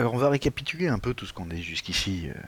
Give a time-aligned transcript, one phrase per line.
[0.00, 2.28] Alors on va récapituler un peu tout ce qu'on a dit jusqu'ici.
[2.28, 2.38] euh,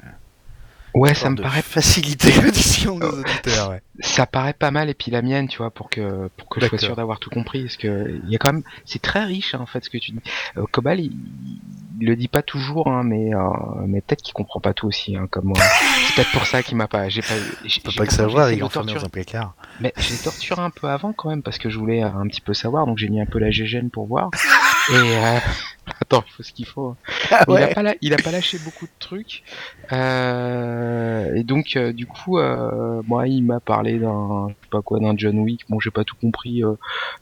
[0.95, 3.71] Ouais, ça me paraît faciliter l'audition de nos auditeurs.
[3.71, 3.81] ouais.
[4.01, 6.67] ça paraît pas mal et puis la mienne tu vois pour que pour que je
[6.67, 9.55] sois sûr d'avoir tout compris parce que il y a quand même c'est très riche
[9.55, 10.21] hein, en fait ce que tu dis
[10.59, 11.13] euh, Cobal il,
[11.99, 13.39] il le dit pas toujours hein, mais euh,
[13.87, 15.59] mais peut-être qu'il comprend pas tout aussi hein, comme moi
[16.09, 18.59] c'est peut-être pour ça qu'il m'a pas j'ai pas j'ai- j'ai- pas que savoir, il
[18.59, 19.55] est enfermé dans un placard.
[19.81, 22.43] mais j'ai torturé un peu avant quand même parce que je voulais euh, un petit
[22.43, 24.29] peu savoir donc j'ai mis un peu la GGN pour voir
[24.93, 25.39] et euh,
[26.03, 26.95] attends il faut ce qu'il faut
[27.31, 29.43] Ah il a pas la- il a pas lâché beaucoup de trucs.
[29.93, 34.83] Euh, et donc euh, du coup euh, moi il m'a parlé d'un je sais pas
[34.83, 35.63] quoi d'un John Wick.
[35.69, 36.75] Bon j'ai pas tout compris euh,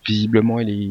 [0.06, 0.90] visiblement il est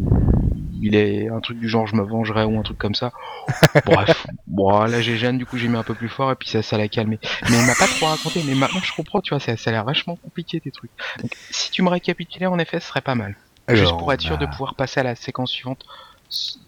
[0.82, 3.12] il est un truc du genre je me vengerai ou un truc comme ça.
[3.86, 4.26] Bref.
[4.48, 6.62] Bon là j'ai gêne du coup j'ai mis un peu plus fort et puis ça
[6.62, 7.20] ça l'a calmé.
[7.50, 8.42] Mais il m'a pas trop raconté.
[8.46, 10.92] Mais maintenant je comprends tu vois ça, ça a l'air vachement compliqué tes trucs.
[11.22, 13.36] Donc si tu me récapitulais en effet ce serait pas mal.
[13.72, 15.86] Juste pour être sûr de bah, pouvoir passer à la séquence suivante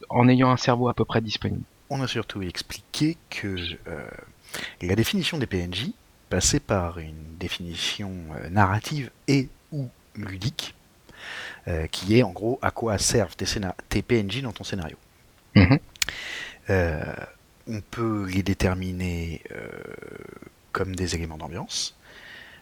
[0.10, 3.56] en ayant un cerveau à peu près disponible On a surtout expliqué que
[3.88, 4.08] euh,
[4.82, 5.92] la définition des PNJ
[6.32, 10.76] passait par une définition euh, narrative et ou ludique,
[11.68, 14.98] euh, qui est en gros à quoi servent tes, PNJ dans ton scénario.
[15.56, 15.80] Mhm.
[16.70, 17.14] Euh,
[17.68, 19.44] on peut les déterminer
[20.72, 21.96] comme des éléments d'ambiance,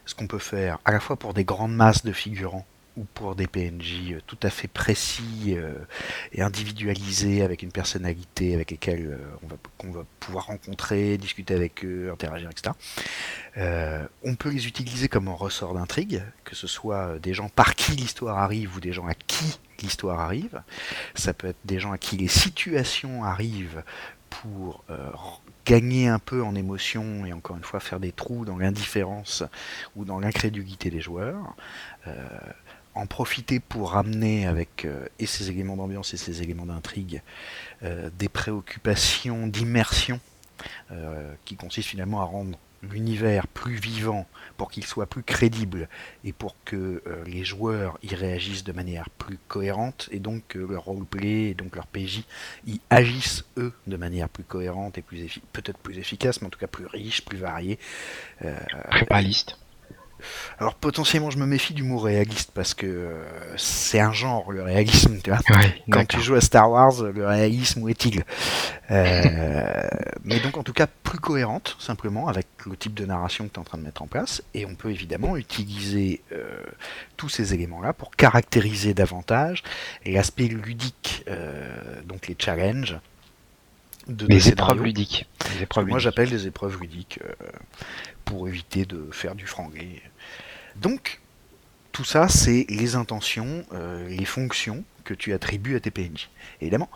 [0.05, 2.65] ce qu'on peut faire à la fois pour des grandes masses de figurants
[2.99, 5.73] ou pour des PNJ euh, tout à fait précis euh,
[6.33, 9.37] et individualisés avec une personnalité avec lesquelles euh,
[9.81, 12.75] on va, va pouvoir rencontrer, discuter avec eux, interagir, etc.
[14.23, 17.93] On peut les utiliser comme un ressort d'intrigue, que ce soit des gens par qui
[17.93, 20.61] l'histoire arrive ou des gens à qui l'histoire arrive.
[21.15, 23.83] Ça peut être des gens à qui les situations arrivent
[24.29, 24.85] pour
[25.65, 29.43] gagner un peu en émotion et encore une fois faire des trous dans l'indifférence
[29.95, 31.55] ou dans l'incrédulité des joueurs.
[32.99, 37.21] En profiter pour ramener avec euh, et ces éléments d'ambiance et ces éléments d'intrigue
[37.83, 40.19] euh, des préoccupations d'immersion
[40.91, 45.89] euh, qui consistent finalement à rendre l'univers plus vivant pour qu'il soit plus crédible
[46.23, 50.85] et pour que les joueurs y réagissent de manière plus cohérente et donc que leur
[50.85, 52.23] roleplay et donc leur PJ
[52.65, 56.59] y agissent eux de manière plus cohérente et plus peut-être plus efficace mais en tout
[56.59, 57.79] cas plus riche, plus variée
[58.45, 58.57] Euh,
[59.09, 59.57] réaliste
[60.59, 63.23] alors potentiellement je me méfie du mot réaliste parce que euh,
[63.57, 65.39] c'est un genre le réalisme tu vois.
[65.49, 68.23] Ouais, quand tu joues à Star Wars, le réalisme où est-il?
[68.91, 69.83] Euh,
[70.23, 73.55] Mais donc en tout cas plus cohérente simplement avec le type de narration que tu
[73.55, 74.43] es en train de mettre en place.
[74.53, 76.63] Et on peut évidemment utiliser euh,
[77.17, 79.63] tous ces éléments-là pour caractériser davantage
[80.05, 81.25] l'aspect ludique,
[82.05, 82.97] donc les challenges
[84.09, 87.33] de les épreuves ludiques les épreuves moi j'appelle des épreuves ludiques euh,
[88.25, 90.01] pour éviter de faire du franglais.
[90.75, 91.19] Donc
[91.91, 96.29] tout ça c'est les intentions, euh, les fonctions que tu attribues à tes PNJ.
[96.61, 96.89] Évidemment,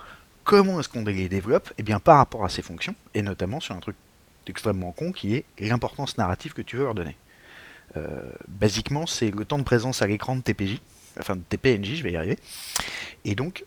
[0.43, 1.71] comment est-ce qu'on les développe?
[1.77, 3.95] Eh bien par rapport à ces fonctions, et notamment sur un truc
[4.47, 7.15] extrêmement con qui est l'importance narrative que tu veux leur donner.
[7.95, 10.81] Euh, basiquement, c'est le temps de présence à l'écran de tes PJ,
[11.19, 12.37] enfin de tes PNJ, je vais y arriver.
[13.23, 13.65] Et donc,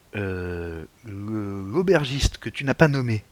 [1.04, 3.24] l'aubergiste que tu n'as pas nommé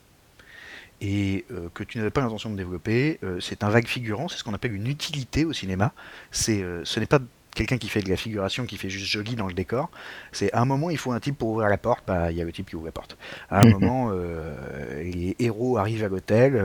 [1.01, 4.39] et euh, que tu n'avais pas l'intention de développer, euh, c'est un vague figurant, c'est
[4.39, 5.93] ce qu'on appelle une utilité au cinéma.
[6.31, 7.19] C'est, euh, ce n'est pas
[7.55, 9.91] quelqu'un qui fait de la figuration, qui fait juste joli dans le décor.
[10.33, 12.41] C'est à un moment, il faut un type pour ouvrir la porte, bah, il y
[12.41, 13.17] a le type qui ouvre la porte.
[13.51, 16.61] À un moment, les héros arrivent à l'hôtel,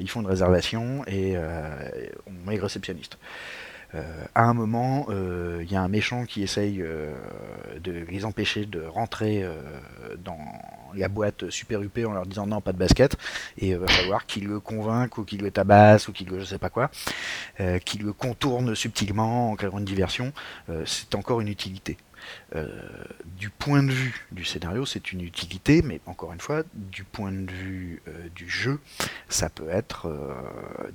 [0.00, 1.36] ils font une réservation et
[2.26, 3.16] on met le réceptionniste.
[3.94, 4.02] Euh,
[4.34, 7.14] à un moment, euh, il y a un méchant qui essaye euh,
[7.82, 9.44] de les empêcher de rentrer
[10.24, 10.38] dans
[10.96, 13.16] la boîte Super UP en leur disant non, pas de basket,
[13.58, 16.44] et il va falloir qu'il le convainque ou qu'il le tabasse ou qu'il le je
[16.44, 16.90] sais pas quoi,
[17.60, 20.32] euh, le contourne subtilement en créant une diversion.
[20.68, 21.96] Euh, c'est encore une utilité.
[22.54, 22.68] Euh,
[23.36, 27.32] du point de vue du scénario, c'est une utilité, mais encore une fois, du point
[27.32, 28.80] de vue euh, du jeu,
[29.28, 30.34] ça peut être euh,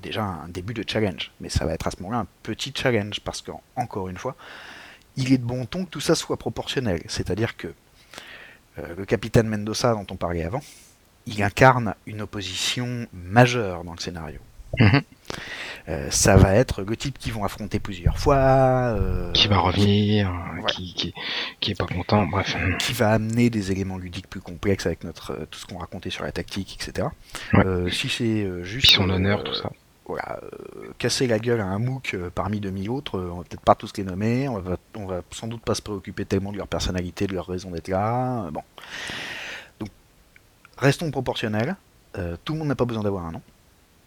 [0.02, 1.32] déjà un début de challenge.
[1.40, 4.36] Mais ça va être à ce moment-là un petit challenge, parce qu'encore une fois,
[5.16, 7.02] il est de bon ton que tout ça soit proportionnel.
[7.08, 7.74] C'est-à-dire que euh,
[8.78, 10.62] le capitaine Mendoza dont on parlait avant,
[11.26, 14.40] il incarne une opposition majeure dans le scénario.
[14.80, 15.02] Mhm.
[15.88, 20.32] Euh, ça va être le type qui vont affronter plusieurs fois, euh, qui va revenir,
[20.68, 21.14] qui, qui,
[21.60, 22.56] qui est pas content, bref.
[22.80, 26.12] qui va amener des éléments ludiques plus complexes avec notre euh, tout ce qu'on racontait
[26.12, 27.08] sur la tactique, etc.
[27.54, 27.66] Ouais.
[27.66, 29.72] Euh, si c'est euh, juste Puis son euh, honneur, tout ça.
[30.18, 33.62] Euh, casser la gueule à un MOOC euh, parmi 2000 autres, euh, on va peut-être
[33.62, 36.58] pas tous les nommer, on va, on va sans doute pas se préoccuper tellement de
[36.58, 38.50] leur personnalité, de leur raison d'être là.
[38.52, 38.64] bon.
[39.80, 39.90] Donc,
[40.78, 41.76] restons proportionnels.
[42.44, 43.42] Tout le monde n'a pas besoin d'avoir un nom.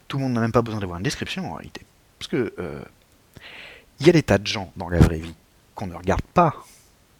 [0.08, 1.86] Tout le monde n'a même pas besoin d'avoir une description en réalité.
[2.18, 2.52] Parce que
[4.00, 5.34] il y a des tas de gens dans la vraie vie
[5.74, 6.54] qu'on ne regarde pas.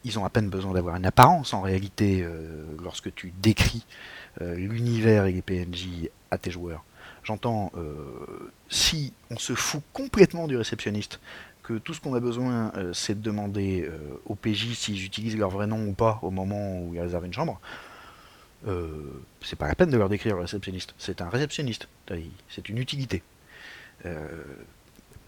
[0.04, 2.26] Ils ont à peine besoin d'avoir une apparence en réalité
[2.82, 3.86] lorsque tu décris
[4.40, 6.84] l'univers et les PNJ à tes joueurs.
[7.24, 7.72] J'entends,
[8.68, 11.20] si on se fout complètement du réceptionniste,
[11.62, 13.88] que tout ce qu'on a besoin, c'est de demander
[14.26, 17.32] aux PJ s'ils utilisent leur vrai nom ou pas au moment où ils réservent une
[17.32, 17.60] chambre,
[19.40, 20.94] c'est pas la peine de leur décrire le réceptionniste.
[20.98, 21.88] C'est un réceptionniste.
[22.48, 23.22] C'est une utilité.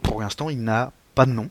[0.03, 1.49] pour l'instant, il n'a pas de nom,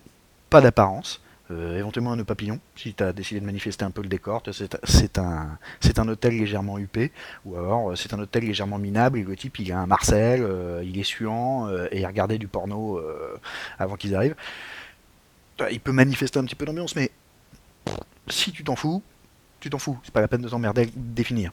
[0.50, 1.22] pas d'apparence.
[1.52, 4.42] Euh, éventuellement un nœud papillon, si tu as décidé de manifester un peu le décor,
[4.52, 7.12] c'est un, hôtel légèrement huppé,
[7.44, 10.42] ou alors euh, c'est un hôtel légèrement minable, et le type il a un Marcel,
[10.42, 13.02] euh, il est suant, et il regardait du porno
[13.78, 14.36] avant qu'ils arrivent.
[15.70, 17.12] Il peut manifester un petit peu d'ambiance, mais
[18.28, 19.04] si tu t'en fous,
[19.60, 21.52] tu t'en fous, c'est pas la peine de t'emmerder définir.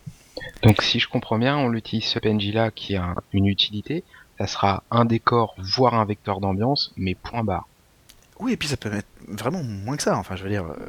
[0.63, 4.05] Donc si je comprends bien, on utilise ce PNJ là qui a une utilité,
[4.39, 7.67] ça sera un décor, voire un vecteur d'ambiance, mais point barre.
[8.41, 10.17] Oui, et puis ça peut être vraiment moins que ça.
[10.17, 10.89] Enfin, je veux dire, euh,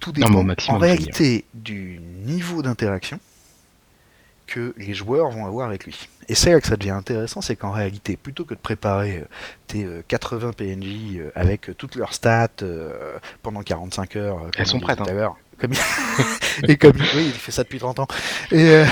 [0.00, 3.20] tout dépend en réalité du niveau d'interaction
[4.46, 6.08] que les joueurs vont avoir avec lui.
[6.28, 9.24] Et c'est là que ça devient intéressant, c'est qu'en réalité, plutôt que de préparer euh,
[9.68, 12.48] tes 80 euh, PNJ avec toutes leurs stats
[13.42, 15.00] pendant 45 heures, elles sont prêtes.
[15.00, 15.34] Hein.
[15.58, 15.72] Comme
[16.68, 18.08] et comme oui, il fait ça depuis 30 ans.
[18.50, 18.84] Et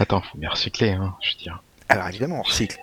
[0.00, 1.62] Attends, faut bien recycler, hein, je veux dire.
[1.88, 2.78] Alors évidemment, on recycle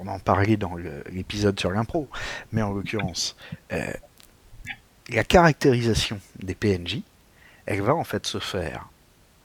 [0.00, 0.76] on en parlait dans
[1.10, 2.08] l'épisode sur l'impro,
[2.52, 3.36] mais en l'occurrence,
[3.72, 3.92] euh,
[5.08, 7.00] la caractérisation des PNJ,
[7.66, 8.88] elle va en fait se faire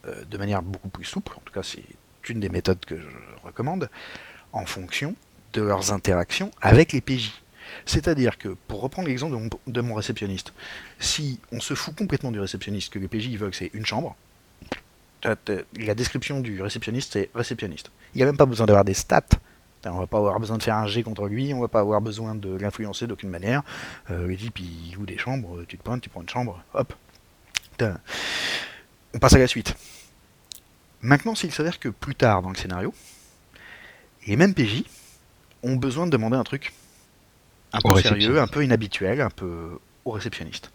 [0.06, 1.84] euh, de manière beaucoup plus souple, en tout cas c'est
[2.30, 3.08] une des méthodes que je
[3.44, 3.90] recommande,
[4.52, 5.16] en fonction
[5.54, 7.32] de leurs interactions avec les PJ.
[7.86, 9.38] C'est-à-dire que, pour reprendre l'exemple
[9.68, 10.54] de, mon réceptionniste,
[11.00, 14.16] si on se fout complètement du réceptionniste, que les PJ veulent que c'est une chambre,
[15.24, 17.92] la description du réceptionniste c'est réceptionniste.
[18.14, 19.24] Il n'y a même pas besoin d'avoir des stats
[19.88, 22.02] on va pas avoir besoin de faire un G contre lui, on va pas avoir
[22.02, 23.64] besoin de l'influencer d'aucune manière.
[24.12, 26.64] Euh, il dit, puis il loue des chambres, tu te pointes, tu prends une chambre,
[26.74, 26.94] hop.
[29.14, 29.76] On passe à la suite.
[31.02, 32.94] Maintenant, s'il s'avère que plus tard dans le scénario,
[34.26, 34.84] les mêmes PJ
[35.64, 36.74] ont besoin de demander un truc
[37.74, 40.72] un peu sérieux, un peu inhabituel, un peu au réceptionniste.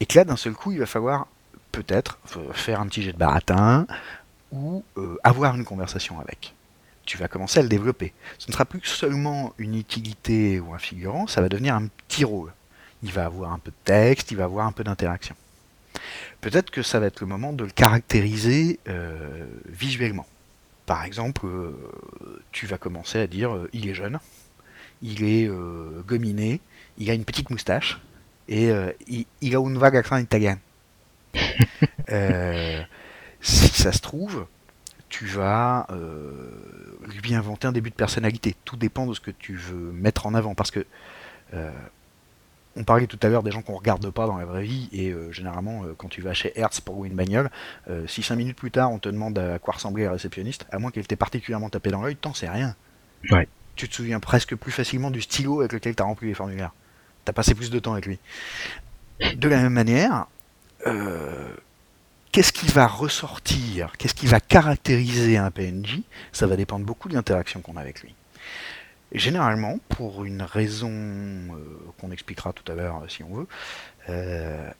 [0.00, 1.26] Et que là, d'un seul coup, il va falloir
[1.72, 2.18] peut-être
[2.52, 3.86] faire un petit jet de baratin
[4.50, 6.54] ou euh, avoir une conversation avec
[7.10, 8.12] tu vas commencer à le développer.
[8.38, 12.22] Ce ne sera plus seulement une utilité ou un figurant, ça va devenir un petit
[12.22, 12.52] rôle.
[13.02, 15.34] Il va avoir un peu de texte, il va avoir un peu d'interaction.
[16.40, 20.24] Peut-être que ça va être le moment de le caractériser euh, visuellement.
[20.86, 21.72] Par exemple, euh,
[22.52, 24.20] tu vas commencer à dire euh, il est jeune,
[25.02, 25.50] il est
[26.06, 26.60] gominé,
[26.96, 28.00] il a une petite moustache
[28.46, 28.70] et
[29.08, 30.60] il, il, a une vague accent italien.
[33.40, 34.46] si ça se trouve,
[35.10, 36.30] tu vas euh,
[37.22, 38.56] lui inventer un début de personnalité.
[38.64, 40.54] Tout dépend de ce que tu veux mettre en avant.
[40.54, 40.86] Parce que
[41.52, 41.70] euh,
[42.76, 45.10] on parlait tout à l'heure des gens qu'on regarde pas dans la vraie vie, et
[45.10, 47.50] euh, généralement, quand tu vas chez Hertz pour louer une bagnole,
[48.06, 50.92] si 5 minutes plus tard on te demande à quoi ressemblait la réceptionniste, à moins
[50.92, 52.76] qu'elle t'ait particulièrement tapé dans l'œil, t'en sais rien.
[53.32, 53.48] Ouais.
[53.74, 56.72] Tu te souviens presque plus facilement du stylo avec lequel tu as rempli les formulaires.
[57.24, 58.20] Tu as passé plus de temps avec lui.
[59.34, 60.28] De la même manière,
[62.32, 63.92] Qu'est-ce qui va ressortir?
[63.98, 68.02] Qu'est-ce qui va caractériser un PNJ Ça va dépendre beaucoup de l'interaction qu'on a avec
[68.02, 68.14] lui.
[69.12, 71.56] généralement, pour une raison euh,
[71.98, 73.48] qu'on expliquera tout à l'heure euh, si on veut,
[74.08, 74.70] euh,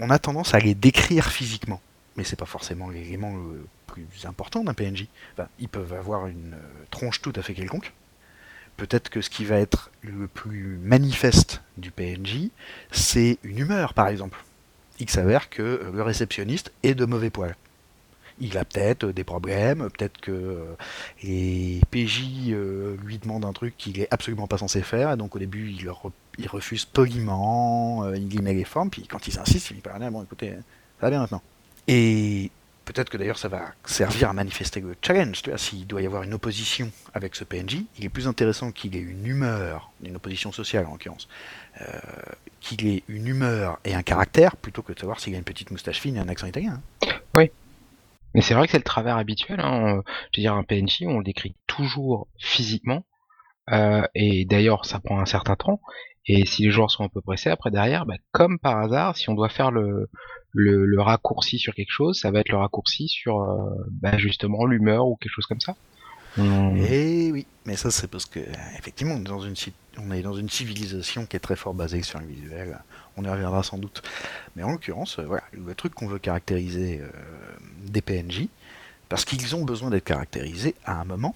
[0.00, 1.80] on a tendance à les décrire physiquement.
[2.16, 5.06] Mais c'est pas forcément l'élément le plus important d'un PNJ.
[5.60, 6.56] ils peuvent avoir une
[6.90, 7.92] tronche tout à fait quelconque.
[8.76, 12.48] Peut-être que ce qui va être le plus manifeste du PNJ,
[12.90, 14.44] c'est une humeur, par exemple
[15.00, 17.56] il s'avère que euh, le réceptionniste est de mauvais poil.
[18.38, 20.76] Il a peut-être des problèmes, peut-être que euh,
[21.22, 25.34] les PJ euh, lui demandent un truc qu'il est absolument pas censé faire, et donc
[25.34, 29.76] au début il, refuse poliment, il y met les formes, puis quand ils insistent, il
[29.76, 31.42] dit ah, bon écoutez, ça va bien maintenant.
[31.88, 32.50] Et
[32.84, 35.42] peut-être que d'ailleurs ça va servir à manifester le challenge.
[35.56, 39.00] S'il doit y avoir une opposition avec ce PNJ, il est plus intéressant qu'il ait
[39.00, 41.28] une humeur, une opposition sociale en l'occurrence,
[42.60, 45.70] qu'il ait une humeur et un caractère plutôt que de savoir s'il a une petite
[45.70, 46.80] moustache fine et un accent italien.
[47.34, 47.50] Oui.
[48.34, 49.60] Mais c'est vrai que c'est le travers habituel.
[49.60, 50.02] Hein.
[50.32, 53.04] Je veux dire, un PNJ, on le décrit toujours physiquement.
[53.72, 55.80] Euh, et d'ailleurs, ça prend un certain temps.
[56.26, 59.28] Et si les joueurs sont un peu pressés, après derrière, bah, comme par hasard, si
[59.30, 60.10] on doit faire le,
[60.52, 65.06] le, raccourci sur quelque chose, ça va être le raccourci sur euh, bah, justement l'humeur
[65.06, 65.76] ou quelque chose comme ça.
[66.38, 68.40] Et oui, mais ça c'est parce que
[68.78, 69.54] effectivement on est dans une
[69.98, 72.78] on est dans une civilisation qui est très fort basée sur le visuel.
[73.16, 74.02] On y reviendra sans doute.
[74.54, 77.08] Mais en l'occurrence, euh, voilà, le truc qu'on veut caractériser euh,
[77.86, 78.48] des PNJ,
[79.08, 81.34] parce qu'ils ont besoin d'être caractérisés à un moment,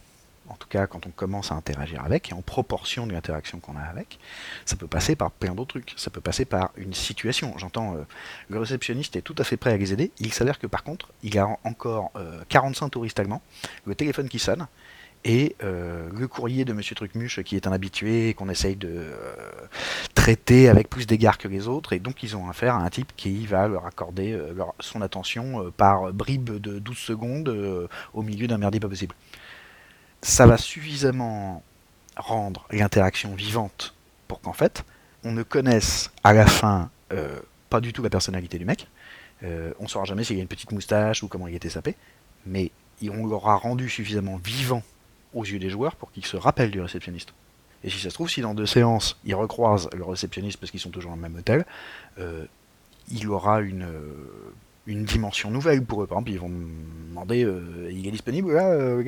[0.50, 3.76] en tout cas quand on commence à interagir avec, et en proportion de l'interaction qu'on
[3.76, 4.19] a avec,
[4.66, 5.95] ça peut passer par plein d'autres trucs.
[5.97, 7.57] Ça peut passer par une situation.
[7.57, 8.02] J'entends, euh,
[8.49, 10.11] le réceptionniste est tout à fait prêt à les aider.
[10.19, 12.12] Il s'avère que par contre, il a encore
[12.49, 13.42] 45 touristes allemands,
[13.85, 14.66] le téléphone qui sonne,
[15.25, 19.14] et euh, le courrier de Monsieur Trucmuche qui est un habitué qu'on essaye de euh,
[20.14, 23.12] traiter avec plus d'égard que les autres et donc ils ont affaire à un type
[23.16, 28.23] qui va leur accorder euh, son attention euh, par bribes de 12 secondes euh, au
[28.23, 29.14] milieu d'un merdier pas possible.
[30.23, 31.62] Ça va suffisamment
[32.17, 33.95] rendre l'interaction vivante
[34.29, 34.85] pour qu'en fait
[35.25, 38.87] on ne connaisse à la fin euh, pas du tout la personnalité du mec.
[39.43, 41.95] Euh, on saura jamais s'il a une petite moustache ou comment il était sapé,
[42.47, 42.71] mais
[43.03, 44.83] on l'aura rendu suffisamment vivant
[45.35, 47.33] aux yeux des joueurs pour qu'ils se rappellent du réceptionniste.
[47.83, 50.81] Et si ça se trouve, si dans deux séances, ils recroisent le réceptionniste parce qu'ils
[50.81, 51.65] sont toujours dans le même hôtel,
[52.19, 52.45] euh,
[53.11, 53.87] il aura une,
[54.87, 56.07] dimension nouvelle pour eux.
[56.07, 56.50] Par exemple, ils vont
[57.09, 57.47] demander
[57.91, 59.03] il est disponible là, le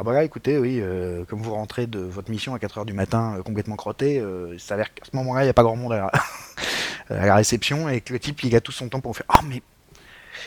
[0.00, 2.92] Ah bah là, écoutez, oui, euh, comme vous rentrez de votre mission à 4h du
[2.92, 5.74] matin euh, complètement crotté, euh, il s'avère qu'à ce moment-là, il n'y a pas grand
[5.74, 6.12] monde à la,
[7.20, 9.40] à la réception et que le type, il a tout son temps pour faire Ah,
[9.44, 9.60] mais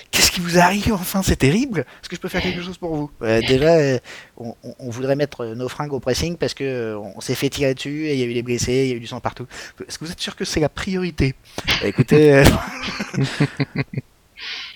[0.09, 1.81] Qu'est-ce qui vous arrive enfin C'est terrible.
[1.81, 3.11] Est-ce que je peux faire quelque chose pour vous?
[3.23, 3.99] Euh, déjà,
[4.37, 4.55] on,
[4.89, 8.19] voudrait mettre nos fringues au pressing parce que on s'est fait tirer dessus et il
[8.19, 9.47] y a eu des blessés, il y a eu du sang partout.
[9.85, 11.35] Est-ce que vous êtes sûr que c'est la priorité?
[11.81, 12.43] Bah, Écoutez,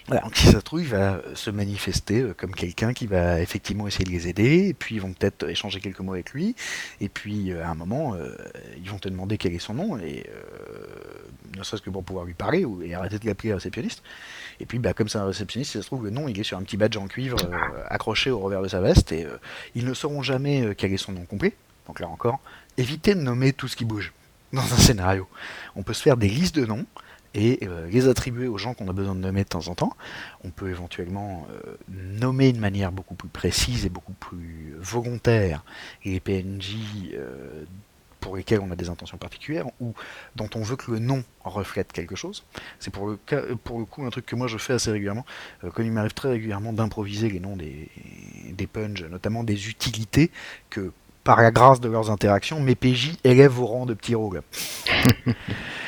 [0.09, 3.88] donc si ça se trouve, il va se manifester euh, comme quelqu'un qui va effectivement
[3.88, 6.55] essayer de les aider, et puis ils vont peut-être échanger quelques mots avec lui,
[7.01, 8.35] et puis euh, à un moment, euh,
[8.77, 10.29] ils vont te demander quel est son nom, et
[11.57, 14.03] ne serait-ce que pour pouvoir lui parler, ou, et arrêter de l'appeler réceptionniste.
[14.59, 16.43] Et puis, bah, comme c'est un réceptionniste, si ça se trouve, le nom, il est
[16.43, 17.38] sur un petit badge en cuivre
[17.89, 19.25] accroché au revers de sa veste, et
[19.74, 21.53] ils ne sauront jamais quel est son nom complet.
[21.88, 22.39] Donc là encore,
[22.77, 24.13] évitez de nommer tout ce qui bouge
[24.53, 25.27] dans un scénario.
[25.75, 26.85] On peut se faire des listes de noms
[27.36, 29.96] et euh, les attribuer aux gens qu'on a besoin de nommer de temps en temps.
[30.44, 35.63] On peut éventuellement euh, nommer de manière beaucoup plus précise et beaucoup plus volontaire
[36.04, 36.77] les PNJ
[37.13, 37.65] euh,
[38.25, 39.94] pour lesquels on a des intentions particulières ou
[40.36, 42.44] dont on veut que le nom reflète quelque chose.
[42.80, 43.18] C'est pour le,
[43.63, 45.27] pour le coup un truc que moi je fais assez régulièrement,
[45.63, 47.88] euh, il m'arrive très régulièrement d'improviser les noms des,
[48.50, 48.68] des
[49.12, 50.32] notamment des utilités
[50.72, 50.92] que
[51.24, 54.42] par la grâce de leurs interactions, mes PJ élèvent au rang de petits rôles.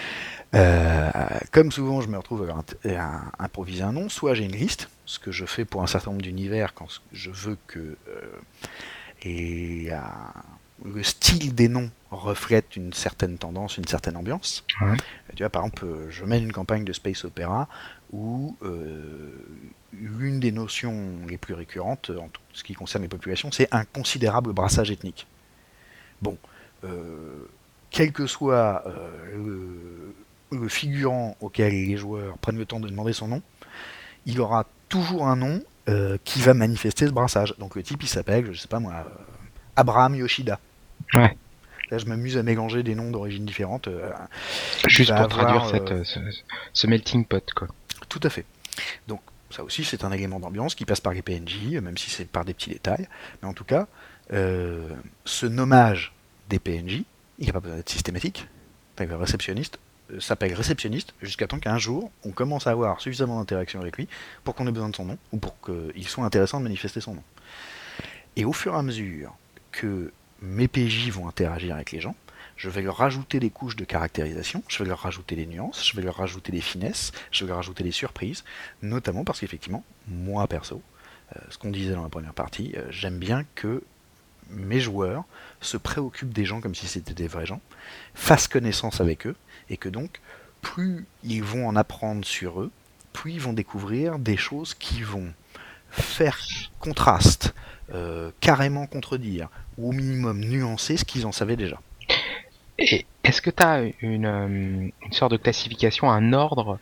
[0.53, 1.11] Euh,
[1.51, 4.09] comme souvent, je me retrouve à, improviser un nom.
[4.09, 7.31] Soit j'ai une liste, ce que je fais pour un certain nombre d'univers quand je
[7.31, 8.21] veux que euh,
[9.23, 9.97] et, euh,
[10.85, 14.63] le style des noms reflète une certaine tendance, une certaine ambiance.
[14.81, 14.95] Ouais.
[15.35, 17.67] Tu vois, par exemple, je mène une campagne de space opéra
[18.13, 18.55] où
[19.91, 23.85] l'une des notions les plus récurrentes en tout ce qui concerne les populations, c'est un
[23.85, 25.25] considérable brassage ethnique.
[26.21, 26.37] Bon,
[27.89, 30.11] quel que soit euh,
[30.51, 33.41] le, le figurant auquel les joueurs prennent le temps de demander son nom,
[34.25, 37.53] il aura toujours un nom euh, qui va manifester ce brassage.
[37.59, 39.09] Donc le type, il s'appelle, je sais pas moi, euh,
[39.75, 40.59] Abraham Yoshida.
[41.13, 41.37] Ouais.
[41.89, 43.87] Là, je m'amuse à mélanger des noms d'origine différentes.
[43.87, 44.11] euh,
[44.87, 46.19] Juste pour avoir, traduire cette, euh, euh, ce,
[46.73, 47.67] ce melting pot, quoi.
[48.09, 48.45] Tout à fait.
[49.07, 52.25] Donc ça aussi c'est un élément d'ambiance qui passe par les PNJ, même si c'est
[52.25, 53.07] par des petits détails.
[53.41, 53.87] Mais en tout cas,
[54.33, 54.89] euh,
[55.23, 56.13] ce nommage
[56.49, 57.03] des PNJ,
[57.39, 58.47] il n'a pas besoin d'être systématique.
[58.99, 59.86] Le réceptionniste euh,
[60.19, 64.07] s'appelle réceptionniste jusqu'à temps qu'un jour on commence à avoir suffisamment d'interaction avec lui
[64.43, 67.15] pour qu'on ait besoin de son nom ou pour qu'il soit intéressant de manifester son
[67.15, 67.23] nom.
[68.35, 69.35] Et au fur et à mesure
[69.71, 70.11] que
[70.41, 72.15] mes PJ vont interagir avec les gens,
[72.55, 75.95] je vais leur rajouter des couches de caractérisation, je vais leur rajouter des nuances, je
[75.95, 78.43] vais leur rajouter des finesses, je vais leur rajouter des surprises,
[78.81, 80.81] notamment parce qu'effectivement, moi perso,
[81.35, 83.83] euh, ce qu'on disait dans la première partie, euh, j'aime bien que
[84.49, 85.25] mes joueurs
[85.61, 87.61] se préoccupent des gens comme si c'était des vrais gens,
[88.15, 89.35] fassent connaissance avec eux,
[89.69, 90.21] et que donc,
[90.61, 92.71] plus ils vont en apprendre sur eux,
[93.13, 95.33] plus ils vont découvrir des choses qui vont
[95.89, 96.39] faire
[96.79, 97.53] contraste,
[97.93, 101.79] euh, carrément contredire, ou au minimum nuancer ce qu'ils en savaient déjà.
[102.79, 106.79] Et est-ce que tu as une, euh, une sorte de classification, un ordre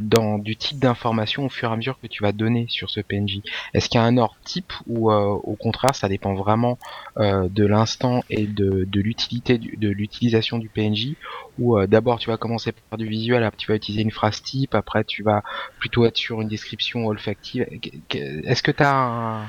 [0.00, 3.00] dans du type d'information au fur et à mesure que tu vas donner sur ce
[3.00, 3.40] PNJ
[3.74, 6.78] Est-ce qu'il y a un ordre type ou euh, au contraire ça dépend vraiment
[7.18, 11.14] euh, de l'instant et de, de l'utilité de l'utilisation du PNJ
[11.58, 14.42] ou euh, d'abord tu vas commencer par du visuel, après tu vas utiliser une phrase
[14.42, 15.42] type, après tu vas
[15.78, 17.66] plutôt être sur une description olfactive.
[18.10, 19.46] Est-ce que tu as un...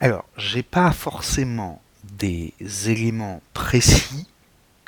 [0.00, 1.80] Alors, j'ai pas forcément
[2.18, 2.54] des
[2.86, 4.26] éléments précis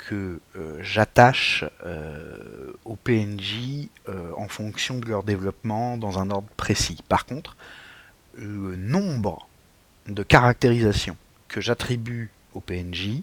[0.08, 6.48] que euh, j'attache euh, aux PNJ euh, en fonction de leur développement dans un ordre
[6.56, 7.02] précis.
[7.08, 7.56] Par contre,
[8.36, 9.48] le nombre
[10.06, 11.16] de caractérisations
[11.48, 13.22] que j'attribue aux PNJ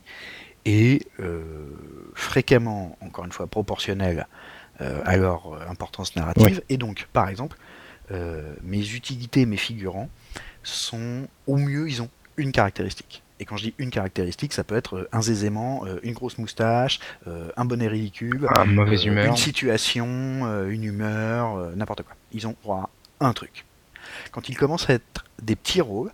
[0.66, 1.06] est
[2.14, 4.28] fréquemment, encore une fois, proportionnel
[4.80, 6.62] à leur importance narrative.
[6.70, 7.58] Et donc, par exemple,
[8.64, 10.10] mes utilités, mes figurants,
[10.64, 13.22] sont au mieux, ils ont une caractéristique.
[13.42, 16.38] Et quand je dis une caractéristique, ça peut être euh, un zézément, euh, une grosse
[16.38, 22.14] moustache, euh, un bonnet ridicule, un mauvaise humeur une situation, une humeur, n'importe quoi.
[22.32, 23.66] Ils ont droit à un truc.
[24.32, 26.12] Quand ils commencent à être des petits rôles,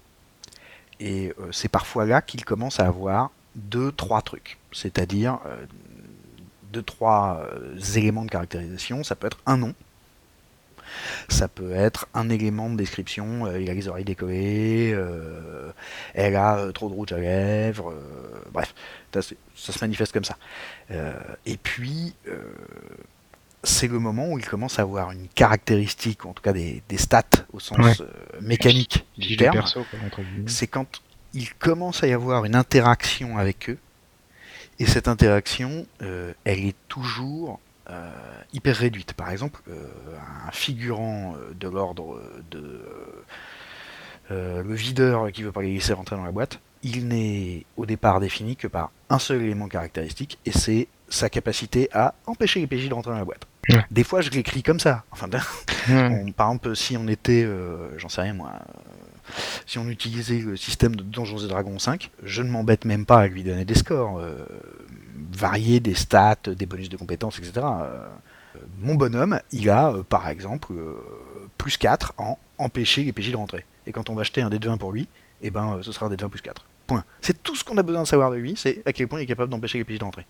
[1.00, 4.58] Et c'est parfois là qu'il commence à avoir deux, trois trucs.
[4.72, 5.40] C'est-à-dire
[6.72, 7.46] deux, trois
[7.96, 9.04] éléments de caractérisation.
[9.04, 9.74] Ça peut être un nom.
[11.30, 13.46] Ça peut être un élément de description.
[13.46, 14.92] euh, il a les oreilles décollées.
[14.94, 15.72] euh,
[16.14, 17.94] elle a euh, trop de rouge à lèvres.
[18.52, 18.74] bref,
[19.14, 20.38] ça, se manifeste comme ça.
[21.46, 22.14] Et puis,
[23.64, 26.82] c'est le moment où il commence à avoir une caractéristique, ou en tout cas des,
[26.88, 27.24] des stats
[27.54, 27.94] au sens Ouais.
[28.02, 29.56] euh, mécanique du terme
[30.48, 31.02] c'est quand
[31.34, 33.78] il commence à y avoir une interaction avec eux,
[34.80, 37.60] et cette interaction, euh, elle est toujours
[37.90, 38.12] euh,
[38.54, 39.14] hyper réduite.
[39.14, 39.74] Par exemple, euh,
[40.48, 42.82] un figurant euh, de l'ordre de
[44.30, 48.20] le videur qui veut pas les laisser rentrer dans la boîte, il n'est au départ
[48.20, 52.90] défini que par un seul élément caractéristique, et c'est sa capacité à empêcher les PJ
[52.90, 53.48] de rentrer dans la boîte.
[53.70, 53.86] Ouais.
[53.90, 55.04] Des fois, je l'écris comme ça.
[55.12, 55.40] Enfin, Ouais.
[56.28, 59.32] on- par exemple, si on était, euh, j'en sais rien moi, euh,
[59.66, 63.20] si on utilisait le système de Donjons et Dragons 5, je ne m'embête même pas
[63.22, 64.46] à lui donner des scores, euh,
[65.38, 67.66] variés, des stats, des bonus de compétences, etc.
[67.66, 68.08] Euh,
[68.80, 70.96] mon bonhomme, il a euh, par exemple euh,
[71.58, 73.66] plus 4 en empêcher les PJ de rentrer.
[73.86, 75.08] Et quand on va acheter un dé de 20 pour lui,
[75.42, 76.66] eh ben, ce sera un dé de 20 plus 4.
[76.88, 77.04] Point.
[77.22, 79.24] C'est tout ce qu'on a besoin de savoir de lui, c'est à quel point il
[79.24, 80.26] est capable d'empêcher les PJ d'entrer.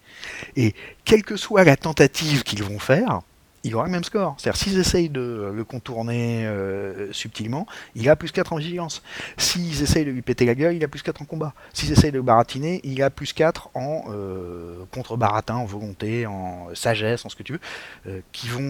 [0.56, 0.74] Et
[1.06, 3.22] quelle que soit la tentative qu'ils vont faire,
[3.64, 4.36] il aura le même score.
[4.38, 9.02] C'est-à-dire, s'ils essayent de le contourner euh, subtilement, il a plus 4 en vigilance.
[9.38, 11.54] S'ils essayent de lui péter la gueule, il a plus 4 en combat.
[11.74, 16.70] S'ils essayent de le baratiner, il a plus 4 en euh, contre-baratin, en volonté, en
[16.74, 17.60] sagesse, en ce que tu veux,
[18.08, 18.68] euh, qui vont...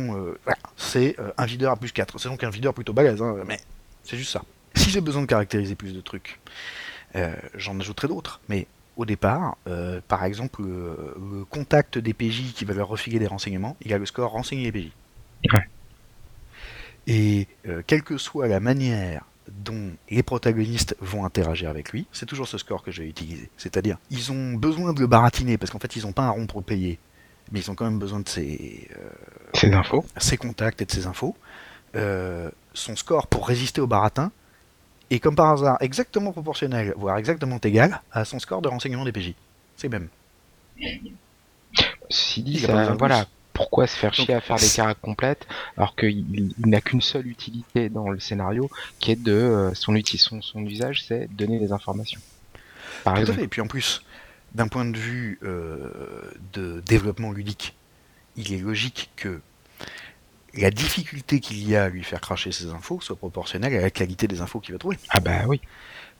[0.77, 2.19] c'est un videur à plus 4.
[2.19, 3.59] C'est donc un videur plutôt balèze, hein, mais
[4.03, 4.41] c'est juste ça.
[4.75, 6.39] Si j'ai besoin de caractériser plus de trucs,
[7.55, 8.39] j'en ajouterai d'autres.
[8.47, 13.19] Mais au départ, euh, par exemple, le, le contact des PJ qui va leur refiler
[13.19, 14.91] des renseignements, il a le score renseigner les PJ.
[15.53, 15.67] Ouais.
[17.07, 22.25] Et euh, quelle que soit la manière dont les protagonistes vont interagir avec lui, c'est
[22.25, 23.49] toujours ce score que je vais utiliser.
[23.55, 26.47] C'est-à-dire, ils ont besoin de le baratiner parce qu'en fait, ils n'ont pas un rond
[26.47, 26.99] pour payer,
[27.51, 28.89] mais ils ont quand même besoin de ses,
[29.63, 30.05] euh, infos.
[30.17, 31.35] ses contacts et de ses infos.
[31.95, 34.31] Euh, son score pour résister au baratin
[35.09, 39.11] est comme par hasard exactement proportionnel, voire exactement égal à son score de renseignement des
[39.11, 39.33] PJ.
[39.75, 40.09] C'est même.
[42.37, 43.25] Dit, ça- voilà.
[43.53, 47.25] Pourquoi se faire chier à faire des caractères complètes alors qu'il il n'a qu'une seule
[47.25, 51.71] utilité dans le scénario qui est de euh, son, son, son usage, c'est donner des
[51.71, 52.21] informations.
[53.03, 53.39] Par Tout à exemple.
[53.39, 53.45] fait.
[53.45, 54.03] Et puis en plus,
[54.53, 55.89] d'un point de vue euh,
[56.53, 57.75] de développement ludique,
[58.35, 59.41] il est logique que
[60.57, 63.91] la difficulté qu'il y a à lui faire cracher ses infos soit proportionnelle à la
[63.91, 64.97] qualité des infos qu'il va trouver.
[65.09, 65.61] Ah bah oui.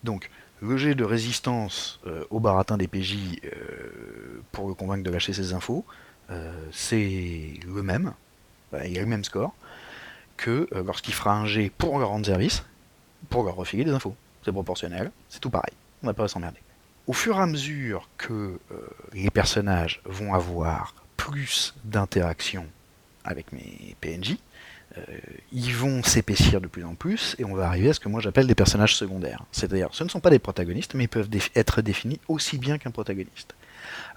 [0.03, 0.29] Donc,
[0.61, 5.33] le jet de résistance euh, au baratin des PJ euh, pour le convaincre de lâcher
[5.33, 5.85] ses infos,
[6.29, 8.13] euh, c'est le même,
[8.71, 9.53] Bah, il a le même score,
[10.35, 12.63] que lorsqu'il fera un jet pour leur rendre service,
[13.29, 14.15] pour leur refiler des infos.
[14.45, 15.73] C'est proportionnel, c'est tout pareil,
[16.03, 16.59] on n'a pas à s'emmerder.
[17.07, 18.59] Au fur et à mesure que
[19.13, 22.67] les personnages vont avoir plus d'interactions
[23.27, 24.37] avec mes PNJ,
[24.97, 25.01] euh,
[25.51, 28.21] ils vont s'épaissir de plus en plus et on va arriver à ce que moi
[28.21, 29.43] j'appelle des personnages secondaires.
[29.51, 32.77] C'est-à-dire, ce ne sont pas des protagonistes, mais ils peuvent défi- être définis aussi bien
[32.77, 33.53] qu'un protagoniste.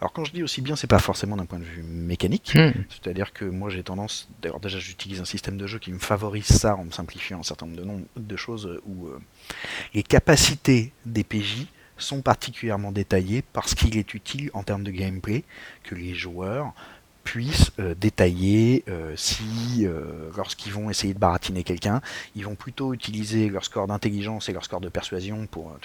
[0.00, 2.70] Alors quand je dis aussi bien, c'est pas forcément d'un point de vue mécanique, Hmm.
[2.88, 6.46] c'est-à-dire que moi j'ai tendance, d'ailleurs déjà j'utilise un système de jeu qui me favorise
[6.46, 9.18] ça en me simplifiant un certain nombre de, nom- de choses où euh,
[9.92, 11.66] les capacités des PJ
[11.98, 15.44] sont particulièrement détaillées parce qu'il est utile en termes de gameplay
[15.84, 16.72] que les joueurs
[17.24, 22.00] puissent euh, détailler euh, si euh, lorsqu'ils vont essayer de baratiner quelqu'un,
[22.34, 25.76] ils vont plutôt utiliser leur score d'intelligence et leur score de persuasion pour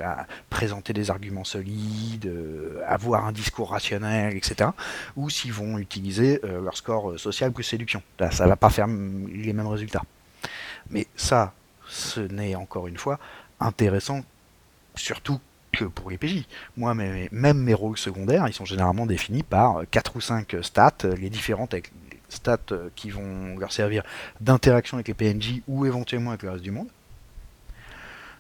[0.50, 2.32] présenter des arguments solides,
[2.88, 4.70] avoir un discours rationnel, etc.
[5.16, 8.02] Ou s'ils vont utiliser leur score social plus séduction.
[8.20, 10.04] Là, ça va pas faire les mêmes résultats.
[10.90, 11.54] Mais ça,
[11.88, 13.20] ce n'est encore une fois
[13.60, 14.22] intéressant,
[14.96, 15.40] surtout
[15.76, 16.46] que pour les PJ.
[16.78, 20.94] Moi, mes- même mes rôles secondaires, ils sont généralement définis par 4 ou 5 stats,
[21.06, 21.92] euh, les différentes avec-
[22.30, 24.04] stats euh, qui vont leur servir
[24.42, 26.88] d'interaction avec les PNJ ou éventuellement avec le reste du monde.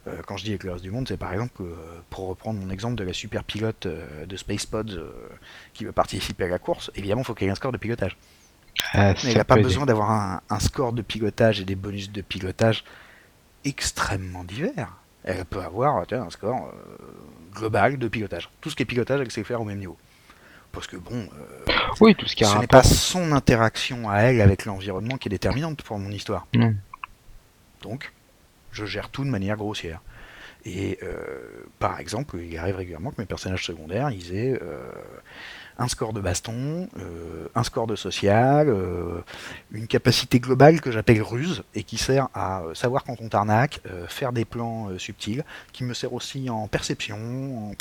[0.07, 1.75] Euh, quand je dis avec le reste du monde, c'est par exemple, euh,
[2.11, 5.11] pour reprendre mon exemple de la super pilote euh, de SpacePod euh,
[5.73, 8.15] qui veut participer à la course, évidemment, il faut qu'elle ait un score de pilotage.
[8.93, 12.11] Ah, Mais il n'a pas besoin d'avoir un, un score de pilotage et des bonus
[12.11, 12.83] de pilotage
[13.63, 14.91] extrêmement divers.
[15.25, 16.97] Elle peut avoir tiens, un score euh,
[17.53, 18.49] global de pilotage.
[18.61, 19.97] Tout ce qui est pilotage, elle sait faire au même niveau.
[20.71, 24.39] Parce que bon, euh, Oui, tout ce qui ce n'est pas son interaction à elle
[24.39, 26.45] avec l'environnement qui est déterminante pour mon histoire.
[26.53, 26.75] Non.
[27.81, 28.11] Donc,
[28.71, 30.01] je gère tout de manière grossière.
[30.65, 31.15] Et euh,
[31.77, 34.89] par exemple, il arrive régulièrement que mes personnages secondaires ils aient euh,
[35.77, 38.73] un score de baston, euh, un score de social,
[39.71, 44.31] une capacité globale que j'appelle ruse et qui sert à savoir quand on t'arnaque, faire
[44.31, 47.75] des plans subtils, qui me sert aussi en perception.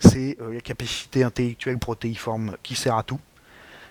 [0.00, 3.20] C'est la capacité intellectuelle protéiforme qui sert à tout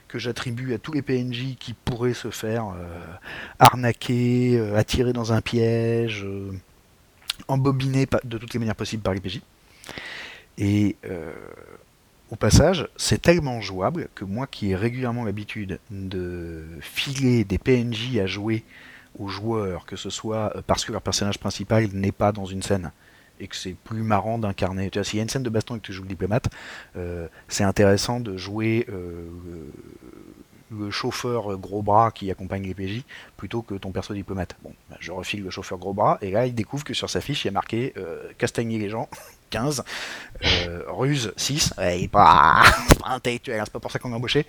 [0.10, 2.66] que j'attribue à tous les PNJ qui pourraient se faire
[3.60, 6.28] arnaquer, attirer dans un piège,
[7.52, 9.42] embobiner pa- de toutes les manières possibles par les PJ.
[10.58, 11.32] Et euh,
[12.30, 18.18] au passage, c'est tellement jouable que moi qui ai régulièrement l'habitude de filer des PNJ
[18.20, 18.64] à jouer
[19.20, 22.62] aux joueurs, que ce soit euh, parce que leur personnage principal n'est pas dans une
[22.64, 22.92] scène
[23.40, 24.90] et que c'est plus marrant d'incarner.
[24.92, 26.48] Tu vois, s'il y a une scène de baston et que tu joues le diplomate,
[26.96, 28.86] euh, c'est intéressant de jouer
[30.72, 33.04] le chauffeur gros bras qui accompagne les PJ
[33.38, 34.56] plutôt que ton perso diplomate.
[34.64, 37.22] Bon, bah, je refile le chauffeur gros bras et là il découvre que sur sa
[37.22, 39.10] fiche il y a marqué euh, les gens
[39.52, 39.84] 15,
[40.44, 42.64] euh, ruse 6, ouais, il est pas,
[43.06, 44.48] intellectuel, hein, c'est pas pour ça qu'on l'a embauché.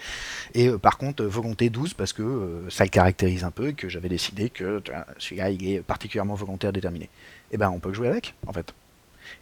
[0.54, 3.74] Et euh, par contre, volonté 12 parce que euh, ça le caractérise un peu et
[3.74, 4.82] que j'avais décidé que
[5.18, 7.11] celui-là il est particulièrement volontaire déterminé.
[7.50, 8.72] Et ben on peut le jouer avec en fait.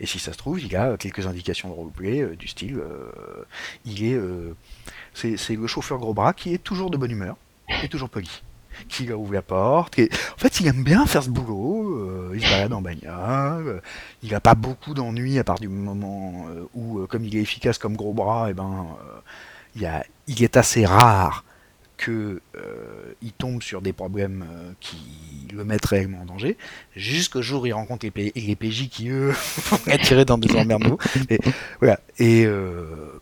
[0.01, 3.45] Et si ça se trouve, il a quelques indications de roleplay euh, du style, euh,
[3.85, 4.55] il est, euh,
[5.15, 7.37] c'est le chauffeur gros bras qui est toujours de bonne humeur
[7.83, 8.43] et toujours poli,
[8.89, 9.99] qui a ouvert la porte.
[10.01, 12.33] En fait, il aime bien faire ce boulot.
[12.35, 13.83] il se balade en bagnole.
[14.23, 17.95] il n'a pas beaucoup d'ennuis à part du moment où, comme il est efficace comme
[17.97, 18.87] gros bras, et ben,
[19.77, 21.45] y a- il est assez rare
[22.01, 24.97] que euh, tombe sur des problèmes euh, qui
[25.55, 26.57] le mettent réellement en danger,
[26.97, 29.31] jusqu'au jour où il rencontre les, P- les PJ qui, eux,
[29.71, 30.97] vont l'attirer dans des emmerdes.
[31.29, 31.39] Et,
[31.81, 32.01] voilà.
[32.19, 33.21] Et, euh,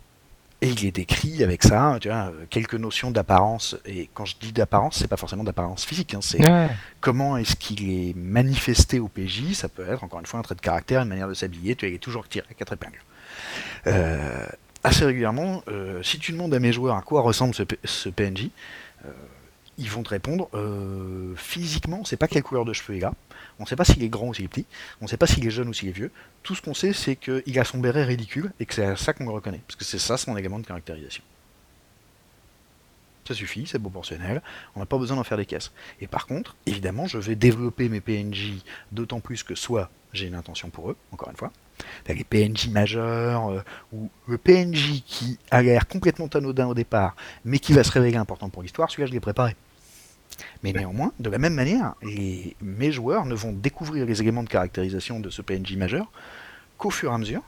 [0.60, 3.76] et il est décrit avec ça, tu vois, quelques notions d'apparence.
[3.84, 6.68] Et quand je dis d'apparence, c'est pas forcément d'apparence physique, hein, c'est Ouais.
[7.00, 9.52] comment est-ce qu'il est manifesté au PJ.
[9.54, 11.74] Ça peut être, encore une fois, un trait de caractère, une manière de s'habiller.
[11.76, 13.02] Tu vois, il est toujours tiré à quatre épingles.
[14.84, 18.50] Assez régulièrement, euh, si tu demandes à mes joueurs à quoi ressemble ce, PNJ,
[19.04, 19.10] euh,
[19.76, 23.12] ils vont te répondre euh, physiquement, on sait pas quelle couleur de cheveux il a,
[23.58, 24.66] on sait pas s'il est grand ou s'il est petit,
[25.00, 26.12] on sait pas s'il est jeune ou s'il est vieux.
[26.44, 29.12] Tout ce qu'on sait, c'est qu'il a son béret ridicule et que c'est à ça
[29.12, 31.24] qu'on le reconnaît, parce que c'est ça son élément de caractérisation.
[33.26, 34.42] Ça suffit, c'est proportionnel,
[34.76, 35.72] on n'a pas besoin d'en faire des caisses.
[36.00, 38.54] Et par contre, évidemment, je vais développer mes PNJ
[38.92, 41.52] d'autant plus que soit j'ai une intention pour eux, encore une fois,
[42.04, 47.16] T'as les PNJ majeurs, euh, ou le PNJ qui a l'air complètement anodin au départ,
[47.44, 49.56] mais qui va se révéler important pour l'histoire, celui-là je l'ai préparé.
[50.62, 54.48] Mais néanmoins, de la même manière, les, mes joueurs ne vont découvrir les éléments de
[54.48, 56.10] caractérisation de ce PNJ majeur
[56.76, 57.42] qu'au fur et à mesure,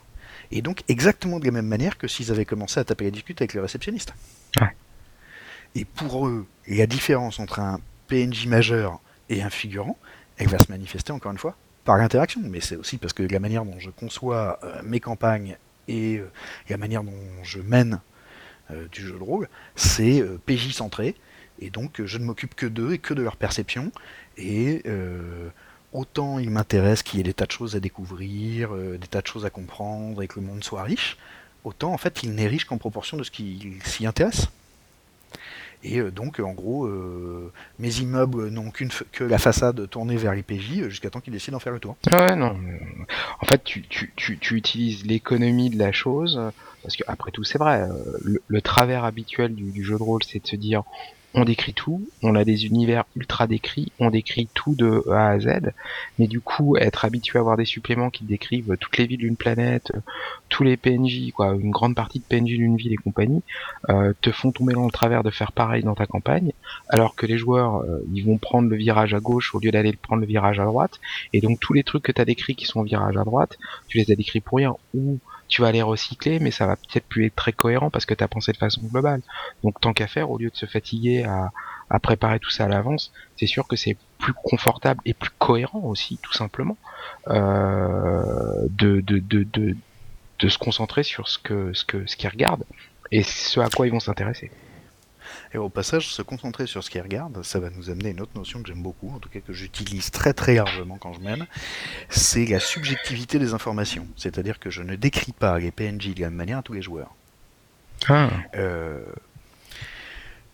[0.50, 3.40] et donc exactement de la même manière que s'ils avaient commencé à taper la discute
[3.40, 4.14] avec le réceptionniste.
[4.60, 4.74] Ouais.
[5.74, 9.96] Et pour eux, la différence entre un PNJ majeur et un figurant,
[10.36, 13.40] elle va se manifester encore une fois par l'interaction, mais c'est aussi parce que la
[13.40, 15.56] manière dont je conçois euh, mes campagnes
[15.88, 16.30] et euh,
[16.68, 17.12] la manière dont
[17.42, 18.00] je mène
[18.70, 21.14] euh, du jeu de rôle, c'est PJ centré,
[21.60, 23.92] et donc je ne m'occupe que d'eux et que de leur perception,
[24.36, 24.82] et
[25.92, 29.26] autant il m'intéresse qu'il y ait des tas de choses à découvrir, des tas de
[29.26, 31.18] choses à comprendre, et que le monde soit riche,
[31.64, 34.48] autant en fait il n'est riche qu'en proportion de ce qui s'y intéresse.
[35.82, 40.34] Et euh, donc, en gros, euh, mes immeubles n'ont qu'une que la façade tournée vers
[40.34, 41.96] les PJ euh, jusqu'à temps qu'ils décident d'en faire le tour.
[42.12, 42.56] Ouais, non.
[43.40, 46.38] En fait, tu, tu, tu, tu utilises l'économie de la chose,
[46.82, 47.80] parce que après tout, c'est vrai.
[47.82, 47.88] euh,
[48.22, 50.82] Le, le travers habituel du, du jeu de rôle, c'est de se dire,
[51.34, 55.38] on décrit tout, on a des univers ultra décrits, on décrit tout de A à
[55.38, 55.72] Z,
[56.18, 59.36] mais du coup, être habitué à avoir des suppléments qui décrivent toutes les villes d'une
[59.36, 59.92] planète,
[60.48, 63.42] tous les PNJ, quoi, une grande partie de PNJ d'une ville et compagnie,
[63.88, 66.52] euh, te font tomber dans le travers de faire pareil dans ta campagne,
[66.88, 69.92] alors que les joueurs, euh, ils vont prendre le virage à gauche au lieu d'aller
[69.92, 71.00] prendre le virage à droite,
[71.32, 73.56] et donc tous les trucs que tu as décrits qui sont au virage à droite,
[73.86, 75.18] tu les as décrits pour rien, ou
[75.50, 78.24] tu vas les recycler, mais ça va peut-être plus être très cohérent parce que tu
[78.24, 79.20] as pensé de façon globale.
[79.62, 81.50] Donc tant qu'à faire, au lieu de se fatiguer à,
[81.98, 86.18] préparer tout ça à l'avance, c'est sûr que c'est plus confortable et plus cohérent aussi,
[86.22, 86.78] tout simplement,
[87.28, 92.64] euh, de se concentrer sur ce que ce que ce qu'ils regardent
[93.10, 94.50] et ce à quoi ils vont s'intéresser.
[95.52, 98.20] Et au passage, se concentrer sur ce qu'ils regardent, ça va nous amener à une
[98.20, 101.20] autre notion que j'aime beaucoup, en tout cas que j'utilise très très largement quand je
[101.20, 101.46] mène,
[102.08, 104.06] c'est la subjectivité des informations.
[104.16, 106.82] C'est-à-dire que je ne décris pas les PNJ de la même manière à tous les
[106.82, 107.14] joueurs.
[108.08, 109.04] Ah, Euh,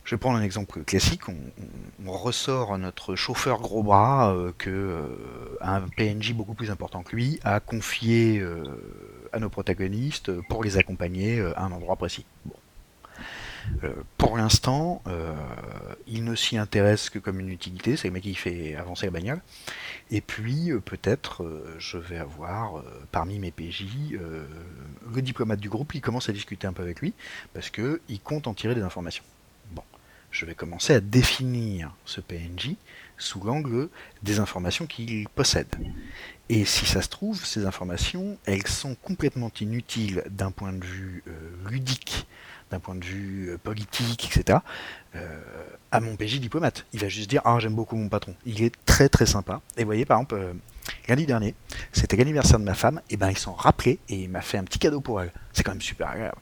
[0.05, 1.29] je vais prendre un exemple classique.
[1.29, 6.71] On, on- on ressort notre chauffeur gros bras euh, que euh, un PNJ beaucoup plus
[6.71, 8.63] important que lui a confié euh,
[9.33, 12.25] à nos protagonistes pour les accompagner à un endroit précis.
[12.45, 12.55] Bon.
[13.85, 15.35] Euh, pour l'instant, euh,
[16.07, 19.13] il ne s'y intéresse que comme une utilité, c'est le mec qui fait avancer la
[19.13, 19.41] bagnole.
[20.11, 21.45] Et puis, euh, peut-être,
[21.79, 26.73] je vais avoir, parmi mes PJ, le diplomate du groupe, il commence à discuter un
[26.73, 27.15] peu avec lui,
[27.55, 29.25] parce que il compte en tirer des informations.
[29.73, 29.83] Bon,
[30.31, 32.77] je vais commencer à définir ce PNJ
[33.19, 33.89] sous l'angle
[34.23, 35.75] des informations qu'il possède.
[36.49, 41.25] Et si ça se trouve, ces informations, elles sont complètement inutiles d'un point de vue
[41.69, 42.27] ludique,
[42.71, 44.59] d'un point de vue euh, politique, etc.
[45.15, 45.41] euh,
[45.93, 46.87] à mon PJ diplomate.
[46.93, 48.35] Il va juste dire Ah, j'aime beaucoup mon patron.
[48.45, 49.61] Il est très très sympa.
[49.77, 50.53] Et vous voyez, par exemple, euh,
[51.09, 51.55] lundi dernier,
[51.93, 54.65] c'était l'anniversaire de ma femme, et ben il s'en rappelait et il m'a fait un
[54.65, 55.33] petit cadeau pour elle.
[55.53, 56.39] C'est quand même super agréable.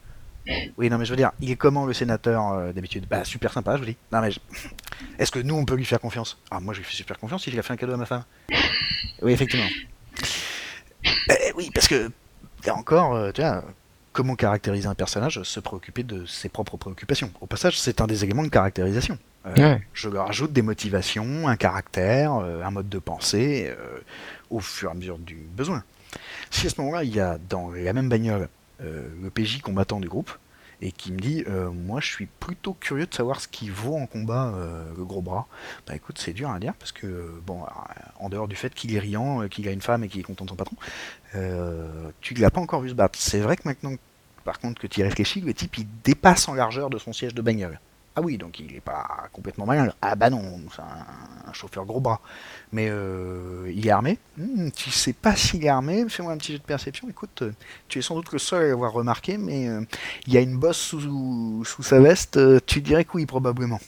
[0.77, 3.07] Oui, non, mais je veux dire, il est comment le sénateur d'habitude?
[3.09, 3.97] Bah, super sympa, je vous dis.
[4.13, 4.29] Non, mais
[5.19, 6.39] est-ce que nous, on peut lui faire confiance?
[6.51, 8.25] Ah, moi, je lui fais super confiance s'il a fait un cadeau à ma femme.
[9.23, 9.69] Oui, effectivement.
[11.31, 12.11] Eh oui, parce que,
[12.67, 13.65] là encore, tu vois,
[14.14, 17.31] comment caractériser un personnage Se préoccuper de ses propres préoccupations.
[17.42, 19.18] Au passage, c'est un des éléments de caractérisation.
[19.44, 19.83] Euh, Ouais.
[19.92, 23.98] Je leur ajoute des motivations, un caractère, euh, un mode de pensée, euh,
[24.48, 25.85] au fur et à mesure du besoin.
[26.50, 28.48] Si à ce moment-là, il y a dans la même bagnole
[28.83, 30.31] euh, le PJ combattant du groupe,
[30.81, 33.97] et qui me dit euh, Moi, je suis plutôt curieux de savoir ce qui vaut
[33.97, 35.47] en combat euh, gros bras.
[35.87, 38.75] Bah écoute, c'est dur à dire, parce que, euh, bon, alors, en dehors du fait
[38.75, 40.77] qu'il est riant, euh, qu'il a une femme et qu'il est content de son patron,
[41.35, 43.19] euh, tu ne l'as pas encore vu se battre.
[43.21, 43.95] C'est vrai que maintenant,
[44.45, 47.35] par contre, que tu y réfléchis, le type il dépasse en largeur de son siège
[47.35, 47.81] de bagnole.
[48.16, 49.92] Ah oui, donc il n'est pas complètement malin.
[50.00, 52.20] Ah bah non, c'est un, un chauffeur gros bras.
[52.72, 56.53] Mais euh, il est armé Hmm, Tu sais pas s'il est armé Fais-moi un petit
[56.53, 57.09] jet de perception.
[57.09, 57.53] Écoute, euh,
[57.88, 59.81] tu es sans doute le seul à l'avoir remarqué, mais euh,
[60.29, 62.38] il y a une bosse sous, sous sa veste.
[62.66, 63.81] tu dirais que oui, probablement.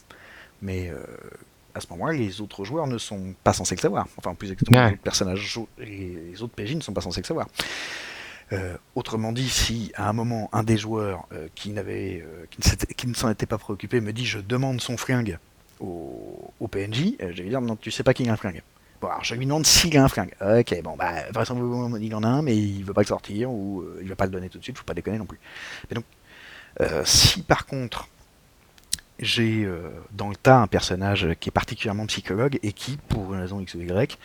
[0.60, 0.98] Mais euh,
[1.76, 4.08] à ce moment-là, les autres joueurs ne sont pas censés le savoir.
[4.16, 4.86] Enfin, plus exactement, Ouais.
[4.88, 7.46] les autres personnages, les autres PJ ne sont pas censés le savoir.
[8.52, 12.46] Euh, autrement dit, si à un moment un des joueurs euh, euh,
[12.96, 15.38] qui, ne s'en était pas préoccupé me dit je demande son flingue
[15.80, 18.62] au, PNJ, je vais lui dire non, tu sais pas qu'il a un flingue.
[19.00, 20.35] Bon, je lui demande s'il a un flingue.
[20.40, 23.85] Ok, bon, bah, vraisemblablement il en a un, mais il veut pas le sortir ou
[24.00, 25.40] il va pas le donner tout de suite, faut pas déconner non plus.
[25.90, 26.04] Mais donc,
[27.04, 28.09] si par contre
[29.18, 29.68] j'ai
[30.12, 33.74] dans le tas un personnage qui est particulièrement psychologue et qui, pour une raison X
[33.74, 34.18] ou Y,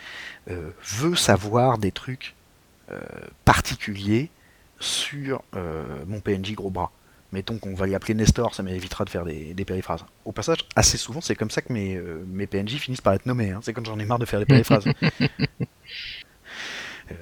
[0.46, 2.34] veut savoir des trucs
[2.92, 2.98] euh,
[3.44, 4.30] particuliers
[4.78, 6.90] sur euh, mon PNJ gros bras.
[7.32, 10.04] Mettons qu'on va l'appeler Nestor, ça m'évitera de faire des, des périphrases.
[10.26, 13.24] Au passage, assez souvent, c'est comme ça que mes, euh, mes PNJ finissent par être
[13.26, 13.50] nommés.
[13.52, 13.60] hein.
[13.62, 14.84] C'est quand j'en ai marre de faire des périphrases.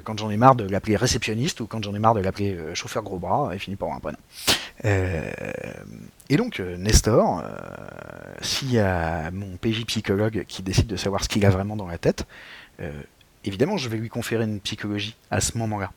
[0.05, 3.03] Quand j'en ai marre de l'appeler réceptionniste ou quand j'en ai marre de l'appeler chauffeur
[3.03, 4.19] gros bras, il finit par avoir un prénom.
[4.85, 5.31] Euh,
[6.29, 7.49] et donc, Nestor, euh,
[8.41, 11.89] s'il y a mon PJ psychologue qui décide de savoir ce qu'il a vraiment dans
[11.89, 12.25] la tête,
[12.81, 12.93] euh,
[13.45, 15.93] évidemment, je vais lui conférer une psychologie à ce moment-là.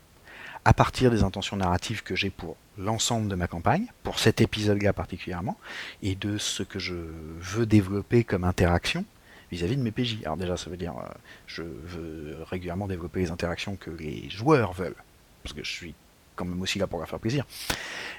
[0.66, 4.94] À partir des intentions narratives que j'ai pour l'ensemble de ma campagne, pour cet épisode-là
[4.94, 5.58] particulièrement,
[6.02, 6.96] et de ce que je
[7.40, 9.06] veux développer comme interaction
[9.52, 10.20] vis-à-vis de mes PJ.
[10.24, 11.14] Alors déjà, ça veut dire, euh,
[11.48, 14.96] je veux régulièrement développer les interactions que les joueurs veulent,
[15.44, 15.94] parce que je suis
[16.36, 17.46] quand même aussi là pour leur faire plaisir.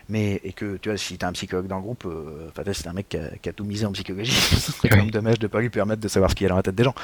[0.09, 2.87] Mais, et que, tu vois, si t'as un psychologue dans le groupe, euh, enfin, c'est
[2.87, 4.33] un mec qui a, qui a tout misé en psychologie,
[4.81, 6.57] c'est quand même dommage de pas lui permettre de savoir ce qu'il y a dans
[6.57, 6.95] la tête des gens.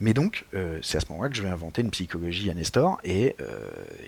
[0.00, 2.98] Mais donc, euh, c'est à ce moment-là que je vais inventer une psychologie à Nestor,
[3.04, 3.58] et euh,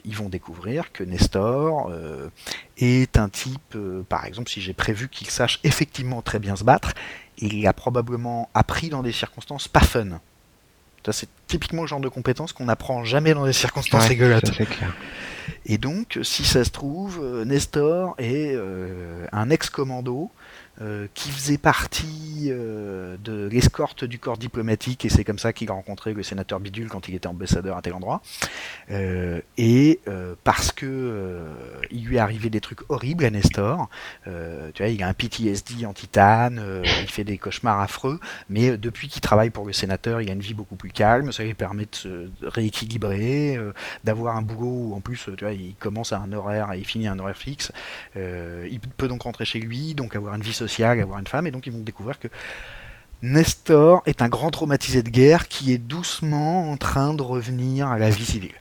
[0.05, 2.29] ils vont découvrir que Nestor euh,
[2.77, 3.77] est un type,
[4.09, 6.93] par exemple, si j'ai prévu qu'il sache effectivement très bien se battre,
[7.39, 10.21] il a probablement appris dans des circonstances pas fun.
[11.05, 14.47] Ça, c'est typiquement le genre de compétence qu'on n'apprend jamais dans des circonstances Ouais, rigolotes.
[14.47, 14.93] ça, c'est clair.
[15.67, 18.59] Et donc, si ça se trouve, Nestor est
[19.31, 20.33] un ex-commando
[20.81, 25.71] euh, qui faisait partie euh, de l'escorte du corps diplomatique, et c'est comme ça qu'il
[25.71, 28.21] a rencontré le sénateur Bidule quand il était ambassadeur à tel endroit.
[28.91, 30.01] Euh, et
[30.45, 31.45] parce que
[31.91, 33.89] il lui est arrivé des trucs horribles à Nestor,
[34.25, 34.31] tu
[34.83, 39.09] vois, il a un PTSD en titane, euh, il fait des cauchemars affreux, mais depuis
[39.09, 41.85] qu'il travaille pour le sénateur, il a une vie beaucoup plus calme, ça lui permet
[41.85, 43.59] de se rééquilibrer,
[44.05, 46.85] d'avoir un boulot où en plus, tu vois, il commence à un horaire et il
[46.85, 47.73] finit à un horaire fixe.
[48.15, 51.51] Il peut donc rentrer chez lui, donc avoir une vie sociale, avoir une femme, et
[51.51, 52.29] donc ils vont découvrir que
[53.23, 57.99] Nestor est un grand traumatisé de guerre qui est doucement en train de revenir à
[57.99, 58.55] la vie civile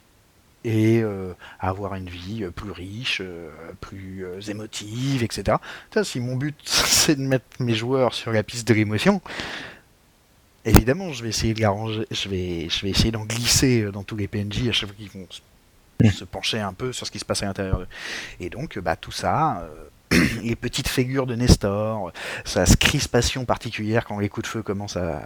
[0.66, 5.58] et euh, avoir une vie euh, plus riche, euh, plus émotive, etc.
[6.04, 9.22] Si mon but c'est de mettre mes joueurs sur la piste de l'émotion,
[10.66, 14.16] évidemment, je vais essayer de l'arranger, je vais, je vais essayer d'en glisser dans tous
[14.16, 15.28] les PNJ à chaque fois qu'ils vont
[16.12, 17.88] se, pencher un peu sur ce qui se passe à l'intérieur d'eux.
[18.40, 19.70] Et donc, bah, tout ça,
[20.44, 22.12] les petites figures de Nestor,
[22.44, 25.22] sa crispation particulière quand les coups de feu commencent à,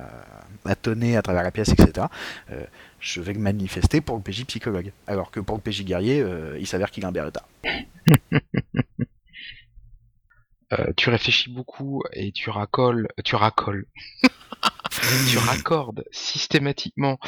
[0.65, 2.08] à tonner à travers la pièce, etc.
[2.52, 2.65] euh,
[3.00, 4.92] je vais manifester pour le PJ psychologue.
[5.08, 7.46] Alors que pour le PJ guerrier, euh, il s'avère qu'il a un Beretta.
[10.74, 13.86] euh, tu réfléchis beaucoup et tu racoles, tu racoles,
[15.30, 17.20] tu raccordes systématiquement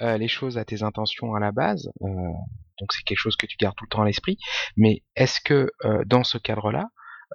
[0.00, 1.90] les choses à tes intentions à la base.
[2.82, 4.38] Euh, donc c'est quelque chose que tu gardes tout le temps à l'esprit.
[4.76, 6.88] Mais est-ce que euh, dans ce cadre-là,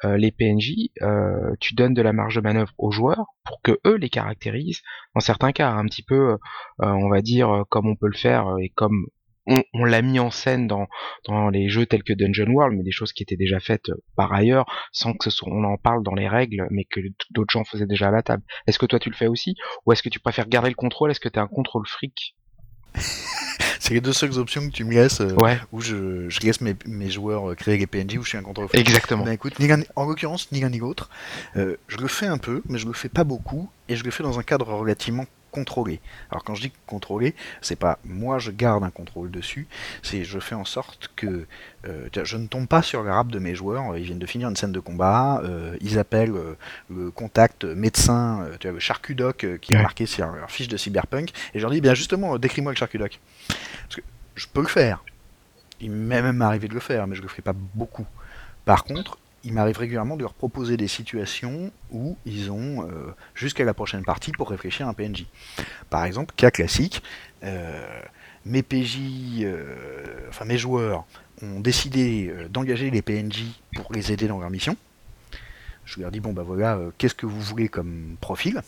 [0.06, 3.80] euh, les PNJ, euh, tu donnes de la marge de manœuvre aux joueurs pour que
[3.86, 4.82] eux les caractérisent?
[5.16, 6.38] Dans certains cas, un petit peu, euh,
[6.80, 9.08] on va dire, euh, comme on peut le faire et comme
[9.74, 10.88] on, l'a mis en scène dans,
[11.26, 13.96] dans les jeux tels que Dungeon World, mais des choses qui étaient déjà faites euh,
[14.18, 17.00] par ailleurs, sans que ce soit, on en parle dans les règles, mais que
[17.32, 18.44] d'autres gens faisaient déjà à la table.
[18.68, 19.56] Est-ce que toi tu le fais aussi,
[19.86, 21.12] ou est-ce que tu préfères garder le contrôle?
[21.12, 22.36] Est-ce que tu es un contrôle fric?
[23.88, 26.60] C'est les deux seules options que tu me laisses, euh, Ouais, où je, je laisse
[26.60, 29.24] mes, mes joueurs euh, créer les PNJ, où je suis un contrôle exactement.
[29.24, 31.10] Ben écoute, ni en l'occurrence, ni l'un ni l'autre.
[31.56, 34.12] Euh, je le fais un peu, mais je le fais pas beaucoup, et je le
[34.12, 35.26] fais dans un cadre relativement
[35.58, 36.00] contrôlé.
[36.30, 39.68] Alors quand je dis contrôlé, c'est pas moi je garde un contrôle dessus,
[40.04, 41.48] c'est je fais en sorte que
[41.88, 43.98] euh, je ne tombe pas sur la rap de mes joueurs.
[43.98, 46.56] Ils viennent de finir une scène de combat, euh, ils appellent euh,
[46.92, 51.32] le contact médecin, tu vois, le charcudoc qui est marqué sur leur fiche de cyberpunk,
[51.54, 53.20] et je leur dis bien justement, décris-moi le charcudoc.
[53.48, 54.02] Parce que
[54.36, 55.04] je peux le faire.
[55.82, 58.06] Il m'est même arrivé de le faire, mais je le fais pas beaucoup.
[58.66, 59.18] Par contre,
[59.48, 64.04] il m'arrive régulièrement de leur proposer des situations où ils ont euh, jusqu'à la prochaine
[64.04, 65.26] partie pour réfléchir à un PNJ.
[65.90, 67.02] Par exemple, cas classique,
[67.44, 68.02] euh,
[68.46, 68.98] mes PJ,
[69.44, 71.06] euh, enfin mes joueurs
[71.42, 74.76] ont décidé d'engager les PNJ pour les aider dans leur mission.
[75.86, 78.62] Je leur dis bon bah voilà, qu'est-ce que vous voulez comme profil?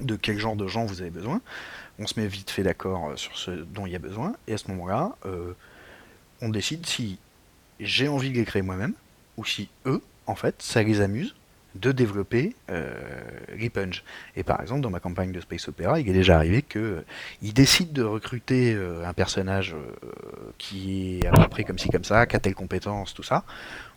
[0.00, 1.40] De quel genre de gens vous avez besoin?
[1.98, 4.58] On se met vite fait d'accord sur ce dont il y a besoin, et à
[4.58, 5.16] ce moment-là,
[6.40, 7.18] on décide si
[7.80, 8.94] j'ai envie de les créer moi-même,
[9.36, 11.34] ou si eux, en fait, ça les amuse
[11.74, 12.92] de développer euh,
[13.72, 14.04] punch.
[14.36, 17.04] Et par exemple, dans ma campagne de Space Opera, il est déjà arrivé que euh,
[17.42, 20.12] décident de recruter euh, un personnage euh,
[20.58, 23.44] qui est à peu près comme ci comme ça, qui a telle compétence, tout ça.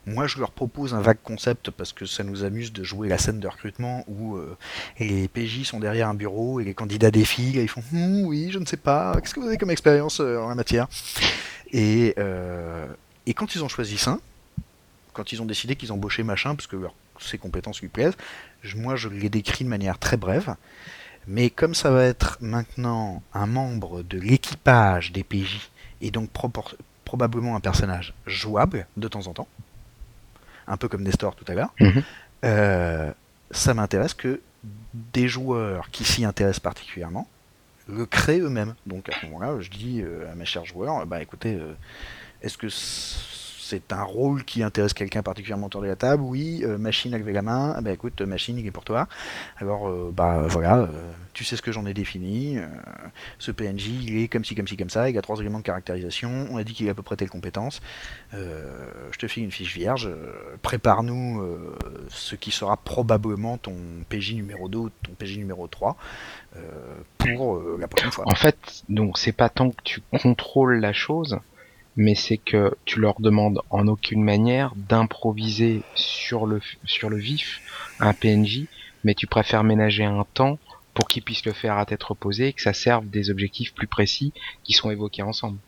[0.07, 3.17] Moi, je leur propose un vague concept parce que ça nous amuse de jouer la
[3.17, 4.39] scène de recrutement où
[4.99, 8.49] les PJ sont derrière un bureau et les candidats défilent et ils font Hum, oui,
[8.49, 10.87] je ne sais pas, qu'est-ce que vous avez comme expérience en la matière?
[11.73, 12.15] Et,
[13.25, 14.17] et quand ils ont choisi ça,
[15.17, 18.15] quand ils ont décidé qu'ils embauchaient machin, parce que leur- ses compétences lui plaisent,
[18.61, 20.55] je- moi je les décris de manière très brève.
[21.27, 25.69] Mais comme ça va être maintenant un membre de l'équipage des PJ,
[26.01, 26.29] et donc
[27.03, 29.47] probablement un personnage jouable de temps en temps,
[30.67, 32.03] un peu comme Nestor tout à l'heure, Mhm.
[32.45, 33.11] euh,
[33.51, 34.39] ça m'intéresse que
[34.93, 37.27] des joueurs qui s'y intéressent particulièrement
[37.89, 38.75] le créent eux-mêmes.
[38.85, 41.73] Donc à ce moment-là, je dis euh, à mes chers joueurs, bah écoutez, euh,
[42.41, 42.67] est-ce que
[43.69, 47.17] c'est un rôle qui intéresse quelqu'un particulièrement autour de la table Oui, euh, machine a
[47.17, 49.07] levé la main, Ah bah écoute, machine, il est pour toi.
[49.57, 50.87] Alors euh, bah voilà, euh,
[51.33, 52.57] tu sais ce que j'en ai défini.
[53.39, 55.63] ce PNJ, il est comme ci, comme ci, comme ça, il a trois éléments de
[55.63, 57.81] caractérisation, on a dit qu'il a à peu près telle compétence.
[58.31, 60.09] Je te file une fiche vierge,
[60.61, 61.43] prépare-nous
[62.09, 63.75] ce qui sera probablement ton
[64.09, 65.97] PJ numéro 2 ou ton PJ numéro 3
[66.55, 66.61] euh,
[67.17, 68.23] pour la prochaine fois.
[68.27, 68.57] En fait,
[68.89, 71.39] donc c'est pas tant que tu contrôles la chose,
[71.97, 77.61] mais c'est que tu leur demandes en aucune manière d'improviser sur le sur le vif
[77.99, 78.67] un PNJ,
[79.03, 80.59] mais tu préfères ménager un temps
[80.93, 83.87] pour qu'ils puissent le faire à tête reposée et que ça serve des objectifs plus
[83.87, 84.33] précis
[84.63, 85.59] qui sont évoqués ensemble.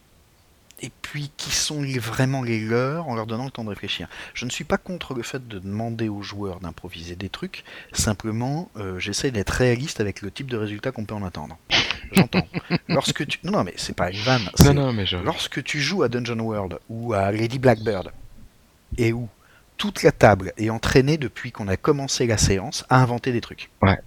[0.81, 4.07] Et puis qui sont les- vraiment les leurs en leur donnant le temps de réfléchir?
[4.33, 7.63] Je ne suis pas contre le fait de demander aux joueurs d'improviser des trucs,
[7.93, 11.57] simplement euh, j'essaie d'être réaliste avec le type de résultat qu'on peut en attendre.
[12.11, 12.47] J'entends.
[12.87, 13.39] Lorsque tu...
[13.43, 14.49] Non, non, mais c'est pas une vanne.
[14.65, 15.17] Non, non, mais je...
[15.17, 18.11] Lorsque tu joues à Dungeon World ou à Lady Blackbird,
[18.97, 19.29] et où
[19.77, 23.69] toute la table est entraînée depuis qu'on a commencé la séance à inventer des trucs.
[23.81, 23.97] Ouais.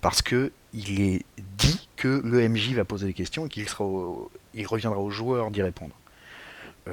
[0.00, 1.24] Parce que il est
[1.58, 5.10] dit que le MJ va poser des questions et qu'il sera au- il reviendra aux
[5.10, 5.94] joueurs d'y répondre.
[6.88, 6.92] Euh,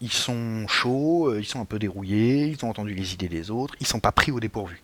[0.00, 3.50] ils sont chauds, euh, ils sont un peu dérouillés, ils ont entendu les idées des
[3.50, 4.80] autres, ils sont pas pris au dépourvu.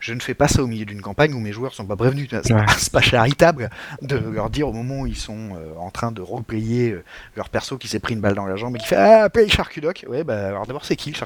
[0.00, 2.28] Je ne fais pas ça au milieu d'une campagne où mes joueurs sont pas prévenus.
[2.30, 2.64] C'est Ouais.
[2.92, 3.68] pas- charitable
[4.02, 7.04] de leur dire au moment où ils sont euh, en train de roleplayer euh,
[7.36, 9.46] leur perso qui s'est pris une balle dans la jambe et qui fait Ah, appelle
[9.46, 10.04] le Charcudoc.
[10.08, 11.16] Ouais, bah alors d'abord, c'est qui le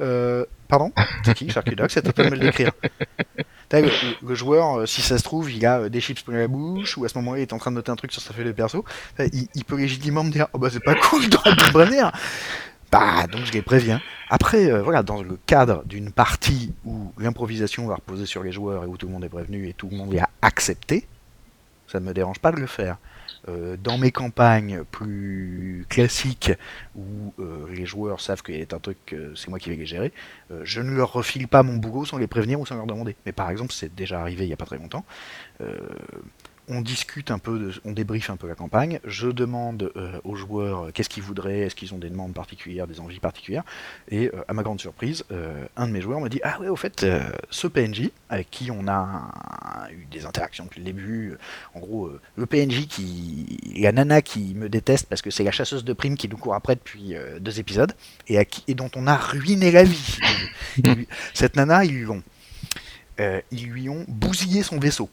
[0.00, 0.92] euh, Pardon
[1.24, 2.70] C'est qui le Charcudoc C'est à toi de me le décrire.
[3.72, 6.38] Le, le- le joueur, euh, si ça se trouve, il a euh, des chips plein
[6.38, 8.20] la bouche, ou à ce moment-là, il est en train de noter un truc sur
[8.22, 8.84] sa feuille de perso.
[9.18, 12.10] Il, il peut légitimement me dire Oh bah c'est pas cool de me prévenir
[12.90, 14.00] Bah, donc je les préviens.
[14.28, 18.82] Après, euh, voilà, dans le cadre d'une partie où l'improvisation va reposer sur les joueurs
[18.84, 21.06] et où tout le monde est prévenu et tout le monde est accepté,
[21.86, 22.96] ça ne me dérange pas de le faire.
[23.48, 26.52] Euh, dans mes campagnes plus classiques
[26.94, 30.12] où euh, les joueurs savent qu'il a un truc, c'est moi qui vais les gérer,
[30.50, 33.16] euh, je ne leur refile pas mon boulot sans les prévenir ou sans leur demander.
[33.24, 35.04] Mais par exemple, c'est déjà arrivé il n'y a pas très longtemps,
[36.68, 39.00] on discute un peu, de, on débriefe un peu la campagne.
[39.04, 42.86] Je demande euh, aux joueurs euh, qu'est-ce qu'ils voudraient, est-ce qu'ils ont des demandes particulières,
[42.86, 43.64] des envies particulières.
[44.08, 45.24] Et euh, à ma grande surprise,
[45.76, 47.06] un de mes joueurs me dit Ah ouais, au fait,
[47.50, 51.36] ce PNJ, avec qui on a eu des interactions depuis le début,
[51.74, 53.58] en gros, le PNJ qui.
[53.80, 56.54] La nana qui me déteste parce que c'est la chasseuse de primes qui nous court
[56.54, 57.92] après depuis deux épisodes,
[58.28, 60.18] et, à qui, et dont on a ruiné la vie.
[61.34, 62.22] Cette nana, ils lui ont.
[63.18, 65.08] ils lui ont bousillé son vaisseau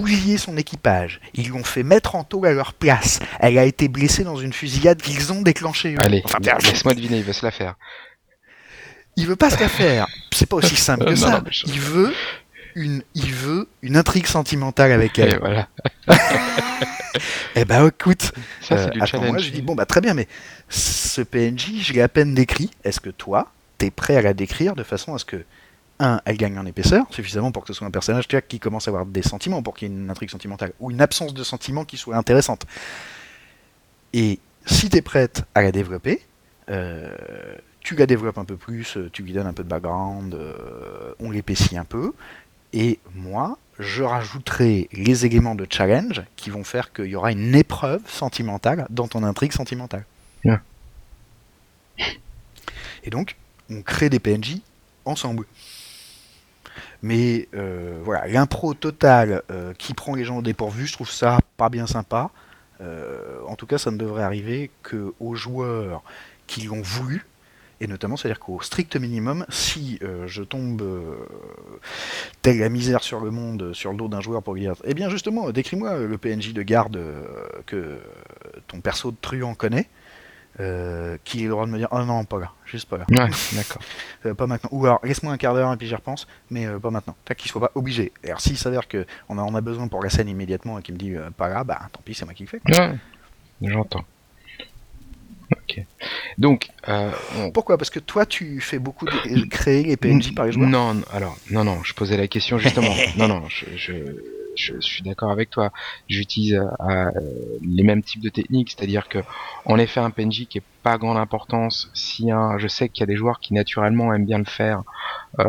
[0.00, 1.20] bousillé son équipage.
[1.34, 3.18] Ils l'ont fait mettre en tôle à leur place.
[3.40, 5.94] Elle a été blessée dans une fusillade qu'ils ont déclenchée.
[5.94, 5.98] eux.
[6.00, 7.74] Allez, Enfin, laisse-moi deviner, il va se la faire.
[9.16, 10.06] il veut pas se la faire.
[10.32, 11.30] C'est pas aussi simple que Non, ça.
[11.30, 12.12] non, mais je- Il veut
[12.74, 15.32] une, il veut une intrigue sentimentale avec elle.
[15.34, 15.68] Et voilà.
[17.54, 19.40] Eh ben écoute, Ça, euh, du à challenge.
[19.42, 20.28] je dis bon bah très bien, mais
[20.68, 22.70] ce PNJ, je l'ai à peine décrit.
[22.84, 25.42] Est-ce que toi, t'es prêt à la décrire de façon à ce que
[25.98, 28.90] un, elle gagne en épaisseur, suffisamment pour que ce soit un personnage qui commence à
[28.90, 31.84] avoir des sentiments, pour qu'il y ait une intrigue sentimentale, ou une absence de sentiments
[31.84, 32.66] qui soit intéressante.
[34.12, 36.22] Et si tu es prête à la développer,
[36.68, 37.14] euh,
[37.80, 41.14] tu la développes un peu plus, euh, tu lui donnes un peu de background, euh,
[41.20, 42.12] on l'épaissit un peu,
[42.72, 47.54] et moi, je rajouterai les éléments de challenge qui vont faire qu'il y aura une
[47.54, 50.04] épreuve sentimentale dans ton intrigue sentimentale.
[53.04, 53.36] Et donc,
[53.70, 54.60] on crée des PNJ
[55.04, 55.46] ensemble.
[57.02, 61.38] Mais euh, voilà, l'impro totale euh, qui prend les gens au dépourvu, je trouve ça
[61.56, 62.30] pas bien sympa.
[62.80, 66.02] Euh, en tout cas, ça ne devrait arriver qu'aux joueurs
[66.46, 67.26] qui l'ont voulu.
[67.80, 70.82] Et notamment, c'est-à-dire qu'au strict minimum, si je tombe
[72.40, 74.94] telle la misère sur le monde, sur le dos d'un joueur pour lui dire Eh
[74.94, 76.98] bien, justement, décris-moi le PNJ de garde
[77.66, 77.98] que
[78.66, 79.90] ton perso de truand connaît,
[80.60, 83.04] euh, qui a le droit de me dire Oh non, pas là, juste pas là.
[83.10, 83.82] Ouais, d'accord.
[84.24, 84.70] Euh, pas maintenant.
[84.72, 87.16] Ou alors, laisse-moi un quart d'heure et puis j'y repense, mais euh, pas maintenant.
[87.24, 88.12] Tac, qu'il soit pas obligé.
[88.24, 90.82] Et alors, s'il s'avère qu'on en a, on a besoin pour la scène immédiatement et
[90.82, 92.60] qu'il me dit euh, pas là, bah tant pis, c'est moi qui le fais.
[92.60, 92.76] quoi.
[92.88, 92.94] Ouais,
[93.62, 94.04] j'entends.
[95.52, 95.80] Ok.
[96.38, 97.78] Donc, on- Pourquoi?
[97.78, 100.68] Parce que toi, tu fais beaucoup de créer les PNJ par les joueurs?
[100.68, 102.92] Non, non, alors, non, non, je posais la question justement.
[103.16, 103.92] non, non, je, je,
[104.56, 105.72] je suis d'accord avec toi.
[106.08, 107.10] J'utilise euh, euh,
[107.62, 109.18] les mêmes types de techniques, c'est-à-dire que,
[109.64, 113.02] en effet, un PNJ qui est pas grande importance, si un, je sais qu'il y
[113.04, 114.82] a des joueurs qui naturellement aiment bien le faire,
[115.40, 115.46] euh,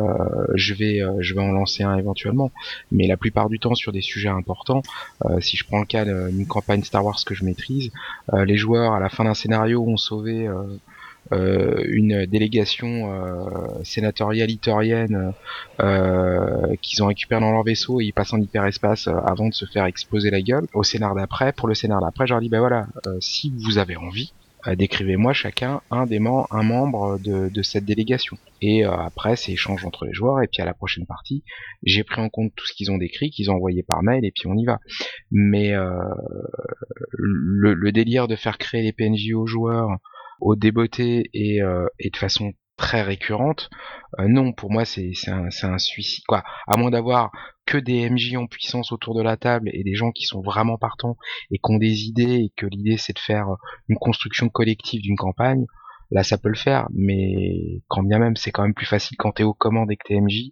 [0.55, 2.51] je vais, je vais en lancer un éventuellement.
[2.91, 4.82] Mais la plupart du temps, sur des sujets importants,
[5.39, 7.91] si je prends le cas d'une campagne Star Wars que je maîtrise,
[8.34, 10.49] les joueurs à la fin d'un scénario ont sauvé
[11.32, 15.34] une délégation euh, sénatoriale itorienne
[15.80, 19.53] euh, qu'ils ont récupéré dans leur vaisseau et ils passent en hyperespace euh, avant de
[19.53, 20.67] se faire exploser la gueule.
[20.73, 23.78] Au scénar d'après, pour le scénar d'après, je leur dis bah voilà, euh, si vous
[23.78, 24.34] avez envie,
[24.67, 28.38] euh, décrivez-moi chacun un des membres, un membre de, de cette délégation.
[28.61, 31.43] Et euh, après, c'est échange entre les joueurs et puis à la prochaine partie,
[31.84, 34.32] j'ai pris en compte tout ce qu'ils ont décrit, qu'ils ont envoyé par mail et
[34.32, 34.80] puis on y va.
[35.32, 35.91] Mais euh,
[37.11, 39.89] le, le délire de faire créer les PNJ aux joueurs
[40.39, 43.69] au débeauté et, euh, et de façon très récurrente,
[44.19, 46.23] euh, non, pour moi c'est un, un suicide.
[46.27, 46.43] Quoi.
[46.67, 47.31] À moins d'avoir
[47.65, 50.77] que des MJ en puissance autour de la table et des gens qui sont vraiment
[50.77, 51.17] partants
[51.51, 53.47] et qui ont des idées et que l'idée c'est de faire
[53.89, 55.65] une construction collective d'une campagne,
[56.11, 59.31] là ça peut le faire, mais quand bien même c'est quand même plus facile quand
[59.31, 60.51] t'es aux commandes et que t'es MJ,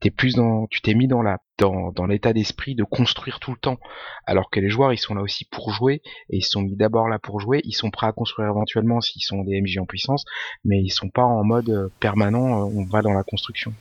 [0.00, 3.56] t'es plus dans, tu t'es mis dans la, dans, l'état d'esprit de construire tout le
[3.56, 3.78] temps,
[4.26, 7.08] alors que les joueurs ils sont là aussi pour jouer et ils sont mis d'abord
[7.08, 10.24] là pour jouer, ils sont prêts à construire éventuellement s'ils sont des MJ en puissance,
[10.64, 13.72] mais ils sont pas en mode euh, permanent, euh, on va dans la construction.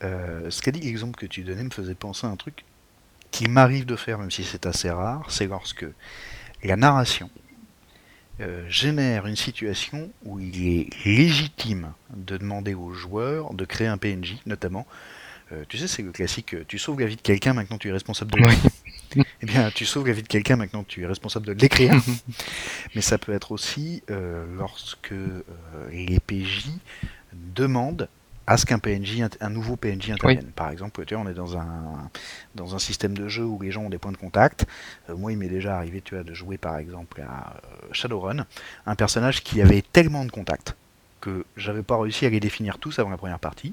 [0.00, 2.64] Ce qu'a dit l'exemple que tu donnais me faisait penser à un truc
[3.30, 5.86] qui m'arrive de faire, même si c'est assez rare, c'est lorsque
[6.64, 7.30] la narration
[8.40, 13.98] euh, génère une situation où il est légitime de demander aux joueurs de créer un
[13.98, 14.86] PNJ, notamment.
[15.52, 17.88] Euh, tu sais, c'est le classique, euh, tu sauves la vie de quelqu'un, maintenant tu
[17.88, 18.56] es responsable de lui.
[19.42, 21.94] Eh bien, tu sauves la vie de quelqu'un, maintenant tu es responsable de l'écrire.
[22.94, 25.42] Mais ça peut être aussi euh, lorsque euh,
[25.90, 26.70] les PJ
[27.32, 28.08] demandent
[28.46, 30.50] à ce qu'un PNJ, un nouveau PNJ intervienne.
[30.56, 32.10] Par exemple, tu vois, on est dans un,
[32.54, 34.66] dans un système de jeu où les gens ont des points de contact.
[35.08, 37.60] Euh, moi, il m'est déjà arrivé tu vois, de jouer par exemple à
[37.92, 38.46] Shadowrun,
[38.86, 40.74] un personnage qui avait tellement de contacts
[41.22, 43.72] que j'avais pas réussi à les définir tous avant la première partie.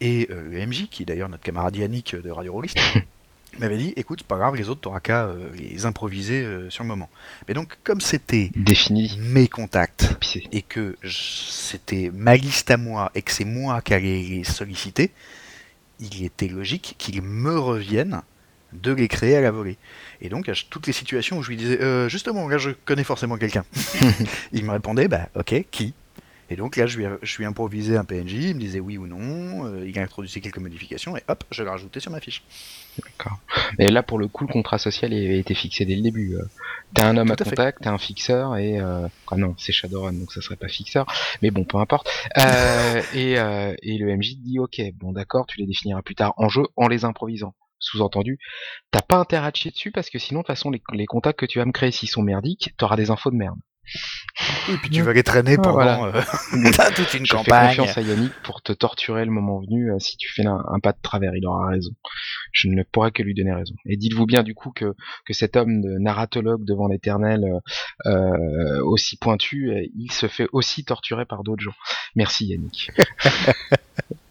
[0.00, 2.78] Et euh, le MJ, qui est d'ailleurs notre camarade Yannick de Radio Rollist,
[3.58, 6.84] m'avait dit écoute, c'est pas grave, les autres, t'auras qu'à euh, les improviser euh, sur
[6.84, 7.08] le moment.
[7.48, 9.18] Mais donc, comme c'était Défini.
[9.18, 10.16] mes contacts
[10.52, 15.10] et que c'était ma liste à moi et que c'est moi qui allais les solliciter,
[15.98, 18.22] il était logique qu'ils me reviennent
[18.72, 19.76] de les créer à la volée.
[20.20, 23.04] Et donc, à toutes les situations où je lui disais, Euh, justement, là, je connais
[23.04, 23.64] forcément quelqu'un,
[24.52, 25.94] il me répondait, bah, ok, qui?
[26.50, 29.06] Et donc là, je lui, ai, je lui un PNJ, il me disait oui ou
[29.06, 32.42] non, euh, il a introduit quelques modifications, et hop, je l'ai rajouté sur ma fiche.
[33.02, 33.38] D'accord.
[33.78, 36.34] Et là, pour le coup, le contrat social a été fixé dès le début.
[36.36, 36.42] euh.
[36.94, 38.78] T'as un homme à, contact, t'as un fixeur, et...
[38.78, 39.08] Euh...
[39.30, 41.06] ah non, c'est Shadowrun, donc ça serait pas fixeur,
[41.40, 42.10] mais bon, peu importe.
[42.38, 46.34] Euh, et, euh, et le MJ dit, ok, bon d'accord, tu les définiras plus tard
[46.36, 47.54] en jeu en les improvisant.
[47.78, 48.38] Sous-entendu,
[48.90, 51.40] t'as pas intérêt à chier dessus parce que sinon, de toute façon, les, les contacts
[51.40, 53.58] que tu vas me créer, s'ils sont merdiques, t'auras des infos de merde.
[54.70, 56.04] Et puis tu vas les traîner pendant voilà.
[56.04, 56.22] euh,
[56.96, 57.68] toute une Je fais campagne.
[57.76, 60.80] confiance à Yannick pour te torturer le moment venu euh, si tu fais un, un
[60.80, 61.90] pas de travers, il aura raison.
[62.52, 63.74] Je ne pourrais que lui donner raison.
[63.86, 64.94] Et dites-vous bien du coup que,
[65.26, 67.44] que cet homme de narratologue devant l'éternel
[68.06, 71.74] euh, aussi pointu, il se fait aussi torturer par d'autres gens.
[72.16, 72.90] Merci Yannick.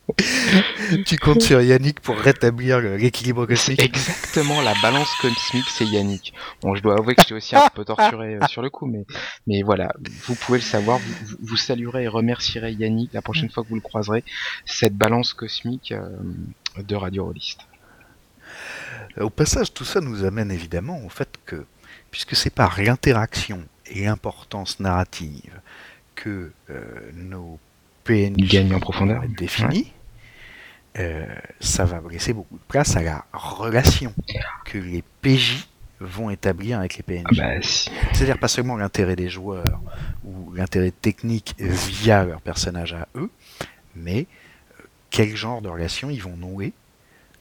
[1.05, 3.84] tu comptes sur Yannick pour rétablir l'équilibre C'est cosmique.
[3.84, 6.34] exactement la balance cosmique, c'est Yannick.
[6.62, 9.05] Bon, je dois avouer que j'étais aussi un peu torturé euh, sur le coup, mais,
[9.47, 9.93] mais voilà,
[10.26, 10.99] vous pouvez le savoir,
[11.39, 14.24] vous, saluerez et remercierez Yannick la prochaine fois que vous le croiserez,
[14.66, 16.09] cette balance cosmique euh,
[16.78, 17.62] de Radio Rolliste.
[19.20, 21.66] Au passage, tout ça nous amène évidemment au fait que,
[22.12, 25.59] puisque c'est par l'interaction et l'importance narrative
[26.16, 27.59] que euh, nos
[28.03, 29.24] PNJ Gagnent en profondeur.
[29.38, 29.91] définis,
[30.99, 31.25] euh,
[31.59, 34.13] ça va laisser beaucoup de place à la relation
[34.65, 35.67] que les PJ
[35.99, 37.39] vont établir avec les PNJ.
[37.39, 37.89] Ah bah, si.
[38.13, 39.79] C'est-à-dire pas seulement l'intérêt des joueurs
[40.25, 43.29] ou l'intérêt technique via leur personnage à eux,
[43.95, 44.25] mais
[44.79, 46.73] euh, quel genre de relation ils vont nouer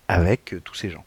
[0.08, 1.04] avec euh, tous ces gens.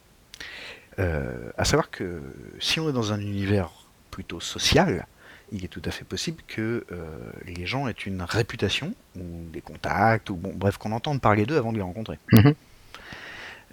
[0.99, 2.21] Euh, à savoir que
[2.59, 3.69] si on est dans un univers
[4.11, 5.07] plutôt social,
[5.51, 9.61] il est tout à fait possible que euh, les gens aient une réputation ou des
[9.61, 12.17] contacts ou bon bref qu'on entende parler d'eux avant de les rencontrer.
[12.31, 12.53] Mhm.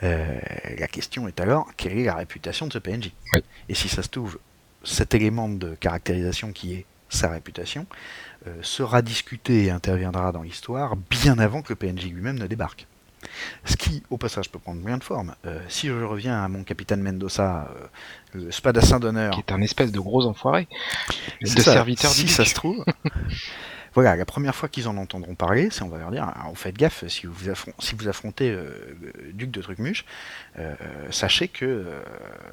[0.02, 0.40] Euh,
[0.78, 3.42] la question est alors quelle est la réputation de ce PNJ Oui.
[3.68, 4.38] Et si ça se trouve,
[4.82, 7.86] cet élément de caractérisation qui est sa réputation
[8.46, 12.86] euh, sera discuté et interviendra dans l'histoire bien avant que le PNJ lui-même ne débarque.
[13.64, 15.34] Ce qui, au passage, peut prendre bien de forme.
[15.46, 17.86] Euh, si je reviens à mon capitaine Mendoza, euh,
[18.34, 20.68] le spadassin d'honneur, qui est un espèce de gros enfoiré,
[21.40, 22.84] de ça, serviteur si du ça se trouve.
[23.94, 26.76] voilà, la première fois qu'ils en entendront parler, c'est on va leur dire, alors, faites
[26.76, 30.04] gaffe, si vous, affron- si vous affrontez euh, le duc de Trucmuche,
[30.58, 30.74] euh,
[31.10, 32.02] sachez que euh,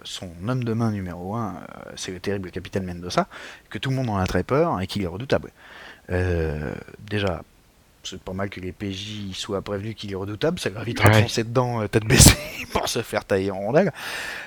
[0.03, 1.61] son homme de main numéro un,
[1.95, 3.28] c'est le terrible capitaine Mendoza,
[3.70, 5.51] que tout le monde en a très peur et qu'il est redoutable.
[6.99, 7.43] Déjà,
[8.10, 11.16] c'est pas mal que les PJ soient prévenus qu'il est redoutable, ça leur évitera de
[11.16, 11.22] Ouais.
[11.24, 12.36] foncer dedans euh, tête baissée
[12.72, 13.91] pour se faire tailler en rondelles.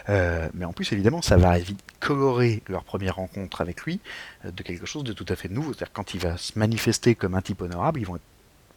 [0.08, 4.00] Euh, mais en plus, évidemment, ça va vite colorer leur première rencontre avec lui
[4.44, 5.72] euh, de quelque chose de tout à fait nouveau.
[5.72, 8.22] C'est-à-dire quand il va se manifester comme un type honorable, ils vont être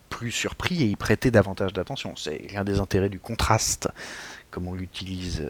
[0.10, 2.16] plus surpris et y prêter davantage d'attention.
[2.16, 3.90] C'est l'un des intérêts du contraste,
[4.52, 5.44] comme on l'utilise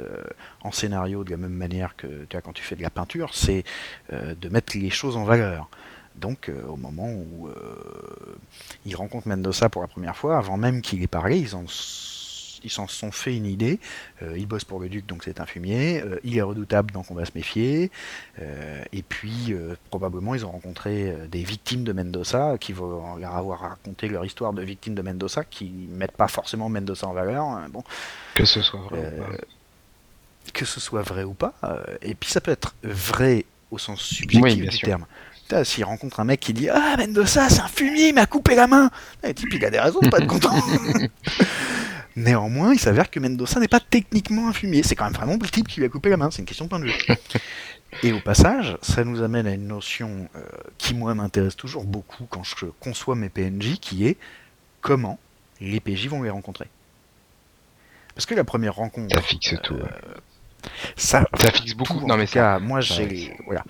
[0.62, 3.32] en scénario de la même manière que tu vois, quand tu fais de la peinture,
[3.34, 3.66] c'est
[4.14, 5.68] de mettre les choses en valeur.
[6.16, 7.54] Donc, euh, au moment où euh,
[8.86, 11.66] ils rencontrent Mendoza pour la première fois, avant même qu'il ait parlé, ils en
[12.66, 13.78] ils s'en sont fait une idée.
[14.22, 16.02] Euh, il bosse pour le duc, donc c'est un fumier.
[16.02, 17.92] Euh, il est redoutable, donc on va se méfier.
[18.40, 19.54] Euh, et puis,
[19.90, 24.54] probablement, ils ont rencontré des victimes de Mendoza qui vont leur avoir raconté leur histoire
[24.54, 27.44] de victimes de Mendoza, qui mettent pas forcément Mendoza en valeur.
[27.44, 27.68] hein.
[27.70, 27.84] Bon,
[28.36, 29.30] Que ce soit vrai ou pas.
[30.54, 31.54] que ce soit vrai ou pas.
[32.02, 34.88] et puis ça peut être vrai au sens subjectif Oui, du sûr.
[34.88, 35.06] terme.
[35.44, 38.56] Putain, S'il rencontre un mec qui dit Ah, Mendoza, c'est un fumier, il m'a coupé
[38.56, 38.90] la main
[39.24, 40.54] Et Le type, il a des raisons de pas être content
[42.16, 44.84] Néanmoins, il s'avère que Mendoza n'est pas techniquement un fumier.
[44.84, 46.30] C'est quand même vraiment le type qui lui a coupé la main.
[46.30, 46.94] C'est une question de point de vue.
[48.04, 50.42] Et au passage, ça nous amène à une notion euh,
[50.78, 54.18] qui, moi, m'intéresse toujours beaucoup quand je conçois mes PNJ, qui est
[54.82, 55.18] comment
[55.60, 56.68] les PJ vont les rencontrer.
[58.14, 59.74] Parce que la première rencontre, Ça fixe tout.
[59.74, 59.82] ouais.
[60.96, 62.00] ça, Ça fixe beaucoup.
[62.00, 62.60] tout, Non mais tout cas, ça.
[62.60, 63.64] moi ça- j'ai voilà,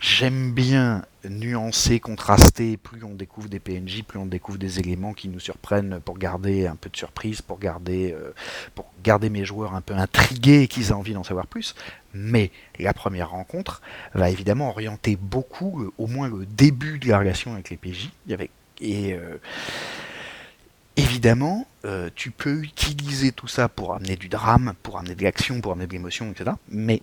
[0.00, 2.76] j'aime bien nuancer, contraster.
[2.76, 6.66] Plus on découvre des PNJ, plus on découvre des éléments qui nous surprennent pour garder
[6.66, 8.32] un peu de surprise, pour garder, euh,
[8.74, 11.74] pour garder mes joueurs un peu intrigués et qu'ils aient envie d'en savoir plus.
[12.14, 13.82] Mais la première rencontre
[14.14, 18.10] va évidemment orienter beaucoup, euh, au moins le début de la relation avec les PJ,
[18.80, 19.38] et euh,
[20.98, 21.66] Évidemment,
[22.14, 25.86] tu peux utiliser tout ça pour amener du drame, pour amener de l'action, pour amener
[25.86, 26.52] de l'émotion, etc.
[26.70, 27.02] Mais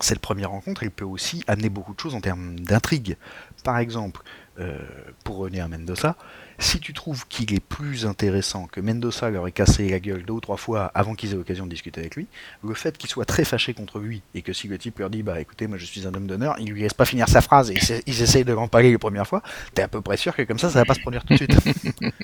[0.00, 3.16] cette première rencontre, elle peut aussi amener beaucoup de choses en termes d'intrigue.
[3.64, 4.22] Par exemple,
[4.58, 4.78] euh,
[5.24, 6.16] pour revenir à Mendoza,
[6.58, 10.32] si tu trouves qu'il est plus intéressant que Mendoza leur ait cassé la gueule deux
[10.32, 12.26] ou trois fois avant qu'ils aient l'occasion de discuter avec lui,
[12.66, 15.22] le fait qu'il soit très fâché contre lui et que si le type leur dit
[15.22, 17.70] bah écoutez moi je suis un homme d'honneur, il lui laisse pas finir sa phrase
[17.70, 19.42] et ils essa- ils essayent de l'empaler les premières fois,
[19.74, 21.38] t'es à peu près sûr que comme ça ça va pas se produire tout de
[21.38, 21.54] suite.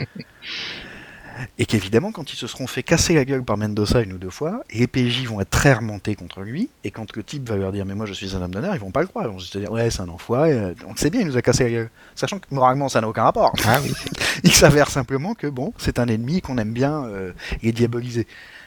[1.59, 4.31] Et qu'évidemment, quand ils se seront fait casser la gueule par Mendoza une ou deux
[4.31, 7.73] fois, les PJ vont être très remontés contre lui, et quand le type va leur
[7.73, 9.27] dire Mais moi je suis un homme d'honneur, ils vont pas le croire.
[9.27, 11.37] Ils vont se dire Ouais, c'est un enfoiré, euh, on le sait bien, il nous
[11.37, 11.91] a cassé la gueule.
[12.15, 13.53] Sachant que moralement, ça n'a aucun rapport.
[13.67, 13.93] Ah oui.
[14.45, 17.33] il s'avère simplement que bon, c'est un ennemi qu'on aime bien euh,
[17.63, 18.27] et diaboliser.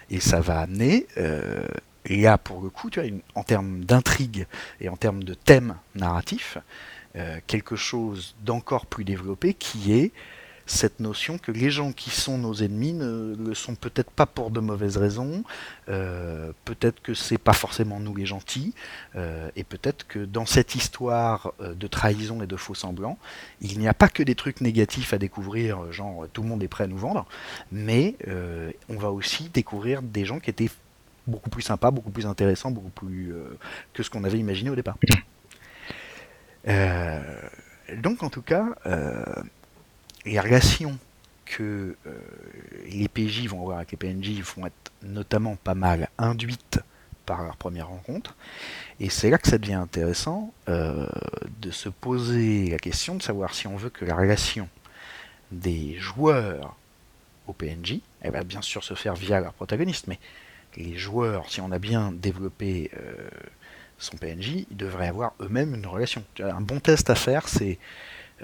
[0.10, 1.64] Et ça va amener, euh,
[2.10, 4.46] là pour le coup, tu vois, une- en termes d'intrigue
[4.82, 6.58] et en termes de thème narratif,
[7.16, 10.12] euh, quelque chose d'encore plus développé qui est
[10.66, 14.50] cette notion que les gens qui sont nos ennemis ne le sont peut-être pas pour
[14.50, 15.44] de mauvaises raisons,
[15.90, 18.74] euh, peut-être que c'est pas forcément nous les gentils,
[19.16, 23.18] euh, et peut-être que dans cette histoire euh, de trahison et de faux semblants,
[23.62, 26.68] il n'y a pas que des trucs négatifs à découvrir, genre tout le monde est
[26.68, 27.26] prêt à nous vendre,
[27.72, 28.16] mais
[28.90, 30.70] on va aussi découvrir des gens qui étaient
[31.28, 33.34] beaucoup plus sympas, beaucoup plus intéressants, beaucoup plus
[33.94, 34.98] que ce qu'on avait imaginé au départ.
[36.66, 38.66] Donc en tout cas,
[40.26, 40.98] les relations
[41.46, 42.20] que euh,
[42.90, 46.80] les PJ vont avoir avec les PNJ vont être notamment pas mal induites
[47.26, 48.36] par leur première rencontre.
[49.00, 51.08] Et c'est là que ça devient intéressant euh,
[51.62, 54.70] de se poser la question de savoir si on veut que la relation
[55.52, 56.76] des joueurs
[57.48, 60.20] au PNJ, elle va bien sûr se faire via leur protagoniste, mais
[60.78, 63.30] les joueurs, si on a bien développé euh,
[63.98, 66.24] son PNJ, ils devraient avoir eux-mêmes une relation.
[66.40, 67.76] Un bon test à faire, c'est euh,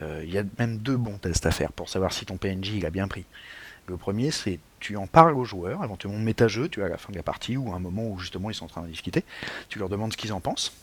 [0.02, 2.86] il y a même deux bons tests à faire pour savoir si ton PNJ il
[2.86, 3.26] a bien pris.
[3.88, 7.12] Le premier, c'est tu en parles aux joueurs, éventuellement méta-jeu, tu vois, à la fin
[7.12, 9.24] de la partie ou à un moment où justement ils sont en train de discuter,
[9.70, 10.74] tu leur demandes ce qu'ils en pensent.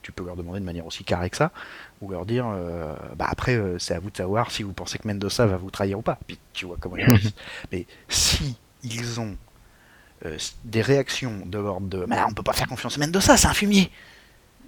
[0.00, 1.52] Tu peux leur demander de manière aussi carrée que ça,
[2.00, 4.98] ou leur dire, euh, bah après, euh, c'est à vous de savoir si vous pensez
[4.98, 6.18] que Mendoza va vous trahir ou pas.
[6.26, 7.34] Puis tu vois comment ils réagissent.
[7.70, 9.36] Mais si ils ont
[10.26, 13.46] euh, des réactions de l'ordre de, mais on peut pas faire confiance à Mendoza, c'est
[13.46, 13.92] un fumier.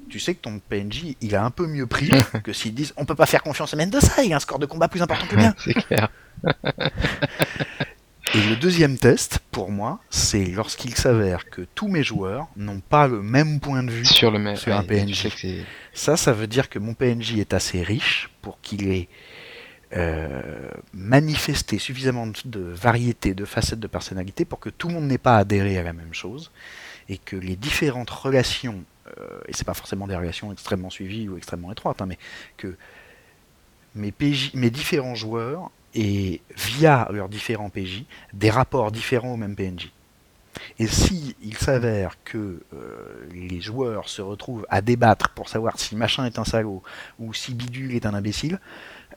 [0.09, 2.11] Tu sais que ton PNJ, il a un peu mieux pris
[2.44, 4.66] que s'ils disent, on peut pas faire confiance à Mendoza, il a un score de
[4.66, 5.55] combat plus important que le mien.
[5.59, 6.09] C'est clair.
[8.34, 13.07] Et le deuxième test, pour moi, c'est lorsqu'il s'avère que tous mes joueurs n'ont pas
[13.07, 14.05] le même point de vue.
[14.05, 14.57] Sur le même.
[14.57, 15.28] Sur un PNJ.
[15.92, 19.09] Ça, ça veut dire que mon PNJ est assez riche pour qu'il ait
[19.96, 20.40] euh,
[20.92, 25.36] manifesté suffisamment de, variété, de facettes de personnalité pour que tout le monde n'ait pas
[25.36, 26.50] adhéré à la même chose
[27.09, 28.82] et que les différentes relations,
[29.48, 32.18] et c'est pas forcément des relations extrêmement suivies ou extrêmement étroites, hein, mais
[32.56, 32.76] que
[33.94, 39.56] mes, PJ, mes différents joueurs aient, via leurs différents PJ, des rapports différents au même
[39.56, 39.92] PNJ.
[40.78, 46.24] Et si s'avère que euh, les joueurs se retrouvent à débattre pour savoir si machin
[46.26, 46.82] est un salaud
[47.18, 48.60] ou si bidule est un imbécile,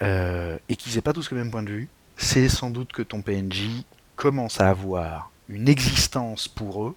[0.02, 3.02] euh, et qu'ils n'aient pas tous le même point de vue, c'est sans doute que
[3.02, 3.84] ton PNJ
[4.16, 6.96] commence à avoir une existence pour eux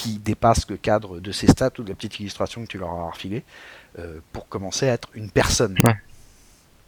[0.00, 2.88] qui dépasse le cadre de ces stats ou de la petite illustration que tu leur
[2.88, 3.44] as refilée
[3.98, 5.78] euh, pour commencer à être une personne.
[5.84, 5.94] Ouais.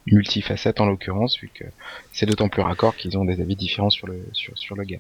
[0.07, 1.65] Multifacette en l'occurrence, vu que
[2.15, 4.99] c'est d'autant plus raccord qu'ils ont des avis différents sur le, sur, sur le gars.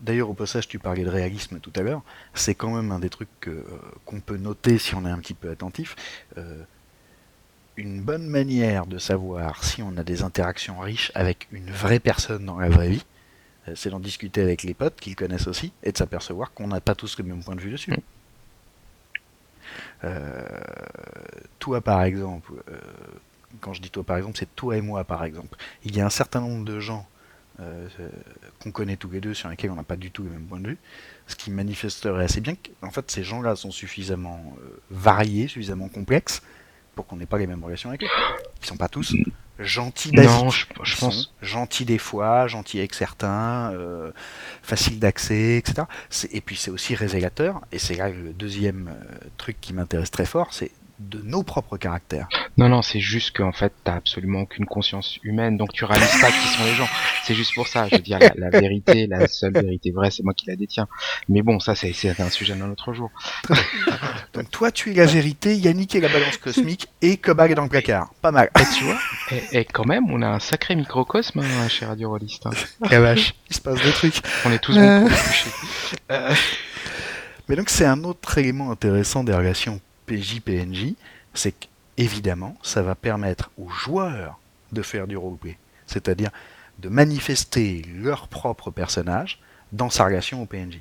[0.00, 2.02] D'ailleurs, au passage, tu parlais de réalisme tout à l'heure.
[2.34, 3.64] C'est quand même un des trucs euh,
[4.04, 5.96] qu'on peut noter si on est un petit peu attentif.
[6.36, 6.62] Euh,
[7.78, 12.44] une bonne manière de savoir si on a des interactions riches avec une vraie personne
[12.44, 13.04] dans la vraie vie,
[13.74, 16.94] c'est d'en discuter avec les potes qu'ils connaissent aussi et de s'apercevoir qu'on n'a pas
[16.94, 17.94] tous le même point de vue dessus.
[20.04, 20.42] Euh,
[21.58, 22.78] toi, par exemple, euh,
[23.60, 25.56] quand je dis toi, par exemple, c'est toi et moi, par exemple.
[25.84, 27.06] Il y a un certain nombre de gens
[27.60, 28.08] euh, euh,
[28.60, 30.58] qu'on connaît tous les deux, sur lesquels on n'a pas du tout le même point
[30.58, 30.78] de vue,
[31.26, 36.42] ce qui manifesterait assez bien qu'en fait ces gens-là sont suffisamment euh, variés, suffisamment complexes
[36.94, 38.08] pour qu'on n'ait pas les mêmes relations avec eux.
[38.62, 39.14] Ils sont pas tous
[39.58, 40.30] gentils basiques.
[40.30, 41.32] Non, je, pense.
[41.40, 44.10] gentils des fois, gentils avec certains, euh,
[44.62, 45.86] faciles d'accès, etc.
[46.30, 50.26] Et puis c'est aussi révélateur, et c'est là le deuxième euh, truc qui m'intéresse très
[50.26, 50.70] fort, c'est
[51.08, 52.28] de nos propres caractères.
[52.58, 56.30] Non, non, c'est juste qu'en fait, t'as absolument aucune conscience humaine, donc tu réalises pas
[56.30, 56.88] qui sont les gens.
[57.24, 57.88] C'est juste pour ça.
[57.88, 60.86] Je veux dire, la, la vérité, la seule vérité vraie, c'est moi qui la détiens.
[61.28, 63.10] Mais bon, ça, c'est un sujet d'un autre jour.
[64.34, 67.62] Donc toi tu es la vérité, Yannick est la balance cosmique, et Cobal est dans
[67.64, 68.12] le placard.
[68.22, 68.50] Pas mal.
[68.58, 68.98] Et tu vois,
[69.30, 72.46] et, et quand même, on a un sacré microcosme hein, chez Radio Rollist.
[72.46, 72.50] hein.
[72.90, 74.20] La vache, il se passe des trucs.
[74.46, 75.00] On est tous Euh.
[75.00, 75.50] bons pour se coucher.
[77.48, 80.94] Mais donc c'est un autre élément intéressant des relations PJ-PNJ,
[81.34, 81.54] c'est
[81.96, 84.38] qu'évidemment, ça va permettre aux joueurs
[84.72, 86.30] de faire du roleplay, c'est-à-dire
[86.78, 89.40] de manifester leur propre personnage
[89.72, 90.80] dans sa relation au PNJ.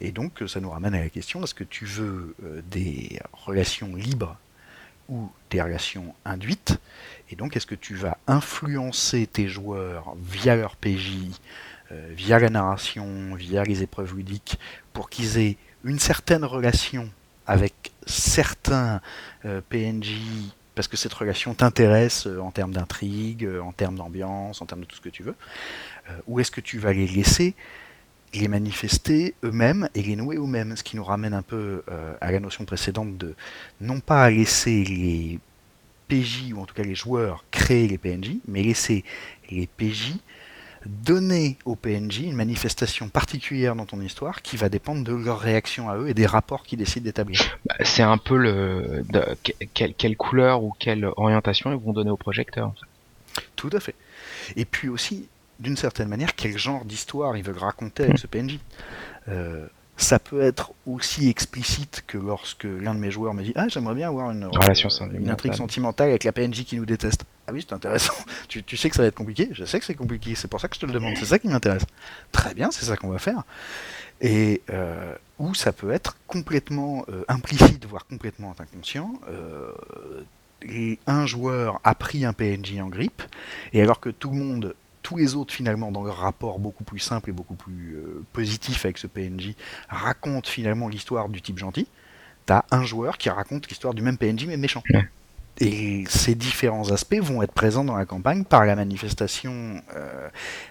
[0.00, 3.94] Et donc ça nous ramène à la question, est-ce que tu veux euh, des relations
[3.96, 4.36] libres
[5.08, 6.78] ou des relations induites?
[7.30, 11.12] Et donc est-ce que tu vas influencer tes joueurs via leur PJ,
[11.90, 14.58] euh, via la narration, via les épreuves ludiques,
[14.92, 17.10] pour qu'ils aient une certaine relation
[17.48, 19.00] avec certains
[19.44, 20.20] euh, PNJ
[20.76, 24.82] parce que cette relation t'intéresse euh, en termes d'intrigue, euh, en termes d'ambiance, en termes
[24.82, 25.34] de tout ce que tu veux,
[26.26, 27.54] ou est-ce que tu vas les laisser
[28.32, 31.82] les manifester eux-mêmes et les nouer eux-mêmes, ce qui nous ramène un peu
[32.20, 33.34] à la notion précédente de
[33.82, 35.38] non pas laisser les
[36.08, 39.04] PJ, ou en tout cas les joueurs, créer les PNJ, mais laisser
[39.50, 40.14] les PJ
[40.86, 45.90] donner aux PNJ une manifestation particulière dans ton histoire qui va dépendre de leur réaction
[45.90, 47.58] à eux et des rapports qu'ils décident d'établir.
[47.66, 49.22] Bah, c'est un peu le de,
[49.74, 52.68] quelle, quelle couleur ou quelle orientation ils vont donner au projecteur.
[52.68, 53.42] en fait.
[53.56, 53.94] Tout à fait.
[54.56, 55.28] Et puis aussi,
[55.60, 58.18] d'une certaine manière, quel genre d'histoire ils veulent raconter avec Mm.
[58.18, 58.58] ce PNJ.
[59.28, 59.66] Euh,
[59.96, 63.96] ça peut être aussi explicite que lorsque l'un de mes joueurs me dit Ah, j'aimerais
[63.96, 64.48] bien avoir une,
[65.18, 67.24] une intrigue sentimentale avec la PNJ qui nous déteste.
[67.48, 68.12] Ah oui, c'est intéressant.
[68.48, 70.34] tu, sais que ça va être compliqué Je sais que c'est compliqué.
[70.34, 71.14] C'est pour ça que je te le demande.
[71.16, 71.84] C'est ça qui m'intéresse.
[72.30, 73.42] Très bien, c'est ça qu'on va faire.
[74.20, 79.14] Et euh, ou ça peut être complètement euh, implicite, voire complètement inconscient.
[79.30, 79.72] Euh,
[80.60, 83.22] et un joueur a pris un PNJ en grippe,
[83.72, 86.98] et alors que tout le monde, tous les autres finalement, dans leur rapport beaucoup plus
[86.98, 87.96] simple et beaucoup plus
[88.32, 89.54] positif avec ce PNJ,
[89.88, 91.86] racontent finalement l'histoire du type gentil,
[92.44, 94.82] t'as un joueur qui raconte l'histoire du même PNJ mais méchant.
[95.60, 100.28] Et ces différents aspects vont être présents dans la campagne par la manifestation euh,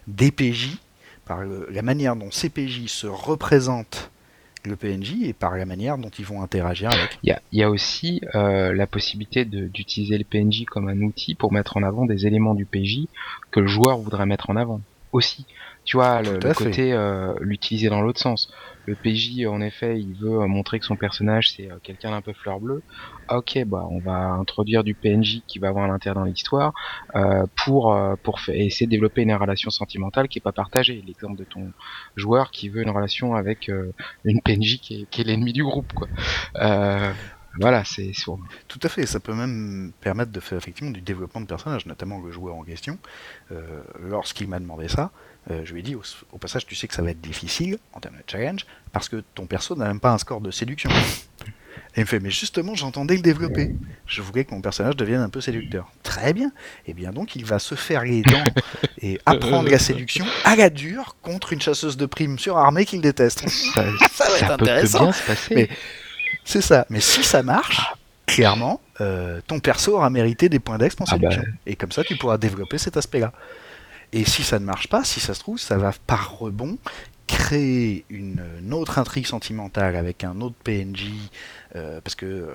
[0.07, 0.77] des PJ,
[1.25, 4.09] par le- la manière dont ces PJ se représentent
[4.65, 7.19] le PNJ et par la manière dont ils vont interagir avec.
[7.23, 11.01] Il y a, il y a aussi euh, la possibilité d'utiliser le PNJ comme un
[11.01, 13.07] outil pour mettre en avant des éléments du PJ
[13.51, 14.81] que le joueur voudrait mettre en avant
[15.13, 15.45] aussi.
[15.85, 18.51] Tu vois, le, Tout côté euh, l'utiliser dans l'autre sens.
[18.87, 22.21] Le PJ, en effet, il veut euh, montrer que son personnage c'est euh, quelqu'un d'un
[22.21, 22.81] peu fleur bleue.
[23.27, 26.73] Ah, Ok, bah on va introduire du PNJ qui va avoir l'intérêt dans l'histoire
[27.15, 31.03] euh, pour pour essayer de développer une relation sentimentale qui est pas partagée.
[31.05, 31.73] L'exemple de ton
[32.15, 33.69] joueur qui veut une relation avec
[34.23, 36.07] une PNJ qui est, l'ennemi du groupe, quoi.
[37.59, 38.11] Voilà, c'est
[38.67, 42.21] Tout à fait, ça peut même permettre de faire effectivement du développement de personnages, notamment
[42.21, 42.99] le joueur en question.
[43.99, 45.11] Lorsqu'il m'a demandé ça,
[45.51, 47.77] euh, je lui ai dit au, au passage, tu sais que ça va être difficile
[47.93, 50.89] en termes de challenge, parce que ton perso n'a même pas un score de séduction.
[51.95, 53.73] Et il me fait, mais justement, j'entendais le développer.
[54.05, 55.91] Je voulais que mon personnage devienne un peu séducteur.
[56.03, 56.51] Très bien.
[56.85, 58.43] Et bien donc, il va se faire les dents
[59.01, 63.47] et apprendre la séduction à la dure contre une chasseuse de primes surarmée qu'il déteste.
[63.49, 65.03] ça, Ça va être ça peut intéressant.
[65.05, 65.55] bien se passer.
[65.55, 65.69] Mais-
[66.43, 66.85] C'est ça.
[66.89, 67.81] Mais si ça marche,
[68.27, 71.29] clairement, euh, ton perso aura mérité des points d'ex pour Ah bah.
[71.65, 73.31] Et comme ça, tu pourras développer cet aspect-là.
[74.13, 76.77] Et si ça ne marche pas, si ça se trouve, ça va par rebond
[77.27, 78.41] créer une,
[78.71, 81.11] autre intrigue sentimentale avec un autre PNJ,
[81.75, 82.47] euh, parce que euh,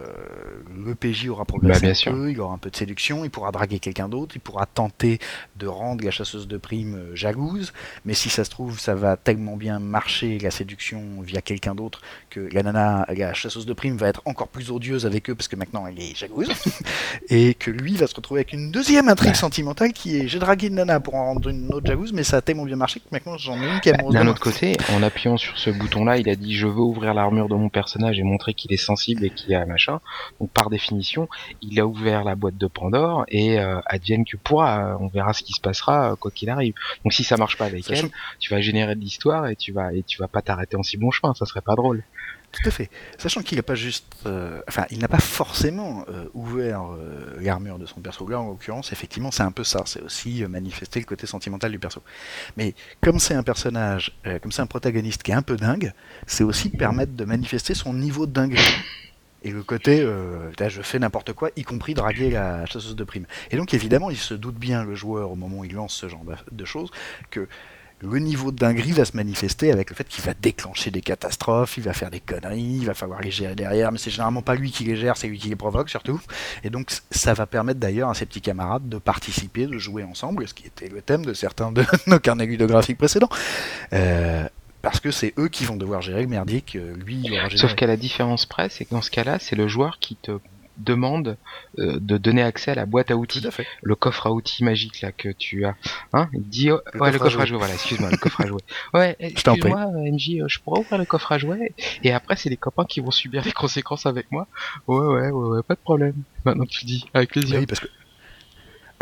[0.74, 3.52] le PJ aura progressé Bah, un peu, il aura un peu de séduction, il pourra
[3.52, 5.18] draguer quelqu'un d'autre, il pourra tenter
[5.56, 7.72] de rendre la chasseuse de primes euh, jalouse,
[8.04, 12.00] mais si ça se trouve, ça va tellement bien marcher la séduction via quelqu'un d'autre
[12.30, 15.48] que la nana, la chasseuse de primes va être encore plus odieuse avec eux parce
[15.48, 16.48] que maintenant elle est jalouse,
[17.28, 19.34] et que lui va se retrouver avec une deuxième intrigue Ouais.
[19.34, 22.38] sentimentale qui est j'ai dragué une nana pour en rendre une autre jalouse, mais ça
[22.38, 24.40] a tellement bien marché que maintenant j'en ai une qui est amoureuse de D'un autre
[24.40, 27.68] côté, en appuyant sur ce bouton-là, il a dit je veux ouvrir l'armure de mon
[27.68, 30.00] personnage et montrer qu'il est sensible et qu'il a machin.
[30.40, 31.28] Donc par définition,
[31.61, 34.96] il a ouvert la boîte de Pandore et euh, advienne que pourra.
[35.00, 36.74] On verra ce qui se passera euh, quoi qu'il arrive.
[37.05, 39.72] Donc si ça marche pas avec Sachant- elle, tu vas générer de l'histoire et tu
[39.72, 41.34] vas et tu vas pas t'arrêter en si bon chemin.
[41.34, 42.03] Ça serait pas drôle.
[42.53, 42.90] Tout à fait.
[43.16, 47.78] Sachant qu'il n'a pas juste, euh, enfin, il n'a pas forcément euh, ouvert euh, l'armure
[47.78, 48.28] de son perso.
[48.28, 49.82] Là, en l'occurrence, effectivement, c'est un peu ça.
[49.86, 52.03] C'est aussi manifester le côté sentimental du perso.
[52.59, 55.94] Mais comme c'est un personnage, comme c'est un protagoniste qui est un peu dingue,
[56.26, 58.62] c'est aussi permettre de manifester son niveau de dinguerie.
[59.44, 60.07] Et le côté,
[60.68, 63.26] je fais n'importe quoi, y compris draguer la chasseuse de primes.
[63.50, 66.09] Et donc, évidemment, il se doute bien, le joueur, au moment où il lance ce
[66.09, 66.90] genre de choses,
[67.30, 67.48] que
[68.03, 71.76] le niveau de dinguerie va se manifester avec le fait qu'il va déclencher des catastrophes,
[71.76, 74.55] il va faire des conneries, il va falloir les gérer derrière, mais c'est généralement pas
[74.55, 76.20] lui qui les gère, c'est lui qui les provoque surtout.
[76.64, 80.48] Et donc ça va permettre d'ailleurs à ses petits camarades de participer, de jouer ensemble,
[80.48, 83.30] ce qui était le thème de certains de nos carnets ludographiques précédents.
[83.92, 84.48] Euh,
[84.82, 87.53] parce que c'est eux qui vont devoir gérer le merdier que lui il aura Sauf
[87.61, 87.76] généré.
[87.76, 90.32] qu'à la différence près, c'est que dans ce cas-là, c'est le joueur qui te
[90.83, 91.37] demande
[91.78, 93.47] euh, de donner accès à la boîte à outils.
[93.47, 93.51] À
[93.83, 95.74] le coffre à outils magique là que tu as.
[96.12, 98.47] Hein Il dit oh, Le ouais le coffre à jouer, voilà, excuse-moi, le coffre à
[98.47, 98.61] jouer.
[98.95, 101.72] Ouais, excuse-moi euh, MJ, euh, je pourrais ouvrir le coffre à jouer
[102.03, 104.47] et après c'est les copains qui vont subir les conséquences avec moi.
[104.87, 106.14] Ouais ouais ouais ouais, pas de problème.
[106.45, 107.61] Maintenant que tu dis avec plaisir.
[107.61, 107.89] Oui, parce que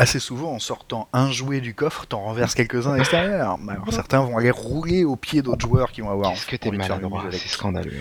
[0.01, 3.59] assez souvent en sortant un jouet du coffre, t'en renverses quelques-uns à l'extérieur.
[3.69, 6.71] Alors certains vont aller rouler aux pieds d'autres joueurs qui vont avoir Qu'est-ce que t'es
[6.71, 7.93] maladroit, c'est scandaleux.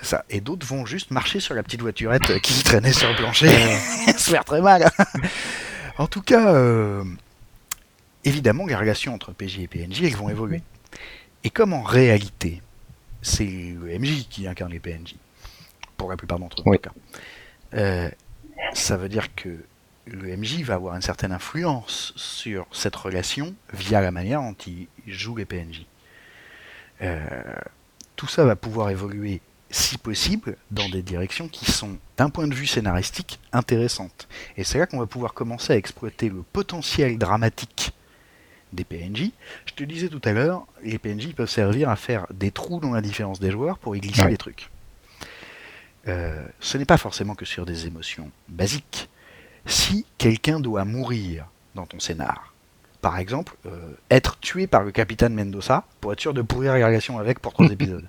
[0.00, 0.24] C'est ça.
[0.30, 4.12] Et d'autres vont juste marcher sur la petite voiturette qui traînait sur le plancher et
[4.16, 4.90] se faire très mal.
[5.98, 7.04] en tout cas, euh,
[8.24, 10.62] évidemment, les relations entre PJ et PNJ, elles vont évoluer.
[11.44, 12.62] Et comme en réalité,
[13.22, 15.16] c'est le MJ qui incarne les PNJ,
[15.96, 16.92] pour la plupart d'entre eux en tout cas,
[17.74, 18.10] euh,
[18.72, 19.58] ça veut dire que
[20.06, 24.88] le MJ va avoir une certaine influence sur cette relation via la manière dont il
[25.06, 25.86] joue les PNJ.
[27.02, 27.54] Euh,
[28.16, 29.40] tout ça va pouvoir évoluer,
[29.70, 34.26] si possible, dans des directions qui sont, d'un point de vue scénaristique, intéressantes.
[34.56, 37.92] Et c'est là qu'on va pouvoir commencer à exploiter le potentiel dramatique
[38.72, 39.30] des PNJ.
[39.66, 42.92] Je te disais tout à l'heure, les PNJ peuvent servir à faire des trous dans
[42.92, 44.30] la différence des joueurs pour y glisser Ouais.
[44.30, 44.70] des trucs.
[46.08, 49.08] Euh, ce n'est pas forcément que sur des émotions basiques.
[49.66, 52.54] Si quelqu'un doit mourir dans ton scénar,
[53.02, 56.86] par exemple, euh, être tué par le capitaine Mendoza pour être sûr de pourrir la
[56.86, 58.08] relation avec pour trois épisodes,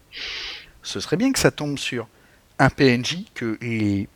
[0.83, 2.07] ce serait bien que ça tombe sur
[2.59, 4.07] un PNJ que les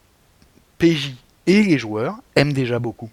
[0.78, 1.14] PJ
[1.48, 3.10] et les joueurs aiment déjà beaucoup.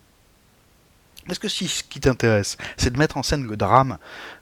[1.27, 3.99] Parce que si ce qui t'intéresse, c'est de mettre en scène le drame,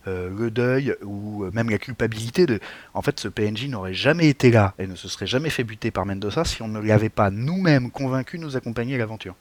[0.07, 2.59] euh, le deuil ou euh, même la culpabilité de,
[2.95, 5.91] en fait, ce PNJ n'aurait jamais été là et ne se serait jamais fait buter
[5.91, 9.35] par Mendoza si on ne l'avait pas nous-mêmes convaincu de nous accompagner à l'aventure.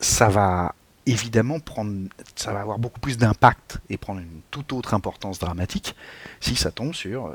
[0.00, 0.74] Ça va
[1.10, 5.94] évidemment prendre, ça va avoir beaucoup plus d'impact et prendre une toute autre importance dramatique
[6.40, 7.34] si ça tombe sur euh,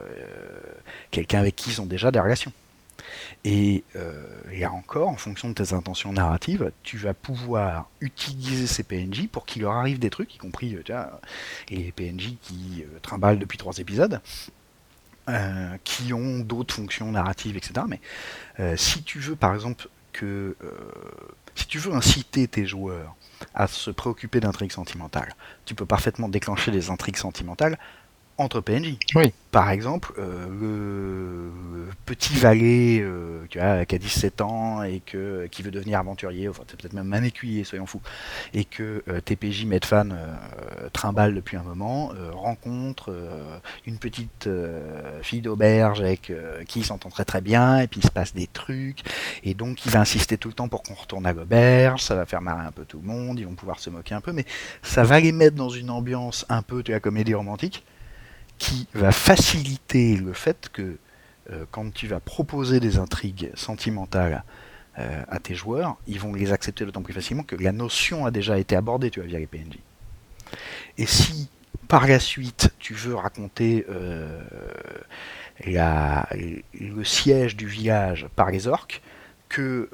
[1.12, 2.54] quelqu'un avec qui ils ont déjà des relations.
[3.44, 8.84] Et euh, là encore, en fonction de tes intentions narratives, tu vas pouvoir utiliser ces
[8.84, 11.20] PNJ pour qu'il leur arrive des trucs, y compris euh, vois,
[11.70, 14.22] les PNJ qui euh, trimballent depuis trois épisodes,
[15.30, 17.86] euh, qui ont d'autres fonctions narratives, etc.
[17.88, 18.00] Mais
[18.78, 20.56] si tu veux, par exemple, que
[21.56, 23.16] si tu veux inciter tes joueurs
[23.54, 25.36] à se préoccuper d'intrigues sentimentales,
[25.66, 27.78] tu peux parfaitement déclencher des intrigues sentimentales
[28.38, 28.98] entre PNJ.
[29.16, 29.32] Oui.
[29.52, 35.62] Par exemple, euh, le, le petit valet euh, qui a 17 ans et que, qui
[35.62, 38.02] veut devenir aventurier, enfin c'est peut-être même un écuyer, soyons fous,
[38.54, 43.14] et que euh, TPJ Medfan euh, trimballe depuis un moment, rencontre
[43.86, 44.50] une petite
[45.22, 46.32] fille d'auberge avec
[46.68, 49.00] qui il s'entend très très bien, et puis il se passe des trucs,
[49.44, 52.26] et donc il va insister tout le temps pour qu'on retourne à l'auberge, ça va
[52.26, 54.46] faire marrer un peu tout le monde, ils vont pouvoir se moquer un peu, mais
[54.82, 57.84] ça va les mettre dans une ambiance un peu de la comédie romantique
[58.58, 60.98] qui va faciliter le fait que
[61.52, 64.44] euh, quand tu vas proposer des intrigues sentimentales
[64.98, 68.32] euh, à tes joueurs, ils vont les accepter d'autant plus facilement que la notion a
[68.32, 69.78] déjà été abordée, tu vois, via les PNJ.
[70.98, 71.50] Et si
[71.88, 74.42] par la suite tu veux raconter euh,
[75.66, 79.02] le siège du village par les orques,
[79.50, 79.90] que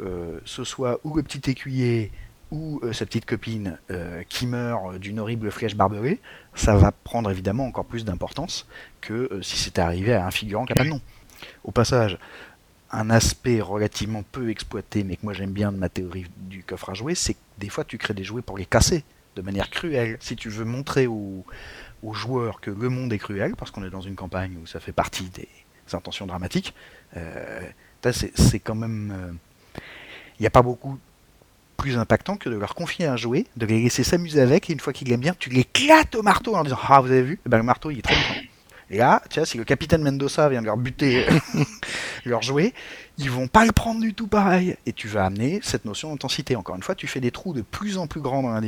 [0.45, 2.11] ce soit ou le petit écuyer
[2.51, 6.19] ou euh, sa petite copine euh, qui meurt d'une horrible flèche barbelée,
[6.55, 8.67] ça va prendre évidemment encore plus d'importance
[9.01, 11.01] que euh, si c'était arrivé à un figurant qui n'a pas de nom.
[11.63, 12.17] Au passage,
[12.91, 16.89] un aspect relativement peu exploité, mais que moi j'aime bien de ma théorie du coffre
[16.89, 19.03] à jouer, c'est que des fois tu crées des jouets pour les casser
[19.35, 20.17] de manière cruelle.
[20.19, 21.45] Si tu veux montrer aux,
[22.01, 24.79] aux joueurs que le monde est cruel, parce qu'on est dans une campagne où ça
[24.79, 25.47] fait partie des
[25.93, 26.73] intentions dramatiques,
[28.03, 29.37] c'est quand même.
[30.39, 30.97] Il n'y a pas beaucoup
[31.79, 34.79] plus impactant que de leur confier un jouet, de les laisser s'amuser avec, et une
[34.79, 37.39] fois qu'ils l'aiment bien, tu l'éclates au marteau en disant Ah, vous avez vu?
[37.45, 38.35] Eh ben, Le marteau, il est très méchant.
[38.91, 41.25] Et là, tu vois, si le capitaine Mendoza vient de leur buter
[42.25, 42.73] leur jouet,
[43.19, 44.75] ils vont pas le prendre du tout pareil.
[44.85, 46.55] Et tu vas amener cette notion d'intensité.
[46.55, 48.61] Encore une fois, tu fais des trous de plus en plus grands dans la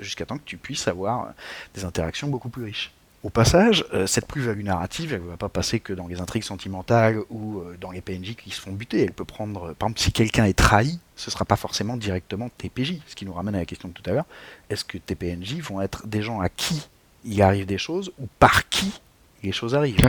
[0.00, 1.30] jusqu'à temps que tu puisses avoir euh,
[1.74, 2.92] des interactions beaucoup plus riches.
[3.22, 6.44] Au passage, euh, cette plus-value narrative, elle ne va pas passer que dans les intrigues
[6.44, 9.02] sentimentales ou euh, dans les PNJ qui se font buter.
[9.02, 12.48] Elle peut prendre, par exemple, si quelqu'un est trahi, ce ne sera pas forcément directement
[12.58, 12.94] tes PJ.
[13.06, 14.26] Ce qui nous ramène à la question de tout à l'heure.
[14.70, 16.88] Est-ce que tes PNJ vont être des gens à qui
[17.24, 19.00] il arrive des choses ou par qui
[19.42, 20.00] les choses arrivent?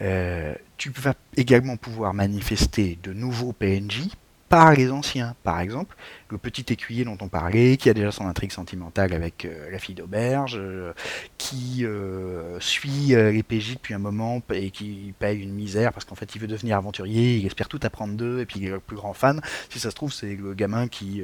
[0.00, 4.08] Euh, tu vas également pouvoir manifester de nouveaux PNJ
[4.48, 5.34] par les anciens.
[5.42, 5.96] Par exemple,
[6.30, 9.78] le petit écuyer dont on parlait, qui a déjà son intrigue sentimentale avec euh, la
[9.78, 10.92] fille d'auberge, euh,
[11.36, 16.14] qui euh, suit les PJ depuis un moment et qui paye une misère parce qu'en
[16.14, 18.80] fait il veut devenir aventurier, il espère tout apprendre d'eux et puis il est le
[18.80, 19.40] plus grand fan.
[19.70, 21.22] Si ça se trouve, c'est le gamin qui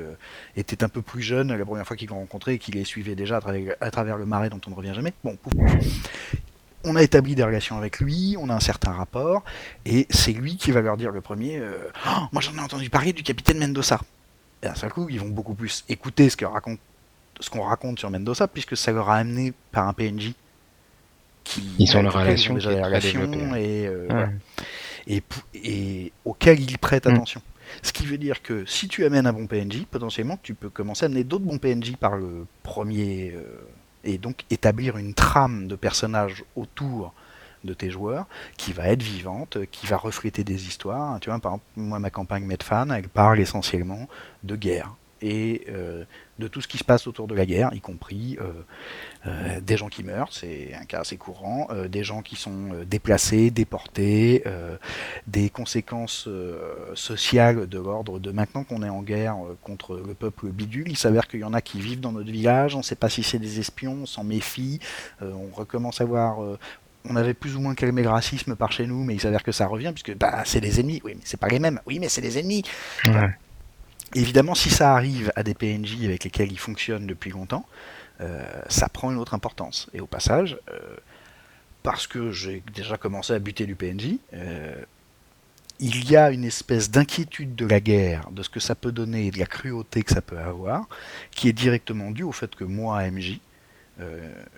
[0.57, 3.15] était un peu plus jeune la première fois qu'ils l'ont rencontré et qui les suivait
[3.15, 3.39] déjà
[3.81, 5.13] à travers, le marais dont on ne revient jamais.
[5.23, 5.53] Bon, pouf
[6.85, 9.43] on a établi des relations avec lui, on a un certain rapport,
[9.87, 12.91] et c'est lui qui va leur dire le premier euh, Oh, Moi j'en ai entendu
[12.91, 14.01] parler du capitaine Mendoza.
[14.63, 16.79] Et d'un seul coup, ils vont beaucoup plus écouter ce qu'on raconte,
[17.41, 20.33] ce qu'on raconte sur Mendoza, puisque ça leur a amené par un PNJ
[21.43, 23.63] qui Ils ont leur relation déjà qui est des très relations développée.
[23.83, 24.07] et, euh, Ouais.
[24.09, 24.29] voilà.
[25.07, 27.11] et, pou- et auquel ils prêtent Mm.
[27.15, 27.43] attention.
[27.83, 31.05] Ce qui veut dire que si tu amènes un bon PNJ, potentiellement tu peux commencer
[31.05, 33.43] à amener d'autres bons PNJ par le premier euh,
[34.05, 37.13] et donc établir une trame de personnages autour
[37.65, 38.27] de tes joueurs
[38.57, 41.19] qui va être vivante, qui va refléter des histoires.
[41.21, 44.09] Tu vois, par exemple, moi ma campagne Medfan, elle parle essentiellement
[44.43, 44.95] de guerre.
[45.23, 45.67] et
[46.39, 48.39] de tout ce qui se passe autour de la guerre, y compris
[49.63, 54.45] des gens qui meurent, c'est un cas assez courant, des gens qui sont déplacés, déportés,
[55.27, 56.29] des conséquences
[56.95, 61.29] sociales de l'ordre de maintenant qu'on est en guerre contre le peuple bidule, il s'avère
[61.29, 63.39] qu'il y en a qui vivent dans notre village, on ne sait pas si c'est
[63.39, 64.81] des espions, on s'en méfie,
[65.21, 66.39] on recommence à voir
[67.07, 69.53] on avait plus ou moins calmé le racisme par chez nous, mais il s'avère que
[69.53, 71.03] ça revient, puisque bah, c'est des ennemis.
[71.05, 71.79] Oui, mais c'est pas les mêmes.
[71.87, 72.63] Oui, mais c'est des ennemis.
[74.15, 77.67] Évidemment, si ça arrive à des PNJ avec lesquels ils fonctionnent depuis longtemps,
[78.21, 79.89] euh, ça prend une autre importance.
[79.93, 80.79] Et au passage, euh,
[81.83, 84.75] parce que j'ai déjà commencé à buter du PNJ, euh,
[85.81, 89.27] il y a une espèce d'inquiétude de la guerre, de ce que ça peut donner
[89.27, 90.89] et de la cruauté que ça peut avoir,
[91.33, 93.41] qui est directement due au fait que moi, MJ,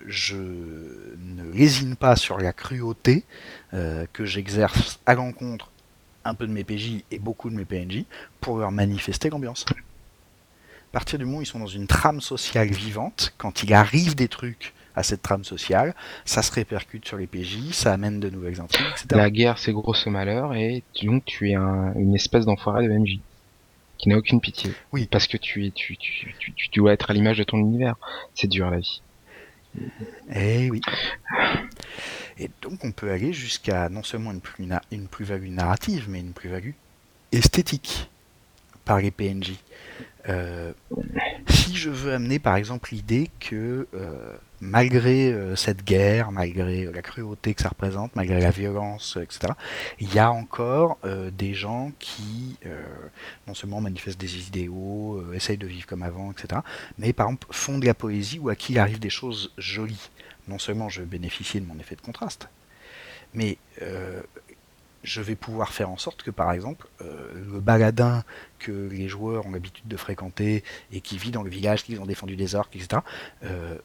[0.05, 3.23] je ne lésine pas sur la cruauté
[3.71, 5.71] que j'exerce à l'encontre
[6.27, 8.03] un peu de mes PJ et beaucoup de mes PNJ
[8.41, 9.65] pour leur manifester l'ambiance.
[9.69, 14.15] À partir du moment où ils sont dans une trame sociale vivante, quand il arrive
[14.15, 15.93] des trucs à cette trame sociale,
[16.25, 19.07] ça se répercute sur les PJ, ça amène de nouvelles intrigues, etc.
[19.11, 23.19] La guerre, c'est gros malheur, et donc tu es une espèce d'enfoiré de MJ
[23.97, 24.71] qui n'a aucune pitié.
[24.91, 25.07] Oui.
[25.09, 27.95] Parce que tu, es, tu, tu, tu, tu dois être à l'image de ton univers.
[28.33, 29.01] C'est dur la vie.
[30.33, 30.81] Eh oui.
[32.39, 36.33] Et donc on peut aller jusqu'à non seulement une, plus une plus-value narrative, mais une
[36.33, 36.73] plus-value
[37.31, 38.09] esthétique
[38.85, 39.55] par les PNJ.
[40.29, 40.73] Euh,
[41.47, 47.01] si je veux amener par exemple l'idée que euh, malgré euh, cette guerre, malgré la
[47.01, 49.53] cruauté que ça représente, malgré la violence, etc.,
[49.99, 50.97] il y a encore
[51.31, 52.57] des gens qui
[53.47, 56.61] non seulement manifestent des idéaux, essayent de vivre comme avant, etc.,
[56.97, 60.09] mais par exemple font de la poésie ou à qui il arrive des choses jolies
[60.47, 62.49] non seulement je vais bénéficier de mon effet de contraste,
[63.33, 64.21] mais euh,
[65.03, 68.23] je vais pouvoir faire en sorte que, par exemple, euh, le baladin
[68.59, 72.05] que les joueurs ont l'habitude de fréquenter et qui vit dans le village qu'ils ont
[72.05, 73.01] défendu des orques, etc.,
[73.43, 73.77] euh,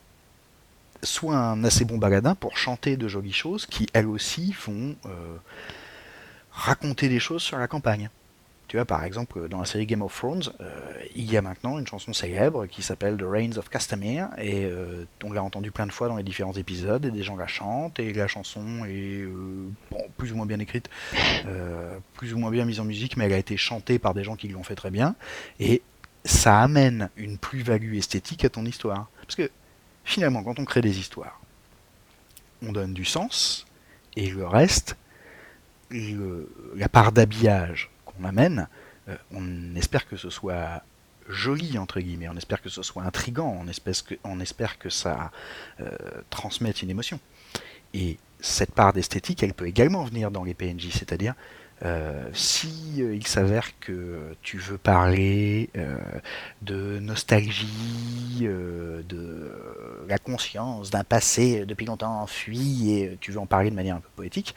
[1.02, 4.94] soit un assez bon baladin pour chanter de jolies choses qui, elles aussi, vont
[6.52, 8.08] raconter des choses sur la campagne.
[8.72, 10.70] Tu vois, par exemple, dans la série Game of Thrones, euh,
[11.14, 15.04] il y a maintenant une chanson célèbre qui s'appelle The Reigns of Castamere, et euh,
[15.22, 18.00] on l'a entendue plein de fois dans les différents épisodes, et des gens la chantent,
[18.00, 19.68] et la chanson est euh,
[20.16, 20.88] plus ou moins bien écrite,
[22.14, 24.36] plus ou moins bien mise en musique, mais elle a été chantée par des gens
[24.36, 25.16] qui l'ont fait très bien,
[25.60, 25.82] et
[26.24, 29.10] ça amène une plus-value esthétique à ton histoire.
[29.20, 29.50] Parce que
[30.02, 31.42] finalement, quand on crée des histoires,
[32.66, 33.66] on donne du sens,
[34.16, 34.96] et le reste,
[35.90, 37.91] la part d'habillage
[38.24, 38.68] amène,
[39.08, 40.82] euh, on espère que ce soit
[41.28, 44.90] joli entre guillemets, on espère que ce soit intrigant, on espère que, on espère que
[44.90, 45.30] ça
[45.80, 45.90] euh,
[46.30, 47.20] transmette une émotion.
[47.94, 51.34] Et cette part d'esthétique, elle peut également venir dans les PNJ, c'est-à-dire
[51.84, 55.70] euh, si euh, il s'avère que tu veux parler
[56.62, 59.52] de nostalgie, de
[60.08, 64.00] la conscience d'un passé depuis longtemps enfui et tu veux en parler de manière un
[64.00, 64.54] peu poétique,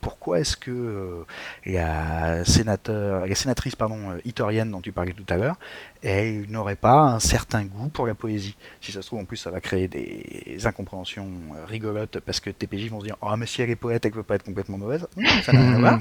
[0.00, 1.24] pourquoi est-ce que
[1.66, 5.56] la, sénateur, la sénatrice pardon, itorienne dont tu parlais tout à l'heure,
[6.02, 8.56] elle n'aurait pas un certain goût pour la poésie?
[8.80, 11.28] Si ça se trouve, en plus, ça va créer des incompréhensions
[11.66, 14.12] rigolotes parce que tes PJ vont se dire Oh, mais si elle est poète, elle
[14.12, 15.06] ne peut pas être complètement mauvaise.
[15.44, 16.00] ça n'a rien à voir.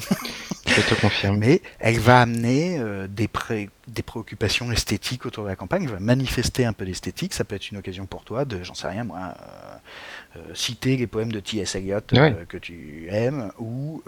[0.66, 1.38] Je te confirme.
[1.38, 5.90] Mais elle va amener euh, des, pré des préoccupations esthétiques autour de la campagne, elle
[5.90, 7.34] va manifester un peu d'esthétique.
[7.34, 10.98] Ça peut être une occasion pour toi de, j'en sais rien moi, euh, euh, citer
[10.98, 11.76] les poèmes de T.S.
[11.76, 12.00] Eliot
[12.48, 14.02] que tu aimes, ou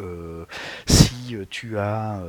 [0.85, 2.21] si tu as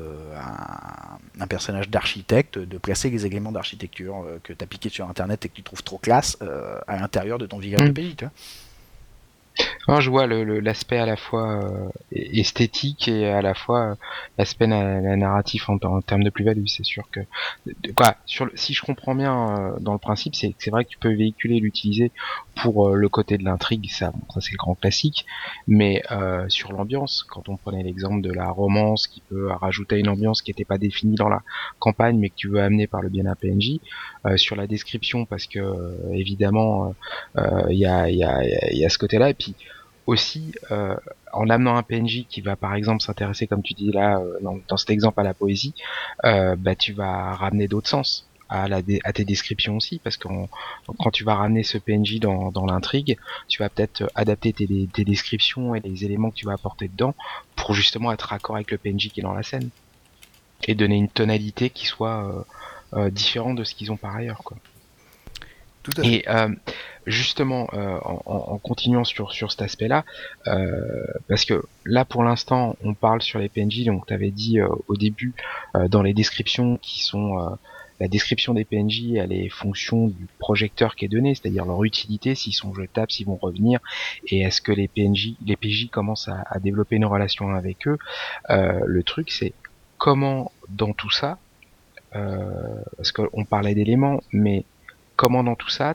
[1.40, 5.48] un, personnage d'architecte, de placer les éléments d'architecture que tu as piqué sur internet et
[5.48, 6.38] que tu trouves trop classe
[6.86, 8.14] à l'intérieur de ton village de pays.
[8.16, 8.32] Tu vois
[10.00, 13.94] je vois l'aspect à la fois euh, esthétique et à la fois euh,
[14.38, 16.66] l'aspect narratif en, termes de plus-value.
[16.66, 17.20] C'est sûr que,
[17.94, 21.60] quoi, si je comprends bien euh, dans le principe, c'est vrai que tu peux véhiculer,
[21.60, 22.12] l'utiliser
[22.62, 25.26] pour le côté de l'intrigue, ça, ça c'est le grand classique.
[25.66, 26.02] Mais
[26.48, 30.50] sur l'ambiance, quand on prenait l'exemple de la romance qui peut rajouter une ambiance qui
[30.50, 31.42] n'était pas définie dans la
[31.78, 33.80] campagne, mais que tu veux amener par le bien à PNJ,
[34.36, 35.60] sur la description, parce que
[36.12, 36.94] évidemment
[37.68, 39.54] il y a, y, a, y a ce côté-là, et puis
[40.06, 40.96] aussi euh,
[41.32, 44.76] en amenant un PNJ qui va par exemple s'intéresser comme tu dis là euh, dans,
[44.76, 45.74] cet exemple à la poésie
[46.24, 49.98] euh, bah tu vas ramener d'autres sens à, la, à tes descriptions aussi.
[49.98, 50.28] Parce que
[50.98, 53.16] quand tu vas ramener ce PNJ dans, dans l'intrigue
[53.48, 57.14] tu vas peut-être adapter tes, tes, descriptions et les éléments que tu vas apporter dedans
[57.56, 59.70] pour justement être raccord avec le PNJ qui est dans la scène.
[60.68, 62.46] Et donner une tonalité qui soit
[63.10, 64.56] différente de ce qu'ils ont par ailleurs quoi
[66.02, 66.48] et euh,
[67.06, 70.04] justement, euh, en, continuant sur, sur cet aspect-là,
[70.46, 74.60] euh, parce que là pour l'instant on parle sur les PNJ, donc tu avais dit
[74.60, 75.34] au début
[75.88, 77.56] dans les descriptions qui sont
[78.00, 82.34] la description des PNJ, elle est fonction du projecteur qui est donné, c'est-à-dire leur utilité,
[82.34, 83.78] s'ils sont jetables, s'ils vont revenir,
[84.26, 87.98] et est-ce que les PNJ, les PJ commencent à, à développer une relation avec eux.
[88.50, 89.52] Euh, le truc, c'est
[89.98, 91.51] comment dans tout ça, euh,
[92.12, 94.64] parce qu'on parlait d'éléments, mais
[95.16, 95.94] comment dans tout ça,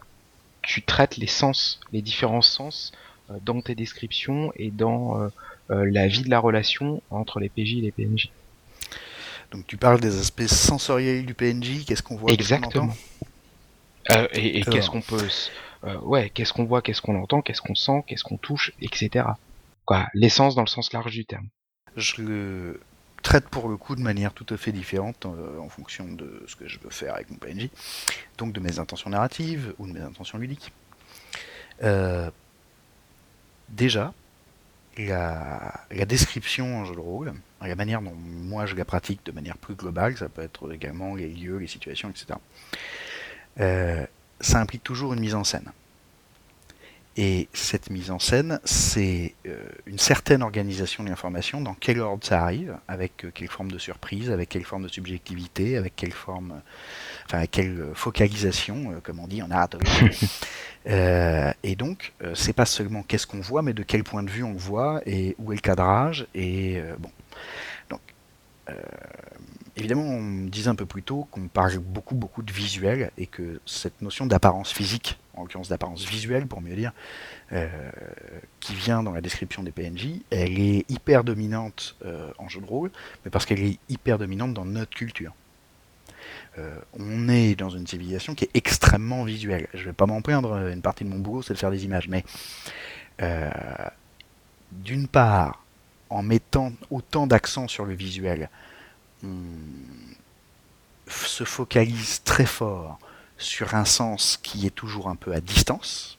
[0.62, 2.92] tu traites les sens, les différents sens
[3.30, 5.30] euh, dans tes descriptions et dans euh,
[5.72, 8.30] euh, la vie de la relation entre les PJ et les PNJ.
[9.52, 12.94] Donc tu parles des aspects sensoriels du PNJ, qu'est-ce qu'on voit Exactement.
[14.12, 15.28] Euh, et, et qu'est-ce qu'on peut,
[15.84, 19.26] euh, ouais, qu'est-ce qu'on voit, qu'est-ce qu'on entend, qu'est-ce qu'on sent, qu'est-ce qu'on touche, etc.
[19.86, 21.48] Quoi, l'essence dans le sens large du terme.
[21.96, 22.82] Je le
[23.28, 26.56] traite pour le coup de manière tout à fait différente euh, en fonction de ce
[26.56, 27.68] que je veux faire avec mon PNJ,
[28.38, 30.72] donc de mes intentions narratives ou de mes intentions ludiques.
[31.84, 32.32] Euh,
[33.68, 34.14] déjà,
[34.98, 39.58] la, description en jeu de rôle, la manière dont moi je la pratique de manière
[39.58, 42.40] plus globale, ça peut être également les lieux, les situations, etc.
[43.60, 44.06] Euh,
[44.40, 45.70] ça implique toujours une mise en scène.
[47.20, 49.58] Et cette mise en scène, c'est euh,
[49.88, 53.80] une certaine organisation de l'information, dans quel ordre ça arrive, avec euh, quelle forme de
[53.80, 56.62] surprise, avec quelle forme de subjectivité, avec quelle forme,
[57.26, 60.16] enfin avec quelle euh, focalisation, comme on dit en narrativité.
[60.90, 64.44] Euh, et donc, c'est pas seulement qu'est-ce qu'on voit, mais de quel point de vue
[64.44, 66.28] on le voit et où est le cadrage.
[66.34, 67.12] Et euh, bon,
[67.90, 68.02] donc
[68.70, 68.74] euh,
[69.78, 73.28] évidemment, on me disait un peu plus tôt qu'on parle beaucoup, beaucoup de visuel et
[73.28, 76.94] que cette notion d'apparence physique, en l'occurrence d'apparence visuelle pour mieux dire,
[77.54, 77.70] euh,
[78.60, 82.66] qui vient dans la description des PNJ, elle est hyper dominante euh, en jeu de
[82.66, 82.92] rôle,
[83.24, 85.34] mais parce qu'elle est hyper dominante dans notre culture.
[86.58, 89.68] Euh, on est dans une civilisation qui est extrêmement visuelle.
[89.76, 92.10] Je vais pas m'en plaindre, une partie de mon boulot c'est de faire des images,
[92.10, 92.24] mais
[94.72, 95.64] d'une part,
[96.10, 98.50] en mettant autant d'accent sur le visuel,
[101.08, 103.00] se focalise très fort
[103.38, 106.18] sur un sens qui est toujours un peu à distance.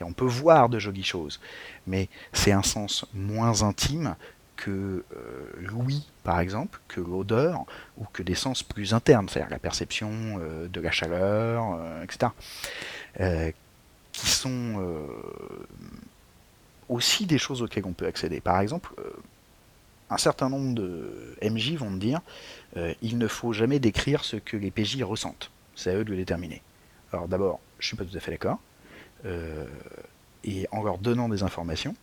[0.00, 1.40] Et on peut voir de jolies choses,
[1.86, 4.14] mais c'est un sens moins intime
[4.56, 7.64] que euh, l'ouïe, par exemple, que l'odeur,
[7.98, 12.32] ou que des sens plus internes, c'est-à-dire la perception euh, de la chaleur, euh, etc.
[14.12, 14.82] qui sont
[16.88, 18.40] aussi des choses auxquelles on peut accéder.
[18.40, 18.94] Par exemple,
[20.10, 22.20] un certain nombre de MJ vont me dire
[22.76, 25.50] euh, il ne faut jamais décrire ce que les PJ ressentent.
[25.74, 26.62] C'est à eux de le déterminer.
[27.12, 28.58] Alors d'abord, je suis pas tout à fait d'accord.
[29.24, 29.66] Euh,
[30.44, 31.96] et en leur donnant des informations,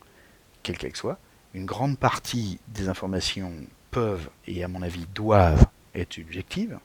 [0.62, 1.18] quelles qu'elles soient,
[1.54, 3.52] une grande partie des informations
[3.90, 6.78] peuvent, et à mon avis doivent, être subjectives,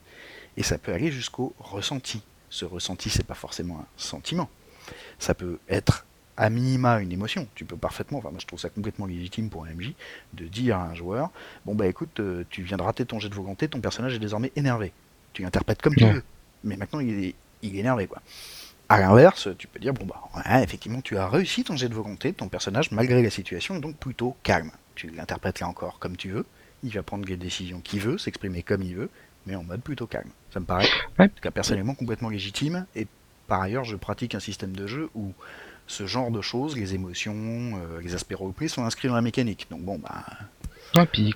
[0.57, 2.21] et ça peut aller jusqu'au ressenti.
[2.49, 4.49] Ce ressenti, c'est pas forcément un sentiment.
[5.17, 6.05] Ça peut être
[6.39, 7.47] à minima une émotion.
[7.53, 9.93] Tu peux parfaitement, enfin moi je trouve ça complètement légitime pour un MJ,
[10.33, 11.29] de dire à un joueur,
[11.65, 14.19] bon bah écoute, euh, tu viens de rater ton jet de volonté, ton personnage est
[14.19, 14.93] désormais énervé.
[15.33, 16.23] Tu l'interprètes comme tu veux,
[16.63, 18.21] mais maintenant il est, il est énervé quoi.
[18.87, 21.93] À l'inverse, tu peux dire, bon bah ouais, effectivement tu as réussi ton jet de
[21.93, 24.71] volonté, ton personnage malgré la situation est donc plutôt calme.
[24.95, 26.45] Tu l'interprètes là encore comme tu veux,
[26.83, 29.09] il va prendre les décisions qu'il veut, s'exprimer comme il veut,
[29.45, 30.29] mais en mode plutôt calme.
[30.53, 30.87] Ça me paraît,
[31.19, 33.07] en tout cas personnellement, complètement légitime, et
[33.47, 35.33] par ailleurs je pratique un système de jeu où
[35.89, 39.67] ce genre de choses, les émotions, euh, les aspects roleplay sont inscrits dans la mécanique.
[39.71, 40.23] Donc bon, bah,
[40.95, 41.33] Ouais, puis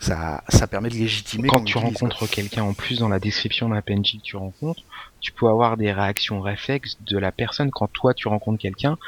[0.00, 3.80] ça, ça permet de légitimer quand tu rencontres quelqu'un en plus dans la description d'un
[3.80, 4.82] PNJ que tu rencontres,
[5.20, 8.98] tu peux avoir des réactions réflexes de la personne quand toi tu rencontres quelqu'un.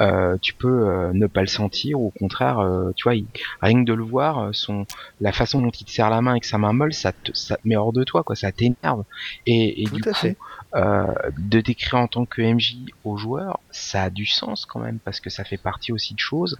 [0.00, 3.26] euh, tu peux euh, ne pas le sentir ou au contraire, euh, tu vois, il-
[3.62, 4.84] rien que de le voir, son
[5.22, 7.56] la façon dont il te serre la main avec sa main molle, ça te, ça
[7.56, 9.04] te met hors de toi, quoi, ça t'énerve.
[9.46, 10.36] Et, et du coup, fait.
[10.76, 11.06] Euh,
[11.38, 15.20] de décrire en tant que MJ aux joueurs, ça a du sens quand même parce
[15.20, 16.58] que ça fait partie aussi de choses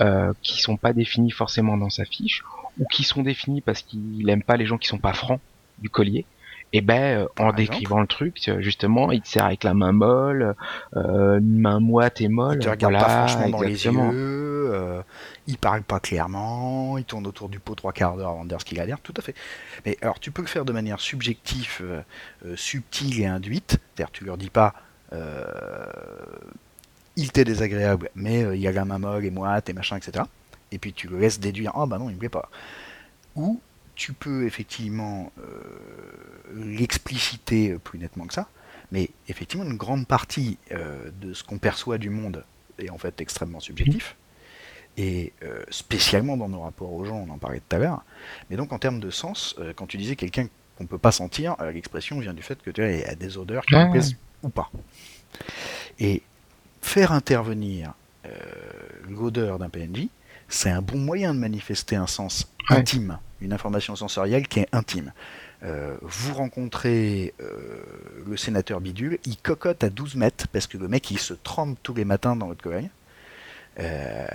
[0.00, 2.44] euh, qui sont pas définies forcément dans sa fiche
[2.78, 5.40] ou qui sont définies parce qu'il aime pas les gens qui sont pas francs
[5.78, 6.26] du collier.
[6.76, 9.92] Et ben euh, en décrivant le truc, euh, justement, il te sert avec la main
[9.92, 10.54] molle,
[10.94, 12.56] euh, une main moite et molle.
[12.56, 15.00] Il te regarde voilà, pas franchement dans les yeux, euh,
[15.46, 18.60] il parle pas clairement, il tourne autour du pot trois quarts d'heure avant de dire
[18.60, 19.34] ce qu'il a l'air, tout à fait.
[19.86, 24.24] Mais alors tu peux le faire de manière subjective, euh, subtile et induite, c'est-à-dire tu
[24.24, 24.74] leur dis pas
[27.18, 30.24] il t'est désagréable, mais il a la main molle et moite et machin, etc.
[30.72, 32.50] Et puis tu le laisses déduire, ah bah non, il me plaît pas.
[33.34, 33.58] Ou
[33.96, 35.60] tu peux effectivement euh,
[36.54, 38.48] l'expliciter plus nettement que ça,
[38.92, 42.44] mais effectivement une grande partie euh, de ce qu'on perçoit du monde
[42.78, 44.16] est en fait extrêmement subjectif,
[44.96, 48.04] et euh, spécialement dans nos rapports aux gens, on en parlait tout à l'heure.
[48.48, 52.20] Mais donc en termes de sens, quand tu disais quelqu'un qu'on peut pas sentir, l'expression
[52.20, 54.48] vient du fait que tu vois, il y a des odeurs qui nous plaisent ou
[54.50, 54.70] pas.
[55.98, 56.22] Et
[56.86, 57.94] faire intervenir
[58.26, 58.30] euh,
[59.08, 60.08] l'odeur d'un PNJ,
[60.48, 62.78] c'est un bon moyen de manifester un sens Ouais.
[62.78, 65.12] intime, une information sensorielle qui est intime.
[65.62, 67.80] Euh, vous rencontrez euh,
[68.26, 71.78] le sénateur Bidule, il cocotte à 12 mètres parce que le mec il se trempe
[71.82, 72.90] tous les matins dans votre Cologne.
[73.78, 74.26] Euh,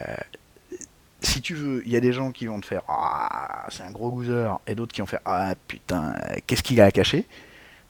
[1.19, 3.91] si tu veux, il y a des gens qui vont te faire Ah, c'est un
[3.91, 6.15] gros loser, et d'autres qui vont faire Ah putain,
[6.47, 7.27] qu'est-ce qu'il a à cacher?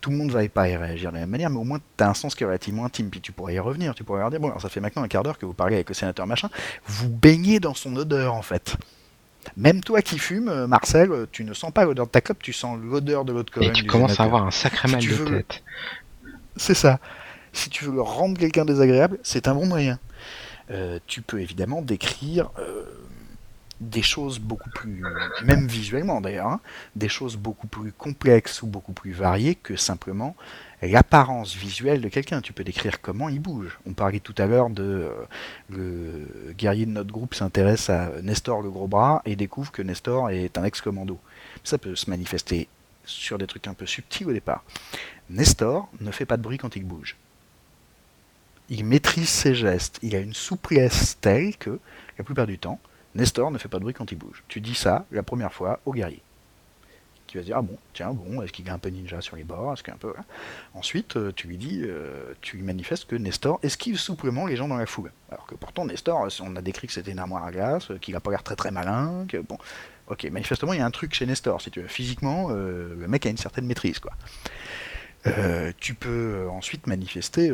[0.01, 2.03] Tout le monde va pas y réagir de la même manière, mais au moins tu
[2.03, 4.31] as un sens qui est relativement intime, puis tu pourrais y revenir, tu pourrais leur
[4.31, 6.25] dire Bon, alors ça fait maintenant un quart d'heure que vous parlez avec le sénateur
[6.27, 6.49] machin,
[6.87, 8.75] vous baignez dans son odeur en fait.
[9.57, 12.41] Même toi qui fumes, euh, Marcel, euh, tu ne sens pas l'odeur de ta clope,
[12.43, 13.73] tu sens l'odeur de l'autre Et Cologne.
[13.73, 15.63] tu commences à avoir un sacré mal de veux- tête.
[16.57, 16.99] C'est ça.
[17.53, 19.99] Si tu veux rendre quelqu'un désagréable, c'est un bon moyen.
[20.69, 22.85] Euh, tu peux évidemment décrire euh,
[23.81, 25.03] des choses beaucoup plus,
[25.43, 26.61] même visuellement d'ailleurs, hein,
[26.95, 30.35] des choses beaucoup plus complexes ou beaucoup plus variées que simplement
[30.83, 32.41] l'apparence visuelle de quelqu'un.
[32.41, 33.79] Tu peux décrire comment il bouge.
[33.87, 35.11] On parlait tout à l'heure de euh,
[35.69, 40.29] le guerrier de notre groupe s'intéresse à Nestor le gros bras et découvre que Nestor
[40.29, 41.19] est un ex-commando.
[41.63, 42.67] Ça peut se manifester
[43.03, 44.63] sur des trucs un peu subtils au départ.
[45.29, 47.15] Nestor ne fait pas de bruit quand il bouge.
[48.69, 51.79] Il maîtrise ses gestes, il a une souplesse telle que,
[52.17, 52.79] la plupart du temps,
[53.15, 54.43] Nestor ne fait pas de bruit quand il bouge.
[54.47, 56.21] Tu dis ça la première fois au guerrier.
[57.27, 59.37] Qui va se dire, ah bon, tiens, bon, est-ce qu'il est un peu ninja sur
[59.37, 59.71] les bords?
[59.71, 60.13] Est-ce qu'il un peu...
[60.17, 60.25] hein?
[60.73, 64.67] Ensuite, euh, tu lui dis, euh, tu lui manifestes que Nestor esquive souplement les gens
[64.67, 65.13] dans la foule.
[65.31, 68.17] Alors que pourtant, Nestor, euh, on a décrit que c'était une armoire à glace, qu'il
[68.17, 69.57] a pas l'air très très malin, que bon...
[70.07, 71.87] Ok, manifestement, il y a un truc chez Nestor, si tu.
[71.87, 74.11] Physiquement, le mec a une certaine maîtrise, quoi.
[75.79, 77.53] Tu peux ensuite manifester,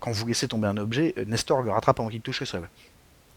[0.00, 2.68] quand vous laissez tomber un objet, Nestor le rattrape avant qu'il touche le sol.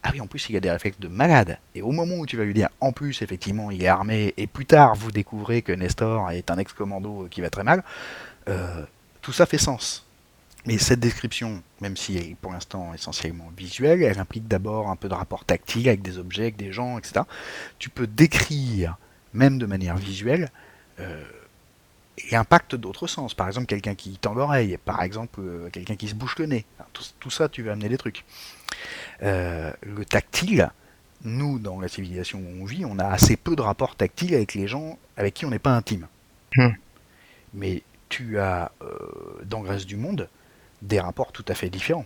[0.03, 1.59] Ah oui, en plus, il a des réflexes de malade.
[1.75, 4.47] Et au moment où tu vas lui dire, en plus, effectivement, il est armé, et
[4.47, 7.83] plus tard, vous découvrez que Nestor est un ex-commando qui va très mal,
[8.49, 8.83] euh,
[9.21, 10.05] tout ça fait sens.
[10.65, 14.95] Mais cette description, même si elle est pour l'instant essentiellement visuelle, elle implique d'abord un
[14.95, 17.21] peu de rapport tactile avec des objets, avec des gens, etc.
[17.79, 18.97] Tu peux décrire,
[19.33, 20.51] même de manière visuelle,
[20.99, 21.23] euh,
[22.31, 23.33] l'impact d'autres sens.
[23.33, 26.65] Par exemple, quelqu'un qui tend l'oreille, par exemple, euh, quelqu'un qui se bouche le nez.
[26.93, 28.23] Tout, tout ça, tu vas amener des trucs.
[29.23, 30.69] Euh, le tactile,
[31.23, 34.53] nous, dans la civilisation où on vit, on a assez peu de rapports tactiles avec
[34.53, 36.07] les gens avec qui on n'est pas intime.
[36.55, 36.69] Hmm.
[37.53, 38.87] Mais tu as, euh,
[39.43, 40.27] dans reste du monde,
[40.81, 42.05] des rapports tout à fait différents.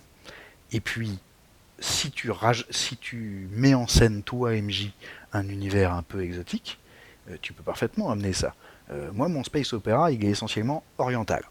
[0.72, 1.18] Et puis,
[1.80, 4.92] si tu, raj- si tu mets en scène, toi, MJ,
[5.34, 6.80] un univers un peu exotique,
[7.30, 8.54] euh, tu peux parfaitement amener ça.
[8.92, 11.44] Euh, moi, mon space opéra, il est essentiellement oriental.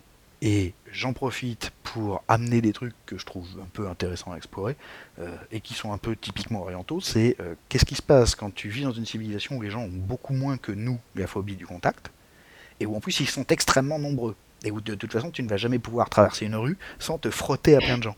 [0.42, 4.74] Et j'en profite pour amener des trucs que je trouve un peu intéressants à explorer
[5.20, 7.00] euh, et qui sont un peu typiquement orientaux.
[7.00, 9.82] C'est euh, qu'est-ce qui se passe quand tu vis dans une civilisation où les gens
[9.82, 12.10] ont beaucoup moins que nous la phobie du contact
[12.80, 14.34] et où en plus ils sont extrêmement nombreux
[14.64, 17.30] et où de toute façon tu ne vas jamais pouvoir traverser une rue sans te
[17.30, 18.16] frotter à plein de gens.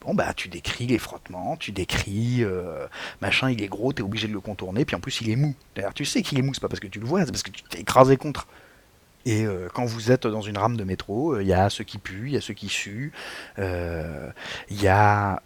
[0.00, 2.88] Bon bah tu décris les frottements, tu décris euh,
[3.22, 5.54] machin, il est gros, t'es obligé de le contourner, puis en plus il est mou.
[5.76, 7.44] D'ailleurs tu sais qu'il est mou, c'est pas parce que tu le vois, c'est parce
[7.44, 8.48] que tu t'es écrasé contre.
[9.24, 11.84] Et euh, quand vous êtes dans une rame de métro, euh, il y a ceux
[11.84, 13.12] qui puent, il y a ceux qui suent,
[13.58, 14.30] euh,
[14.70, 15.42] il y a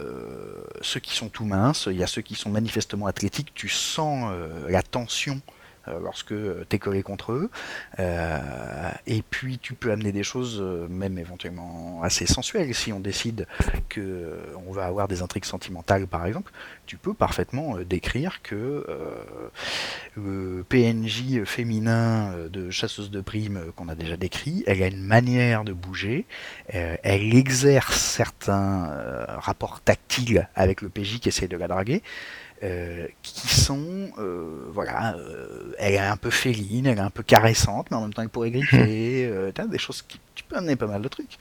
[0.81, 3.53] ceux qui sont tout minces, il y a ceux qui sont manifestement athlétiques.
[3.55, 4.33] Tu sens
[4.69, 5.41] la tension
[5.87, 6.35] lorsque
[6.69, 7.51] tu es collé contre eux.
[7.99, 13.01] Euh, et puis tu peux amener des choses, euh, même éventuellement assez sensuelles, si on
[13.01, 13.47] décide
[13.89, 14.37] que euh,
[14.67, 16.53] on va avoir des intrigues sentimentales, par exemple.
[16.87, 19.49] Tu peux parfaitement euh, décrire que euh,
[20.17, 24.89] le PNJ féminin euh, de chasseuse de primes euh, qu'on a déjà décrit, elle a
[24.89, 26.27] une manière de bouger,
[26.75, 32.03] euh, elle exerce certains euh, rapports tactiles avec le PJ qui essaie de la draguer,
[32.63, 37.23] euh, qui sont, euh, voilà, euh, elle est un peu féline, elle est un peu
[37.23, 40.57] caressante, mais en même temps elle pourrait griffer, euh, t'as des choses qui, tu peux
[40.57, 41.39] amener pas mal de trucs.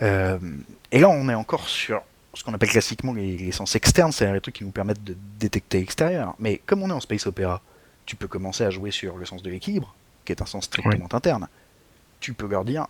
[0.00, 2.02] Et là on est encore sur
[2.34, 5.16] ce qu'on appelle classiquement les, les sens externes, c'est-à-dire les trucs qui nous permettent de
[5.38, 6.34] détecter l'extérieur.
[6.38, 7.60] Mais comme on est en space opéra,
[8.06, 9.94] tu peux commencer à jouer sur le sens de l'équilibre,
[10.24, 11.48] qui est un sens strictement interne.
[12.18, 12.86] Tu peux leur dire,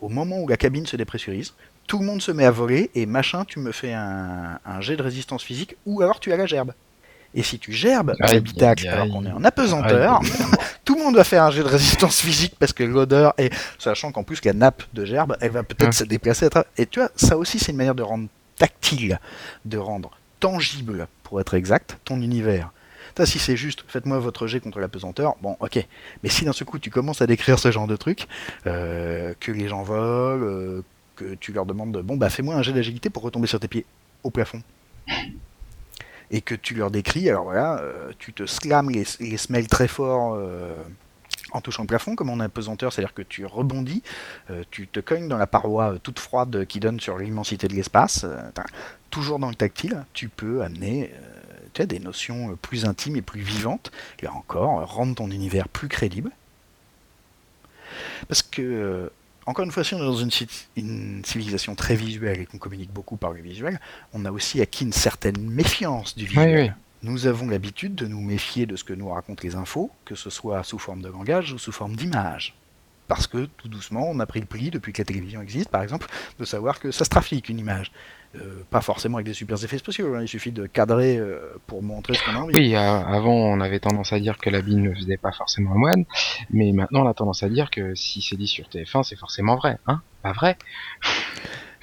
[0.00, 1.54] au moment où la cabine se dépressurise,
[1.86, 4.96] tout le monde se met à voler et machin, tu me fais un, un jet
[4.96, 6.72] de résistance physique ou alors tu as la gerbe.
[7.34, 10.20] Et si tu gerbes Aïe, l'habitacle alors qu'on est en apesanteur,
[10.84, 13.52] tout le monde va faire un jet de résistance physique parce que l'odeur est.
[13.78, 15.92] Sachant qu'en plus la nappe de gerbe, elle va peut-être Ouais.
[15.92, 16.46] se déplacer.
[16.46, 19.20] à travers- Et tu vois, ça aussi c'est une manière de rendre tactile,
[19.66, 22.70] de rendre tangible, pour être exact, ton univers.
[23.24, 25.84] Si c'est juste, faites-moi votre jet contre la pesanteur, bon, ok.
[26.22, 28.28] Mais si d'un seul coup tu commences à décrire ce genre de truc,
[28.66, 30.84] euh, que les gens volent, euh,
[31.16, 33.86] que tu leur demandes, bon, bah fais-moi un jet d'agilité pour retomber sur tes pieds
[34.22, 34.62] au plafond.
[36.30, 39.86] Et que tu leur décris, alors voilà, euh, tu te slams les, les semelles très
[39.86, 40.74] fort euh,
[41.52, 44.02] en touchant le plafond, comme en apesanteur, c'est-à-dire que tu rebondis,
[44.50, 48.26] euh, tu te cognes dans la paroi toute froide qui donne sur l'immensité de l'espace,
[49.10, 51.12] toujours dans le tactile, tu peux amener
[51.84, 56.30] des notions plus intimes et plus vivantes, et encore, rendre ton univers plus crédible.
[58.28, 59.10] Parce que,
[59.46, 60.46] encore une fois, si on est dans une, ci-
[60.76, 63.80] une civilisation très visuelle et qu'on communique beaucoup par le visuel,
[64.12, 66.54] on a aussi acquis une certaine méfiance du visuel.
[66.54, 66.70] Oui, oui.
[67.02, 70.30] Nous avons l'habitude de nous méfier de ce que nous racontent les infos, que ce
[70.30, 72.54] soit sous forme de langage ou sous forme d'image.
[73.06, 75.82] Parce que tout doucement, on a pris le pli, depuis que la télévision existe, par
[75.82, 76.08] exemple,
[76.40, 77.92] de savoir que ça se trafique une image.
[78.40, 81.82] Euh, pas forcément avec des super effets spéciaux, hein, il suffit de cadrer euh, pour
[81.82, 82.54] montrer ce qu'on a envie.
[82.54, 85.72] Oui, euh, avant on avait tendance à dire que la bille ne faisait pas forcément
[85.72, 86.04] un moine,
[86.50, 89.56] mais maintenant on a tendance à dire que si c'est dit sur TF1, c'est forcément
[89.56, 90.58] vrai, hein Pas vrai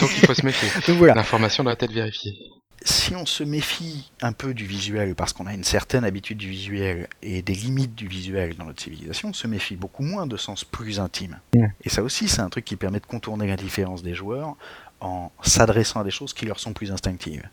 [0.00, 0.68] Donc il faut se méfier.
[0.86, 2.36] Donc voilà, L'information doit être vérifiée.
[2.82, 6.48] si on se méfie un peu du visuel parce qu'on a une certaine habitude du
[6.48, 10.36] visuel et des limites du visuel dans notre civilisation, on se méfie beaucoup moins de
[10.36, 11.38] sens plus intime.
[11.54, 11.66] Mm.
[11.84, 14.56] Et ça aussi, c'est un truc qui permet de contourner l'indifférence des joueurs
[15.00, 17.48] en s'adressant à des choses qui leur sont plus instinctives.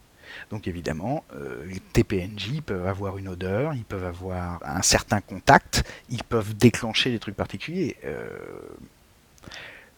[0.49, 5.83] Donc évidemment, euh, les TPNJ peuvent avoir une odeur, ils peuvent avoir un certain contact,
[6.09, 7.97] ils peuvent déclencher des trucs particuliers.
[8.05, 8.27] Euh,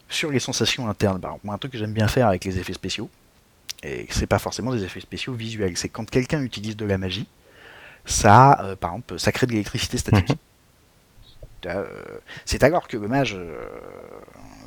[0.09, 2.59] sur les sensations internes, par exemple, moi, un truc que j'aime bien faire avec les
[2.59, 3.09] effets spéciaux,
[3.83, 7.27] et c'est pas forcément des effets spéciaux visuels, c'est quand quelqu'un utilise de la magie,
[8.05, 10.37] ça, euh, par exemple, ça crée de l'électricité statique.
[11.65, 11.85] Euh,
[12.45, 13.35] c'est alors que le mage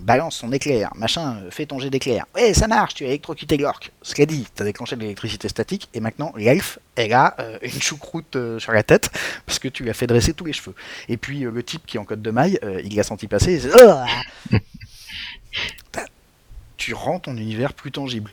[0.00, 2.26] balance son éclair, machin, euh, fait ton jet d'éclair.
[2.34, 3.92] Ouais, ça marche, tu as électrocuté l'orque.
[4.02, 8.36] Cela dit, t'as déclenché de l'électricité statique, et maintenant, l'elfe, elle a euh, une choucroute
[8.36, 9.10] euh, sur la tête,
[9.46, 10.74] parce que tu lui as fait dresser tous les cheveux.
[11.08, 13.52] Et puis, euh, le type qui est en code de maille, il l'a senti passer,
[13.54, 14.06] et c'est- Ah
[16.76, 18.30] tu rends ton univers plus tangible.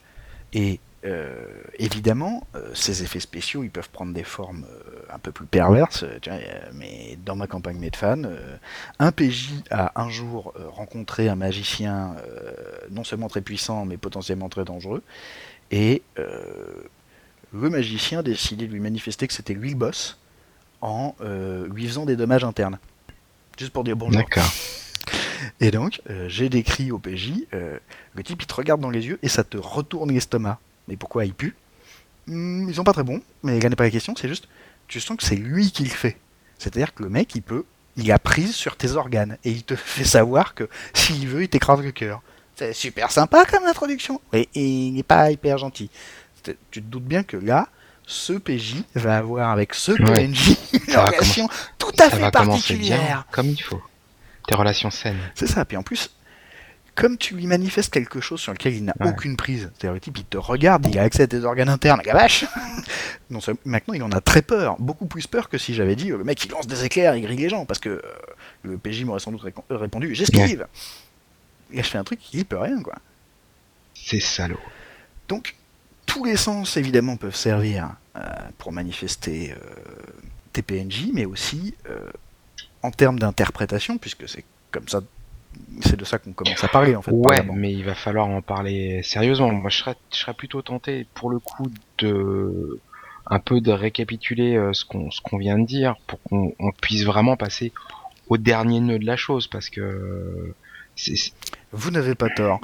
[0.54, 1.46] Et euh,
[1.78, 6.04] évidemment, euh, ces effets spéciaux, ils peuvent prendre des formes euh, un peu plus perverses.
[6.22, 6.40] tu vois,
[6.74, 8.24] mais dans ma campagne Medfan,
[8.98, 12.16] un PJ a un jour rencontré un magicien
[12.90, 15.04] non seulement très puissant, mais potentiellement très dangereux.
[15.72, 20.18] Et le magicien a décidé de lui manifester que c'était lui le boss
[20.82, 21.16] en
[21.72, 22.80] lui faisant des dommages internes.
[23.58, 24.22] Juste pour dire bonjour.
[24.22, 24.52] D'accord.
[25.62, 29.30] Et donc, j'ai décrit au PJ, le type il te regarde dans les yeux et
[29.30, 30.60] ça te retourne l'estomac.
[30.88, 31.56] Mais pourquoi il pue?
[32.28, 34.48] Hmm, Ils sont pas très bons, mais là n'est pas la question, c'est juste,
[34.88, 36.18] tu sens que c'est lui qui le fait.
[36.58, 37.66] C'est-à-dire que le mec, il peut,
[37.98, 41.50] il a prise sur tes organes et il te fait savoir que s'il veut, il
[41.50, 42.22] t'écrase le cœur.
[42.56, 44.22] C'est super sympa comme introduction.
[44.32, 45.90] Et, et il n'est pas hyper gentil.
[46.44, 47.68] Tu te doutes bien que là,
[48.08, 50.28] ce PJ va avoir avec ce Ouais.
[50.28, 50.56] PNJ
[50.88, 53.26] une relation tout à Ça fait va commencer bien, particulière.
[53.32, 53.82] comme il faut.
[54.48, 55.18] Tes relations saines.
[55.34, 56.12] C'est ça, puis en plus,
[56.96, 59.10] comme tu lui manifestes quelque chose sur lequel il n'a Ouais.
[59.10, 62.02] aucune prise, c'est-à-dire le type il te regarde, il a accès à tes organes internes,
[62.06, 62.46] la vache
[63.30, 66.18] non, Maintenant il en a très peur, beaucoup plus peur que si j'avais dit euh,
[66.18, 68.02] le mec il lance des éclairs, il grille les gens, parce que euh,
[68.64, 70.68] le PJ m'aurait sans doute euh, répondu j'esquive
[71.74, 72.96] Et je fais un truc qui peut rien quoi.
[73.94, 74.60] C'est salaud.
[75.28, 75.56] Donc
[76.06, 78.22] tous les sens évidemment peuvent servir euh,
[78.58, 79.56] pour manifester euh,
[80.54, 81.76] tes PNJ, mais aussi
[82.84, 85.02] en termes d'interprétation, puisque c'est comme ça,
[85.82, 87.12] c'est de ça qu'on commence à parler en fait.
[87.12, 89.52] Ouais, mais il va falloir en parler sérieusement.
[89.52, 91.70] Moi, je serais, je serais plutôt tenté, pour le coup,
[92.00, 92.80] de
[93.28, 96.72] un peu de récapituler euh, ce qu'on ce qu'on vient de dire pour qu'on on
[96.72, 97.72] puisse vraiment passer
[98.30, 100.54] au dernier nœud de la chose, parce que
[100.96, 101.34] c'est-
[101.72, 102.60] Vous n'avez pas tort.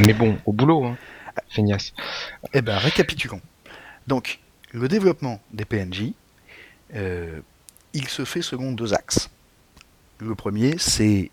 [0.00, 0.96] mais bon, au boulot, hein,
[1.48, 1.92] feignasse.
[2.52, 3.40] Eh ben, récapitulons.
[4.06, 4.38] Donc,
[4.72, 6.12] le développement des PNJ,
[6.94, 7.40] euh,
[7.92, 9.30] il se fait selon deux axes.
[10.18, 11.30] Le premier, c'est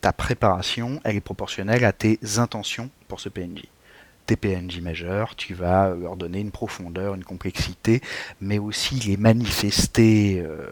[0.00, 3.64] ta préparation, elle est proportionnelle à tes intentions pour ce PNJ.
[4.26, 8.00] Tes PNJ majeurs, tu vas leur donner une profondeur, une complexité,
[8.40, 10.70] mais aussi les manifester euh,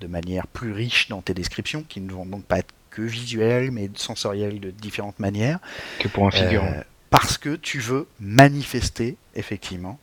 [0.00, 3.70] de manière plus riche dans tes descriptions, qui ne vont donc pas être que visuelles,
[3.70, 5.58] mais sensorielles de différentes manières.
[6.00, 6.66] Que pour un figurant.
[6.66, 9.98] Euh, parce que tu veux manifester effectivement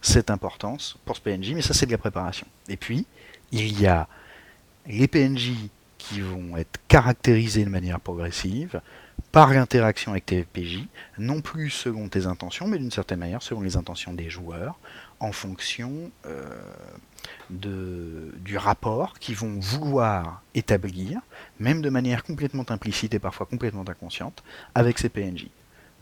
[0.00, 2.46] cette importance pour ce PNJ, mais ça c'est de la préparation.
[2.68, 3.06] Et puis,
[3.52, 4.08] il y a
[4.86, 5.52] les PNJ
[6.02, 8.80] qui vont être caractérisés de manière progressive
[9.30, 10.86] par l'interaction avec tes PJ,
[11.18, 14.78] non plus selon tes intentions, mais d'une certaine manière selon les intentions des joueurs,
[15.20, 16.44] en fonction euh,
[17.50, 21.20] de, du rapport qu'ils vont vouloir établir,
[21.60, 24.42] même de manière complètement implicite et parfois complètement inconsciente,
[24.74, 25.46] avec ces PNJ.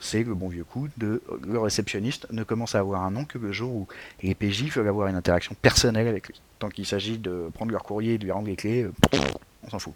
[0.02, 3.36] C'est le bon vieux coup de le réceptionniste ne commence à avoir un nom que
[3.36, 3.88] le jour où
[4.22, 6.40] les PJ veulent avoir une interaction personnelle avec lui.
[6.58, 9.18] Tant qu'il s'agit de prendre leur courrier et de lui rendre les clés, euh,
[9.64, 9.94] on s'en fout.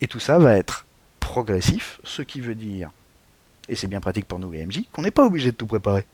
[0.00, 0.86] Et tout ça va être
[1.18, 2.90] progressif, ce qui veut dire,
[3.68, 6.04] et c'est bien pratique pour nous les MJ, qu'on n'est pas obligé de tout préparer.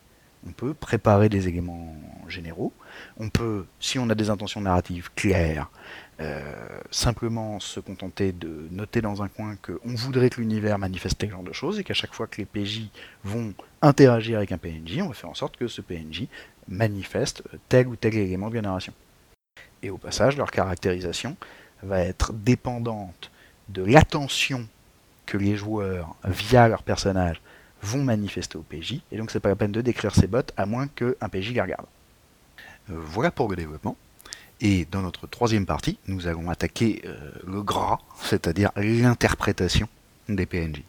[0.47, 1.97] On peut préparer des éléments
[2.29, 2.73] généraux,
[3.19, 5.71] on peut, si on a des intentions narratives claires,
[6.21, 6.41] euh,
[6.91, 11.43] simplement se contenter de noter dans un coin qu'on voudrait que l'univers manifeste tel genre
[11.43, 12.89] de choses et qu'à chaque fois que les PJ
[13.25, 16.27] vont interagir avec un PNJ, on va faire en sorte que ce PNJ
[16.69, 18.93] manifeste tel ou tel élément de la narration.
[19.83, 21.37] Et au passage, leur caractérisation
[21.83, 23.31] va être dépendante
[23.69, 24.67] de l'attention
[25.27, 27.41] que les joueurs, via leur personnage,
[27.83, 30.67] vont manifester au PJ, et donc c'est pas la peine de décrire ces bots à
[30.67, 31.87] moins qu'un PJ les regarde.
[32.91, 33.97] Euh, voilà pour le développement.
[34.61, 39.89] Et dans notre troisième partie, nous allons attaquer euh, le gras, c'est-à-dire l'interprétation
[40.29, 40.83] des PNJ.